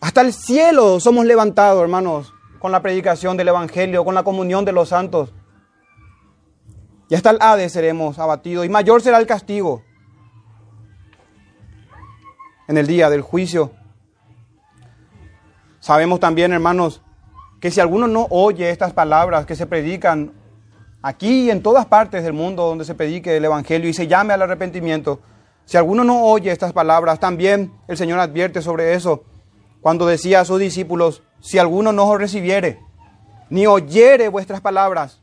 Hasta 0.00 0.20
el 0.20 0.32
cielo 0.32 0.98
somos 0.98 1.24
levantados, 1.24 1.80
hermanos, 1.80 2.34
con 2.58 2.72
la 2.72 2.82
predicación 2.82 3.36
del 3.36 3.48
Evangelio, 3.48 4.04
con 4.04 4.16
la 4.16 4.24
comunión 4.24 4.64
de 4.64 4.72
los 4.72 4.88
santos. 4.88 5.32
Y 7.08 7.14
hasta 7.14 7.30
el 7.30 7.38
Hades 7.40 7.72
seremos 7.72 8.18
abatidos 8.18 8.66
y 8.66 8.68
mayor 8.68 9.00
será 9.00 9.18
el 9.18 9.26
castigo 9.26 9.84
en 12.66 12.78
el 12.78 12.86
día 12.86 13.10
del 13.10 13.20
juicio. 13.20 13.72
Sabemos 15.78 16.18
también, 16.18 16.52
hermanos, 16.52 17.00
que 17.60 17.70
si 17.70 17.80
alguno 17.80 18.08
no 18.08 18.26
oye 18.30 18.70
estas 18.70 18.92
palabras 18.92 19.46
que 19.46 19.54
se 19.54 19.66
predican 19.66 20.32
aquí 21.02 21.44
y 21.44 21.50
en 21.50 21.62
todas 21.62 21.86
partes 21.86 22.22
del 22.22 22.32
mundo 22.32 22.66
donde 22.66 22.84
se 22.84 22.94
predique 22.94 23.36
el 23.36 23.44
Evangelio 23.44 23.90
y 23.90 23.94
se 23.94 24.06
llame 24.06 24.32
al 24.32 24.42
arrepentimiento, 24.42 25.20
si 25.64 25.76
alguno 25.76 26.04
no 26.04 26.24
oye 26.24 26.50
estas 26.50 26.72
palabras, 26.72 27.20
también 27.20 27.72
el 27.88 27.96
Señor 27.96 28.18
advierte 28.18 28.62
sobre 28.62 28.94
eso. 28.94 29.24
Cuando 29.80 30.06
decía 30.06 30.40
a 30.40 30.44
sus 30.44 30.60
discípulos, 30.60 31.22
si 31.40 31.58
alguno 31.58 31.92
no 31.92 32.08
os 32.08 32.18
recibiere, 32.18 32.80
ni 33.50 33.66
oyere 33.66 34.28
vuestras 34.28 34.60
palabras, 34.60 35.20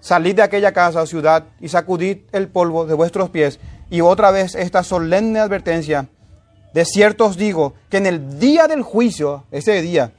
salid 0.00 0.36
de 0.36 0.42
aquella 0.42 0.72
casa 0.72 1.02
o 1.02 1.06
ciudad 1.06 1.44
y 1.60 1.68
sacudid 1.68 2.18
el 2.32 2.48
polvo 2.48 2.86
de 2.86 2.94
vuestros 2.94 3.30
pies. 3.30 3.58
Y 3.90 4.00
otra 4.00 4.30
vez 4.30 4.54
esta 4.54 4.82
solemne 4.82 5.38
advertencia, 5.38 6.08
de 6.72 6.84
cierto 6.84 7.26
os 7.26 7.36
digo 7.36 7.74
que 7.88 7.98
en 7.98 8.06
el 8.06 8.38
día 8.38 8.68
del 8.68 8.82
juicio, 8.82 9.44
ese 9.50 9.80
día, 9.82 10.12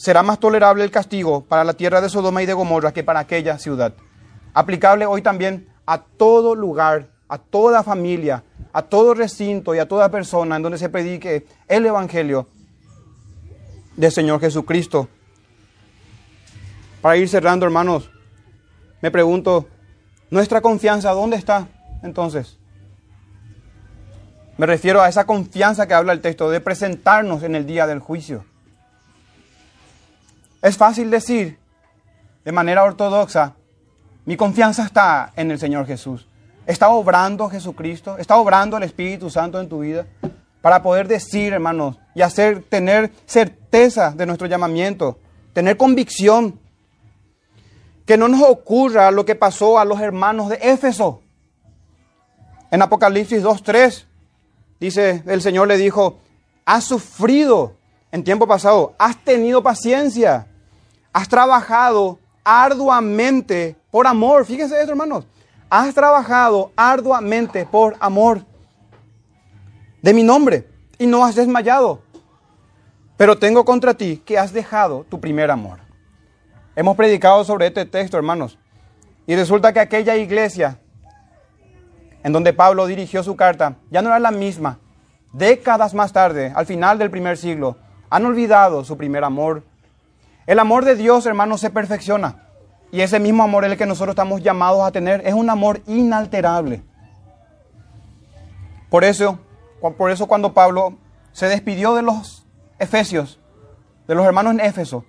será 0.00 0.22
más 0.22 0.40
tolerable 0.40 0.82
el 0.82 0.90
castigo 0.90 1.44
para 1.44 1.62
la 1.62 1.74
tierra 1.74 2.00
de 2.00 2.08
Sodoma 2.08 2.42
y 2.42 2.46
de 2.46 2.54
Gomorra 2.54 2.90
que 2.90 3.04
para 3.04 3.20
aquella 3.20 3.58
ciudad. 3.58 3.92
Aplicable 4.54 5.04
hoy 5.04 5.20
también 5.20 5.68
a 5.84 6.00
todo 6.00 6.54
lugar, 6.54 7.10
a 7.28 7.36
toda 7.36 7.82
familia, 7.82 8.42
a 8.72 8.80
todo 8.80 9.12
recinto 9.12 9.74
y 9.74 9.78
a 9.78 9.86
toda 9.86 10.10
persona 10.10 10.56
en 10.56 10.62
donde 10.62 10.78
se 10.78 10.88
predique 10.88 11.46
el 11.68 11.84
Evangelio 11.84 12.48
del 13.94 14.10
Señor 14.10 14.40
Jesucristo. 14.40 15.06
Para 17.02 17.18
ir 17.18 17.28
cerrando, 17.28 17.66
hermanos, 17.66 18.10
me 19.02 19.10
pregunto, 19.10 19.68
¿nuestra 20.30 20.62
confianza 20.62 21.10
dónde 21.10 21.36
está 21.36 21.68
entonces? 22.02 22.56
Me 24.56 24.64
refiero 24.64 25.02
a 25.02 25.10
esa 25.10 25.26
confianza 25.26 25.86
que 25.86 25.92
habla 25.92 26.14
el 26.14 26.22
texto 26.22 26.48
de 26.48 26.62
presentarnos 26.62 27.42
en 27.42 27.54
el 27.54 27.66
día 27.66 27.86
del 27.86 27.98
juicio. 27.98 28.46
Es 30.62 30.76
fácil 30.76 31.10
decir 31.10 31.58
de 32.44 32.52
manera 32.52 32.84
ortodoxa, 32.84 33.54
mi 34.24 34.36
confianza 34.36 34.84
está 34.84 35.32
en 35.36 35.50
el 35.50 35.58
Señor 35.58 35.86
Jesús. 35.86 36.26
¿Está 36.66 36.90
obrando 36.90 37.48
Jesucristo? 37.48 38.16
¿Está 38.18 38.36
obrando 38.36 38.76
el 38.76 38.82
Espíritu 38.82 39.30
Santo 39.30 39.60
en 39.60 39.68
tu 39.68 39.80
vida? 39.80 40.06
Para 40.60 40.82
poder 40.82 41.08
decir, 41.08 41.52
hermanos, 41.52 41.98
y 42.14 42.22
hacer, 42.22 42.62
tener 42.62 43.10
certeza 43.26 44.10
de 44.12 44.26
nuestro 44.26 44.46
llamamiento, 44.46 45.18
tener 45.52 45.76
convicción. 45.76 46.60
Que 48.04 48.16
no 48.16 48.28
nos 48.28 48.42
ocurra 48.42 49.10
lo 49.10 49.24
que 49.24 49.34
pasó 49.34 49.78
a 49.78 49.84
los 49.84 50.00
hermanos 50.00 50.48
de 50.48 50.58
Éfeso. 50.62 51.22
En 52.70 52.82
Apocalipsis 52.82 53.42
2.3 53.42 54.04
dice, 54.78 55.22
el 55.26 55.42
Señor 55.42 55.66
le 55.66 55.76
dijo, 55.76 56.18
has 56.64 56.84
sufrido 56.84 57.76
en 58.12 58.22
tiempo 58.22 58.46
pasado, 58.46 58.94
has 58.98 59.16
tenido 59.24 59.62
paciencia, 59.62 60.46
has 61.12 61.28
trabajado 61.28 62.18
arduamente 62.44 63.76
por 63.90 64.06
amor. 64.06 64.44
Fíjense 64.44 64.78
esto, 64.78 64.92
hermanos. 64.92 65.26
Has 65.68 65.94
trabajado 65.94 66.72
arduamente 66.76 67.64
por 67.64 67.96
amor 68.00 68.44
de 70.02 70.14
mi 70.14 70.22
nombre 70.22 70.68
y 70.98 71.06
no 71.06 71.24
has 71.24 71.34
desmayado. 71.34 72.02
Pero 73.16 73.38
tengo 73.38 73.64
contra 73.64 73.94
ti 73.94 74.22
que 74.24 74.38
has 74.38 74.52
dejado 74.52 75.04
tu 75.08 75.20
primer 75.20 75.50
amor. 75.50 75.78
Hemos 76.74 76.96
predicado 76.96 77.44
sobre 77.44 77.66
este 77.66 77.84
texto, 77.84 78.16
hermanos. 78.16 78.58
Y 79.26 79.36
resulta 79.36 79.72
que 79.72 79.80
aquella 79.80 80.16
iglesia 80.16 80.78
en 82.22 82.32
donde 82.32 82.52
Pablo 82.52 82.86
dirigió 82.86 83.22
su 83.22 83.36
carta 83.36 83.76
ya 83.90 84.02
no 84.02 84.08
era 84.08 84.18
la 84.18 84.30
misma. 84.30 84.78
Décadas 85.32 85.94
más 85.94 86.12
tarde, 86.12 86.52
al 86.54 86.66
final 86.66 86.98
del 86.98 87.10
primer 87.10 87.36
siglo, 87.36 87.76
han 88.10 88.26
olvidado 88.26 88.84
su 88.84 88.96
primer 88.96 89.24
amor. 89.24 89.62
El 90.50 90.58
amor 90.58 90.84
de 90.84 90.96
Dios, 90.96 91.26
hermanos, 91.26 91.60
se 91.60 91.70
perfecciona. 91.70 92.42
Y 92.90 93.02
ese 93.02 93.20
mismo 93.20 93.44
amor, 93.44 93.64
el 93.64 93.76
que 93.76 93.86
nosotros 93.86 94.14
estamos 94.14 94.42
llamados 94.42 94.82
a 94.82 94.90
tener, 94.90 95.24
es 95.24 95.32
un 95.32 95.48
amor 95.48 95.80
inalterable. 95.86 96.82
Por 98.88 99.04
eso, 99.04 99.38
por 99.96 100.10
eso 100.10 100.26
cuando 100.26 100.52
Pablo 100.52 100.98
se 101.30 101.46
despidió 101.46 101.94
de 101.94 102.02
los 102.02 102.48
efesios, 102.80 103.38
de 104.08 104.16
los 104.16 104.26
hermanos 104.26 104.54
en 104.54 104.58
Éfeso, 104.58 105.04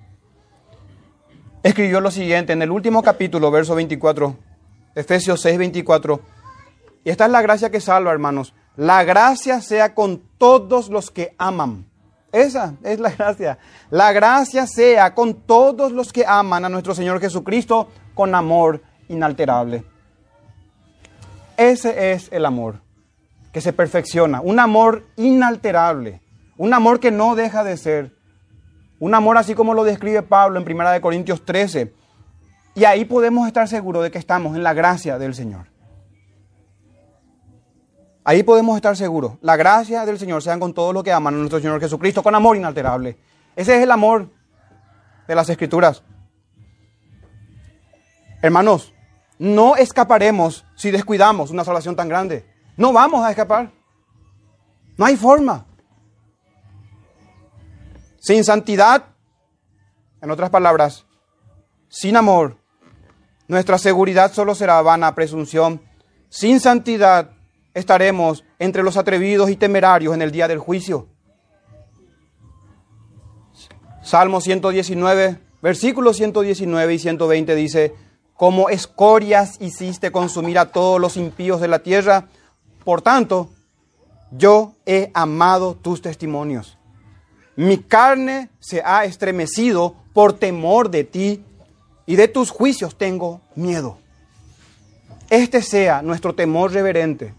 escribió 1.63 2.01
lo 2.01 2.11
siguiente 2.11 2.53
en 2.53 2.61
el 2.61 2.69
último 2.69 3.01
capítulo, 3.01 3.49
verso 3.49 3.73
24, 3.73 4.35
Efesios 4.93 5.41
6, 5.41 5.57
24. 5.57 6.21
Y 7.03 7.09
esta 7.09 7.25
es 7.25 7.31
la 7.31 7.41
gracia 7.41 7.71
que 7.71 7.81
salva, 7.81 8.11
hermanos. 8.11 8.53
La 8.75 9.03
gracia 9.03 9.59
sea 9.61 9.95
con 9.95 10.21
todos 10.37 10.89
los 10.89 11.09
que 11.09 11.33
aman 11.39 11.89
esa 12.31 12.75
es 12.83 12.99
la 12.99 13.11
gracia. 13.11 13.57
La 13.89 14.11
gracia 14.13 14.65
sea 14.67 15.13
con 15.13 15.33
todos 15.33 15.91
los 15.91 16.13
que 16.13 16.25
aman 16.25 16.65
a 16.65 16.69
nuestro 16.69 16.95
Señor 16.95 17.19
Jesucristo 17.19 17.89
con 18.13 18.33
amor 18.35 18.81
inalterable. 19.09 19.83
Ese 21.57 22.13
es 22.13 22.29
el 22.31 22.45
amor 22.45 22.81
que 23.51 23.61
se 23.61 23.73
perfecciona. 23.73 24.41
Un 24.41 24.59
amor 24.59 25.05
inalterable. 25.17 26.21
Un 26.57 26.73
amor 26.73 26.99
que 26.99 27.11
no 27.11 27.35
deja 27.35 27.63
de 27.63 27.77
ser. 27.77 28.15
Un 28.99 29.13
amor 29.13 29.37
así 29.37 29.55
como 29.55 29.73
lo 29.73 29.83
describe 29.83 30.21
Pablo 30.21 30.59
en 30.59 30.71
1 30.71 31.01
Corintios 31.01 31.43
13. 31.43 31.93
Y 32.75 32.85
ahí 32.85 33.03
podemos 33.05 33.47
estar 33.47 33.67
seguros 33.67 34.03
de 34.03 34.11
que 34.11 34.17
estamos 34.17 34.55
en 34.55 34.63
la 34.63 34.73
gracia 34.73 35.17
del 35.17 35.35
Señor. 35.35 35.67
Ahí 38.23 38.43
podemos 38.43 38.75
estar 38.75 38.95
seguros. 38.95 39.33
La 39.41 39.55
gracia 39.55 40.05
del 40.05 40.19
Señor 40.19 40.43
sea 40.43 40.59
con 40.59 40.73
todos 40.73 40.93
los 40.93 41.03
que 41.03 41.11
aman 41.11 41.33
a 41.33 41.37
nuestro 41.37 41.59
Señor 41.59 41.79
Jesucristo 41.79 42.21
con 42.21 42.35
amor 42.35 42.55
inalterable. 42.55 43.17
Ese 43.55 43.77
es 43.77 43.83
el 43.83 43.91
amor 43.91 44.29
de 45.27 45.35
las 45.35 45.49
Escrituras. 45.49 46.03
Hermanos, 48.41 48.93
no 49.39 49.75
escaparemos 49.75 50.65
si 50.75 50.91
descuidamos 50.91 51.49
una 51.51 51.63
salvación 51.63 51.95
tan 51.95 52.09
grande. 52.09 52.45
No 52.77 52.93
vamos 52.93 53.25
a 53.25 53.31
escapar. 53.31 53.71
No 54.97 55.05
hay 55.05 55.15
forma. 55.15 55.65
Sin 58.19 58.43
santidad, 58.43 59.05
en 60.21 60.29
otras 60.29 60.51
palabras, 60.51 61.07
sin 61.89 62.15
amor, 62.15 62.57
nuestra 63.47 63.79
seguridad 63.79 64.31
solo 64.31 64.53
será 64.53 64.81
vana 64.83 65.15
presunción. 65.15 65.81
Sin 66.29 66.59
santidad, 66.59 67.31
estaremos 67.73 68.43
entre 68.59 68.83
los 68.83 68.97
atrevidos 68.97 69.49
y 69.49 69.55
temerarios 69.55 70.13
en 70.13 70.21
el 70.21 70.31
día 70.31 70.47
del 70.47 70.59
juicio. 70.59 71.07
Salmo 74.03 74.41
119, 74.41 75.39
versículos 75.61 76.17
119 76.17 76.93
y 76.93 76.99
120 76.99 77.55
dice, 77.55 77.93
como 78.35 78.69
escorias 78.69 79.57
hiciste 79.61 80.11
consumir 80.11 80.57
a 80.57 80.71
todos 80.71 80.99
los 80.99 81.17
impíos 81.17 81.61
de 81.61 81.67
la 81.67 81.79
tierra, 81.79 82.27
por 82.83 83.01
tanto, 83.01 83.49
yo 84.31 84.73
he 84.85 85.11
amado 85.13 85.75
tus 85.75 86.01
testimonios. 86.01 86.77
Mi 87.55 87.77
carne 87.77 88.49
se 88.59 88.81
ha 88.83 89.05
estremecido 89.05 89.95
por 90.13 90.33
temor 90.33 90.89
de 90.89 91.03
ti 91.03 91.43
y 92.07 92.15
de 92.15 92.27
tus 92.27 92.49
juicios 92.49 92.97
tengo 92.97 93.41
miedo. 93.55 93.99
Este 95.29 95.61
sea 95.61 96.01
nuestro 96.01 96.33
temor 96.33 96.71
reverente 96.73 97.35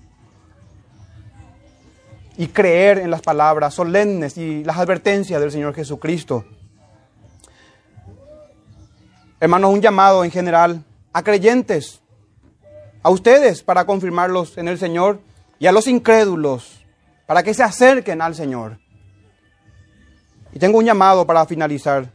y 2.37 2.49
creer 2.49 2.99
en 2.99 3.11
las 3.11 3.23
palabras 3.23 3.75
solemnes 3.75 4.37
y 4.37 4.65
las 4.65 4.79
advertencias 4.79 5.41
del 5.41 5.51
Señor 5.51 5.75
Jesucristo. 5.75 6.45
Hermanos, 9.41 9.73
un 9.73 9.81
llamado 9.81 10.25
en 10.25 10.31
general 10.31 10.85
a 11.13 11.23
creyentes, 11.23 12.01
a 13.03 13.11
ustedes 13.11 13.63
para 13.63 13.85
confirmarlos 13.85 14.57
en 14.57 14.69
el 14.69 14.79
Señor 14.79 15.21
y 15.59 15.67
a 15.67 15.73
los 15.73 15.87
incrédulos 15.87 16.85
para 17.27 17.43
que 17.43 17.55
se 17.55 17.63
acerquen 17.63 18.23
al 18.23 18.35
Señor. 18.35 18.79
Y 20.53 20.59
tengo 20.59 20.79
un 20.79 20.85
llamado 20.85 21.27
para 21.27 21.47
finalizar 21.47 22.11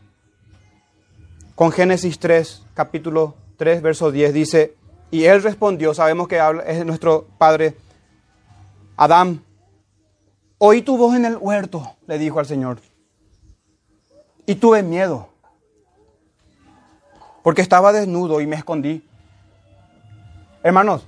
con 1.55 1.71
Génesis 1.71 2.19
3, 2.19 2.63
capítulo 2.73 3.35
3, 3.57 3.81
verso 3.81 4.11
10. 4.11 4.33
Dice, 4.33 4.75
y 5.09 5.25
él 5.25 5.41
respondió, 5.41 5.93
sabemos 5.93 6.27
que 6.27 6.39
es 6.67 6.85
nuestro 6.85 7.27
padre 7.37 7.75
Adán, 8.95 9.43
Oí 10.59 10.81
tu 10.81 10.97
voz 10.97 11.15
en 11.15 11.25
el 11.25 11.37
huerto, 11.37 11.95
le 12.07 12.17
dijo 12.17 12.39
al 12.39 12.47
Señor. 12.47 12.79
Y 14.45 14.55
tuve 14.55 14.81
miedo, 14.81 15.29
porque 17.43 17.61
estaba 17.61 17.93
desnudo 17.93 18.41
y 18.41 18.47
me 18.47 18.55
escondí. 18.55 19.07
Hermanos, 20.63 21.05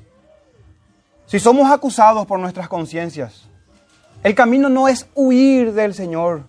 si 1.25 1.39
somos 1.39 1.71
acusados 1.71 2.27
por 2.27 2.39
nuestras 2.39 2.67
conciencias, 2.67 3.47
el 4.23 4.35
camino 4.35 4.69
no 4.69 4.87
es 4.87 5.07
huir 5.15 5.73
del 5.73 5.93
Señor, 5.93 6.43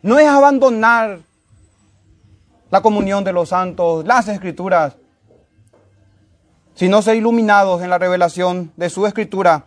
no 0.00 0.18
es 0.18 0.26
abandonar 0.26 1.20
la 2.70 2.80
comunión 2.80 3.22
de 3.24 3.32
los 3.32 3.50
santos, 3.50 4.06
las 4.06 4.28
escrituras, 4.28 4.96
sino 6.74 7.02
ser 7.02 7.16
iluminados 7.16 7.82
en 7.82 7.90
la 7.90 7.98
revelación 7.98 8.72
de 8.76 8.88
su 8.88 9.06
escritura 9.06 9.64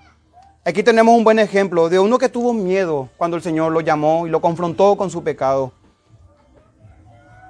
Aquí 0.66 0.84
tenemos 0.84 1.16
un 1.16 1.24
buen 1.24 1.39
ejemplo 1.39 1.89
de 1.89 1.99
uno 1.99 2.18
que 2.18 2.30
tuvo 2.30 2.53
miedo 2.53 3.10
cuando 3.18 3.38
el 3.38 3.43
Señor 3.43 3.72
lo 3.72 3.82
llamó 3.82 4.28
y 4.28 4.30
lo 4.30 4.41
confrontó 4.41 4.97
con 4.97 5.10
su 5.10 5.24
pecado. 5.24 5.72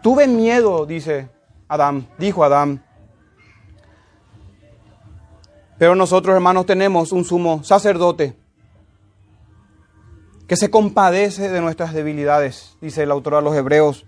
Tuve 0.01 0.27
miedo, 0.27 0.85
dice 0.85 1.29
Adán, 1.67 2.07
dijo 2.17 2.43
Adán. 2.43 2.83
Pero 5.77 5.95
nosotros, 5.95 6.35
hermanos, 6.35 6.65
tenemos 6.65 7.11
un 7.11 7.25
sumo 7.25 7.63
sacerdote 7.63 8.37
que 10.47 10.55
se 10.55 10.69
compadece 10.69 11.49
de 11.49 11.61
nuestras 11.61 11.93
debilidades, 11.93 12.77
dice 12.81 13.03
el 13.03 13.11
autor 13.11 13.35
a 13.35 13.41
los 13.41 13.55
Hebreos. 13.55 14.05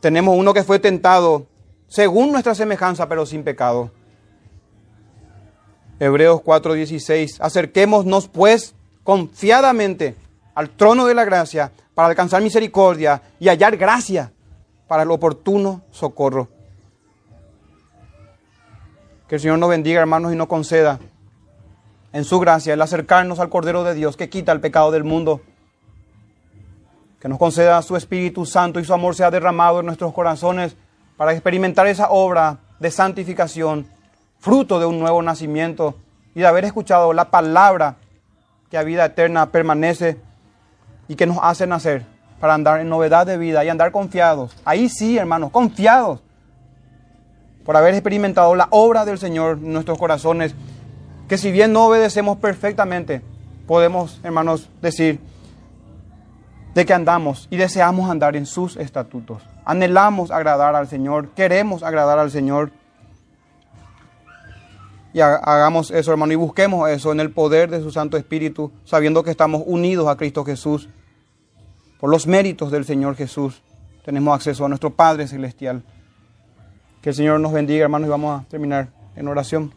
Tenemos 0.00 0.36
uno 0.36 0.54
que 0.54 0.64
fue 0.64 0.78
tentado 0.78 1.46
según 1.88 2.32
nuestra 2.32 2.54
semejanza, 2.54 3.08
pero 3.08 3.26
sin 3.26 3.42
pecado. 3.42 3.90
Hebreos 6.00 6.40
4:16. 6.42 7.38
Acerquémonos 7.40 8.28
pues 8.28 8.74
confiadamente 9.02 10.16
al 10.54 10.70
trono 10.70 11.06
de 11.06 11.14
la 11.14 11.24
gracia 11.24 11.72
para 11.94 12.08
alcanzar 12.08 12.42
misericordia 12.42 13.22
y 13.40 13.48
hallar 13.48 13.76
gracia 13.76 14.32
para 14.86 15.02
el 15.02 15.10
oportuno 15.10 15.82
socorro. 15.90 16.48
Que 19.28 19.34
el 19.34 19.40
Señor 19.40 19.58
nos 19.58 19.68
bendiga, 19.68 20.00
hermanos, 20.00 20.32
y 20.32 20.36
nos 20.36 20.46
conceda 20.46 20.98
en 22.12 22.24
su 22.24 22.40
gracia 22.40 22.72
el 22.72 22.80
acercarnos 22.80 23.40
al 23.40 23.50
Cordero 23.50 23.84
de 23.84 23.94
Dios 23.94 24.16
que 24.16 24.30
quita 24.30 24.52
el 24.52 24.60
pecado 24.60 24.90
del 24.90 25.04
mundo. 25.04 25.42
Que 27.20 27.28
nos 27.28 27.38
conceda 27.38 27.82
su 27.82 27.96
Espíritu 27.96 28.46
Santo 28.46 28.80
y 28.80 28.84
su 28.84 28.94
amor 28.94 29.14
sea 29.14 29.30
derramado 29.30 29.80
en 29.80 29.86
nuestros 29.86 30.14
corazones 30.14 30.76
para 31.16 31.32
experimentar 31.32 31.86
esa 31.86 32.10
obra 32.10 32.58
de 32.78 32.90
santificación 32.90 33.86
fruto 34.38 34.78
de 34.80 34.86
un 34.86 34.98
nuevo 34.98 35.22
nacimiento 35.22 35.96
y 36.34 36.40
de 36.40 36.46
haber 36.46 36.64
escuchado 36.64 37.12
la 37.12 37.30
palabra 37.30 37.96
que 38.70 38.78
a 38.78 38.82
vida 38.82 39.04
eterna 39.04 39.50
permanece 39.50 40.18
y 41.08 41.16
que 41.16 41.26
nos 41.26 41.38
hace 41.42 41.66
nacer 41.66 42.04
para 42.40 42.54
andar 42.54 42.80
en 42.80 42.88
novedad 42.88 43.26
de 43.26 43.36
vida 43.36 43.64
y 43.64 43.68
andar 43.68 43.90
confiados. 43.90 44.56
Ahí 44.64 44.88
sí, 44.88 45.18
hermanos, 45.18 45.50
confiados 45.50 46.20
por 47.64 47.76
haber 47.76 47.94
experimentado 47.94 48.54
la 48.54 48.68
obra 48.70 49.04
del 49.04 49.18
Señor 49.18 49.58
en 49.58 49.72
nuestros 49.72 49.98
corazones, 49.98 50.54
que 51.28 51.36
si 51.36 51.50
bien 51.50 51.72
no 51.72 51.86
obedecemos 51.86 52.38
perfectamente, 52.38 53.20
podemos, 53.66 54.20
hermanos, 54.22 54.70
decir 54.80 55.20
de 56.74 56.86
que 56.86 56.94
andamos 56.94 57.48
y 57.50 57.56
deseamos 57.56 58.08
andar 58.08 58.36
en 58.36 58.46
sus 58.46 58.76
estatutos. 58.76 59.42
Anhelamos 59.64 60.30
agradar 60.30 60.76
al 60.76 60.88
Señor, 60.88 61.30
queremos 61.30 61.82
agradar 61.82 62.18
al 62.18 62.30
Señor. 62.30 62.70
Y 65.18 65.20
hagamos 65.20 65.90
eso, 65.90 66.12
hermano, 66.12 66.32
y 66.32 66.36
busquemos 66.36 66.88
eso 66.88 67.10
en 67.10 67.18
el 67.18 67.32
poder 67.32 67.70
de 67.70 67.80
su 67.80 67.90
Santo 67.90 68.16
Espíritu, 68.16 68.70
sabiendo 68.84 69.24
que 69.24 69.32
estamos 69.32 69.64
unidos 69.66 70.06
a 70.06 70.16
Cristo 70.16 70.44
Jesús. 70.44 70.88
Por 71.98 72.08
los 72.08 72.28
méritos 72.28 72.70
del 72.70 72.84
Señor 72.84 73.16
Jesús, 73.16 73.60
tenemos 74.04 74.32
acceso 74.32 74.64
a 74.64 74.68
nuestro 74.68 74.90
Padre 74.90 75.26
Celestial. 75.26 75.82
Que 77.02 77.08
el 77.08 77.16
Señor 77.16 77.40
nos 77.40 77.52
bendiga, 77.52 77.82
hermanos, 77.82 78.06
y 78.06 78.10
vamos 78.10 78.40
a 78.40 78.48
terminar 78.48 78.90
en 79.16 79.26
oración. 79.26 79.72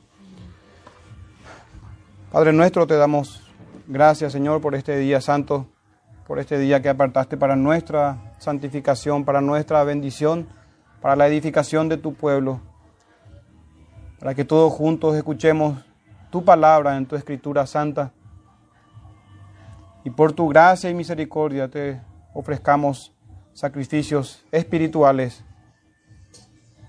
Padre 2.31 2.53
nuestro, 2.53 2.85
te 2.85 2.93
damos 2.93 3.41
gracias, 3.87 4.33
Señor, 4.33 4.61
por 4.61 4.75
este 4.75 4.95
día 4.99 5.21
santo, 5.21 5.65
por 6.27 6.37
este 6.37 6.59
día 6.59 6.83
que 6.83 6.89
apartaste 6.89 7.35
para 7.35 7.55
nuestra 7.55 8.35
santificación, 8.37 9.25
para 9.25 9.41
nuestra 9.41 9.83
bendición, 9.85 10.47
para 11.01 11.15
la 11.15 11.25
edificación 11.25 11.89
de 11.89 11.97
tu 11.97 12.13
pueblo 12.13 12.61
para 14.21 14.35
que 14.35 14.45
todos 14.45 14.71
juntos 14.71 15.15
escuchemos 15.15 15.79
tu 16.29 16.45
palabra 16.45 16.95
en 16.95 17.07
tu 17.07 17.15
escritura 17.15 17.65
santa. 17.65 18.11
Y 20.03 20.11
por 20.11 20.31
tu 20.31 20.47
gracia 20.47 20.91
y 20.91 20.93
misericordia 20.93 21.67
te 21.67 21.99
ofrezcamos 22.31 23.11
sacrificios 23.51 24.45
espirituales 24.51 25.43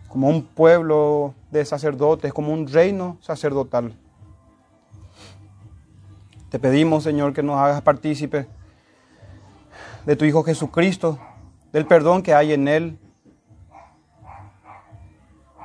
como 0.09 0.29
un 0.29 0.45
pueblo 0.45 1.35
de 1.51 1.65
sacerdotes, 1.65 2.35
como 2.35 2.53
un 2.53 2.67
reino 2.67 3.17
sacerdotal. 3.23 3.95
Te 6.51 6.59
pedimos, 6.59 7.03
Señor, 7.03 7.33
que 7.33 7.43
nos 7.43 7.57
hagas 7.57 7.81
partícipe 7.81 8.47
de 10.05 10.17
tu 10.17 10.27
Hijo 10.27 10.43
Jesucristo, 10.43 11.19
del 11.73 11.87
perdón 11.87 12.23
que 12.23 12.35
hay 12.35 12.53
en 12.53 12.69
Él, 12.69 12.99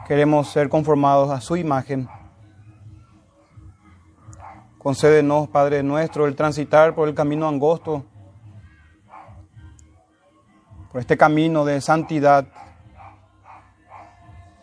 Queremos 0.08 0.48
ser 0.48 0.70
conformados 0.70 1.30
a 1.30 1.42
su 1.42 1.58
imagen. 1.58 2.08
Concédenos, 4.78 5.50
Padre 5.50 5.84
nuestro, 5.84 6.28
el 6.28 6.36
transitar 6.36 6.96
por 6.96 7.10
el 7.10 7.14
camino 7.14 7.46
angosto, 7.46 8.06
por 10.90 11.02
este 11.02 11.18
camino 11.18 11.66
de 11.66 11.82
santidad. 11.82 12.48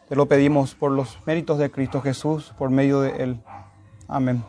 Te 0.09 0.17
lo 0.17 0.27
pedimos 0.27 0.75
por 0.75 0.93
los 0.93 1.19
méritos 1.27 1.59
de 1.59 1.71
Cristo 1.71 2.01
Jesús, 2.01 2.55
por 2.57 2.71
medio 2.71 3.03
de 3.03 3.11
Él. 3.23 3.45
Amén. 4.09 4.43